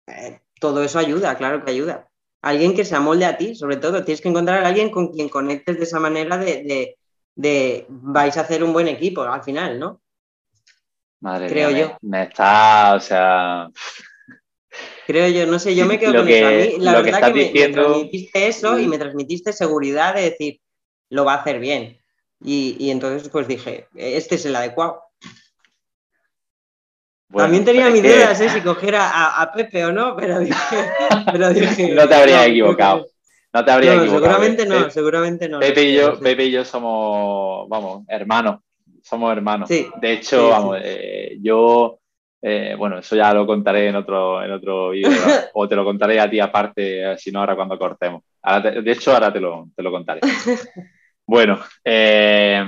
eh, 0.08 0.42
todo 0.60 0.84
eso 0.84 1.00
ayuda, 1.00 1.38
claro 1.38 1.64
que 1.64 1.72
ayuda. 1.72 2.10
Alguien 2.42 2.76
que 2.76 2.86
se 2.86 2.96
amolde 2.96 3.26
a 3.26 3.38
ti, 3.38 3.56
sobre 3.56 3.78
todo, 3.78 4.04
tienes 4.04 4.22
que 4.22 4.30
encontrar 4.30 4.64
a 4.64 4.68
alguien 4.68 4.92
con 4.92 5.12
quien 5.12 5.30
conectes 5.30 5.78
de 5.78 5.84
esa 5.84 6.00
manera 6.00 6.38
de, 6.38 6.96
vais 7.36 8.38
a 8.38 8.42
hacer 8.42 8.64
un 8.64 8.74
buen 8.74 8.88
equipo 8.88 9.22
al 9.24 9.44
final, 9.44 9.80
¿no? 9.80 10.02
Madre 11.22 11.48
Creo 11.48 11.72
yo. 11.72 11.98
me 12.02 12.24
está, 12.24 12.96
o 12.96 13.00
sea, 13.00 13.70
Creo 15.06 15.28
yo, 15.28 15.46
no 15.46 15.60
sé, 15.60 15.76
yo 15.76 15.86
me 15.86 16.00
quedo 16.00 16.14
con 16.18 16.28
eso. 16.28 16.48
A 16.48 16.52
mí, 16.52 16.76
la 16.80 17.02
verdad 17.02 17.34
que, 17.34 17.52
me, 17.54 17.70
transmitiste 17.70 18.48
eso 18.48 18.80
y 18.80 18.88
me 18.88 18.98
transmitiste 18.98 19.54
seguridad 19.54 20.16
de 20.16 20.22
decir, 20.22 20.62
lo 21.10 21.26
va 21.26 21.34
a 21.34 21.38
hacer 21.38 21.60
bien. 21.60 22.00
Y, 22.44 22.90
entonces 22.90 23.30
pues 23.30 23.48
dije, 23.48 23.88
este 23.96 24.36
es 24.36 24.46
el 24.46 24.56
adecuado. 24.56 25.02
También 27.34 27.66
tenía 27.66 27.90
mis 27.90 28.04
dudas 28.04 28.40
¿eh? 28.40 28.50
si 28.54 28.62
cogiera 28.62 29.42
a, 29.42 29.52
Pepe 29.52 29.86
o 29.86 29.92
no, 29.92 30.16
pero 30.16 30.40
dije, 30.40 30.56
no 31.94 32.08
te 32.08 32.16
habría 32.16 32.46
equivocado. 32.46 33.06
No 33.56 33.64
te 33.64 33.72
habría 33.72 33.96
equivocado. 33.96 34.20
Seguramente 34.20 34.66
no, 34.66 34.90
seguramente 34.90 35.50
no. 35.50 35.60
Pepe 35.60 35.84
y, 35.84 35.96
yo, 35.96 36.20
Pepe 36.20 36.46
y 36.46 36.52
yo 36.52 36.66
somos, 36.66 37.70
vamos, 37.70 38.04
hermanos. 38.10 38.60
Somos 39.02 39.32
hermanos. 39.32 39.70
de 39.70 40.12
hecho, 40.12 40.50
vamos, 40.50 40.78
eh, 40.84 41.38
yo 41.40 42.00
eh, 42.42 42.76
bueno, 42.78 43.00
eso 43.00 43.16
ya 43.16 43.34
lo 43.34 43.48
contaré 43.48 43.88
en 43.88 43.96
otro, 43.96 44.44
en 44.44 44.52
otro 44.52 44.90
vídeo, 44.90 45.10
o 45.54 45.68
te 45.70 45.76
lo 45.76 45.86
contaré 45.86 46.20
a 46.20 46.30
ti 46.30 46.40
aparte, 46.40 47.14
eh, 47.14 47.18
si 47.18 47.32
no 47.32 47.40
ahora 47.40 47.56
cuando 47.56 47.80
cortemos. 47.80 48.24
de 48.62 48.92
hecho, 48.92 49.14
ahora 49.14 49.32
te 49.32 49.40
lo, 49.40 49.70
te 49.76 49.82
lo 49.82 49.92
contaré. 49.92 50.22
Bueno, 51.28 51.60
eh, 51.84 52.64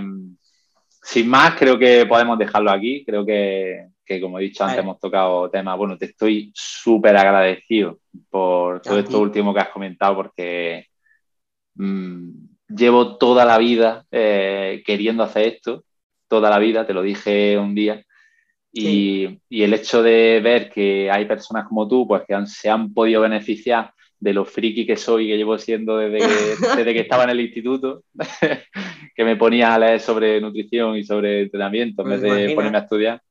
sin 1.03 1.29
más, 1.29 1.53
creo 1.59 1.77
que 1.77 2.07
podemos 2.07 2.39
dejarlo 2.39 2.71
aquí. 2.71 3.05
Creo 3.05 3.23
que, 3.23 3.85
como 4.21 4.39
he 4.39 4.43
dicho 4.43 4.63
antes, 4.63 4.79
hemos 4.79 4.99
tocado 4.99 5.49
temas. 5.49 5.77
Bueno, 5.77 5.97
te 5.97 6.05
estoy 6.05 6.51
súper 6.53 7.17
agradecido 7.17 7.99
por 8.29 8.81
todo 8.81 8.99
esto 8.99 9.19
último 9.19 9.53
que 9.53 9.59
has 9.59 9.69
comentado, 9.69 10.15
porque 10.15 10.87
mm, 11.75 12.29
llevo 12.69 13.17
toda 13.17 13.45
la 13.45 13.57
vida 13.57 14.05
queriendo 14.09 15.23
hacer 15.23 15.47
esto, 15.47 15.83
toda 16.27 16.49
la 16.49 16.59
vida, 16.59 16.85
te 16.85 16.93
lo 16.93 17.01
dije 17.01 17.57
un 17.57 17.75
día, 17.75 18.03
y, 18.79 19.39
el 19.49 19.73
hecho 19.73 20.03
de 20.03 20.39
ver 20.43 20.69
que 20.69 21.09
hay 21.09 21.25
personas 21.25 21.67
como 21.67 21.87
tú, 21.87 22.07
pues 22.07 22.23
que 22.27 22.35
se 22.45 22.69
han 22.69 22.93
podido 22.93 23.21
beneficiar 23.21 23.91
de 24.19 24.33
lo 24.33 24.45
friki 24.45 24.85
que 24.85 24.97
soy, 24.97 25.27
que 25.27 25.37
llevo 25.37 25.57
siendo 25.57 25.97
desde 25.97 26.19
que, 26.19 26.25
desde 26.77 26.93
que 26.93 27.01
estaba 27.01 27.23
en 27.23 27.31
el 27.31 27.41
instituto, 27.41 28.03
que 29.15 29.23
me 29.23 29.35
ponía 29.35 29.73
a 29.73 29.79
leer 29.79 29.99
sobre 29.99 30.41
nutrición 30.41 30.97
y 30.97 31.03
sobre 31.03 31.43
entrenamiento 31.43 32.03
en 32.03 32.09
vez 32.09 32.21
de 32.21 32.55
ponerme 32.55 32.77
a 32.77 32.81
estudiar. 32.81 33.21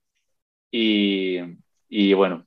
Y, 0.71 1.39
y, 1.89 2.12
bueno, 2.14 2.47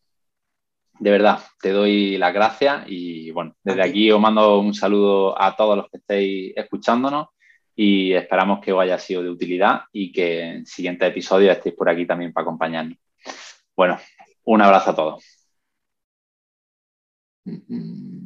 de 1.00 1.12
verdad, 1.12 1.40
te 1.62 1.72
doy 1.72 2.18
las 2.18 2.34
gracias 2.34 2.84
y 2.88 3.32
bueno, 3.32 3.56
desde 3.64 3.82
aquí 3.84 4.12
os 4.12 4.20
mando 4.20 4.60
un 4.60 4.74
saludo 4.74 5.42
a 5.42 5.56
todos 5.56 5.78
los 5.78 5.90
que 5.90 5.98
estéis 5.98 6.54
escuchándonos 6.56 7.28
y 7.76 8.12
esperamos 8.14 8.60
que 8.60 8.74
os 8.74 8.82
haya 8.82 8.98
sido 9.00 9.24
de 9.24 9.30
utilidad 9.30 9.84
y 9.94 10.12
que 10.12 10.42
en 10.42 10.66
siguientes 10.66 11.10
episodios 11.10 11.56
estéis 11.56 11.76
por 11.76 11.90
aquí 11.90 12.06
también 12.06 12.34
para 12.34 12.44
acompañarnos. 12.44 12.98
Bueno, 13.76 13.98
un 14.44 14.62
abrazo 14.62 14.92
a 14.92 14.96
todos. 14.96 15.24
Mm, 17.46 17.58
mm. 17.68 18.19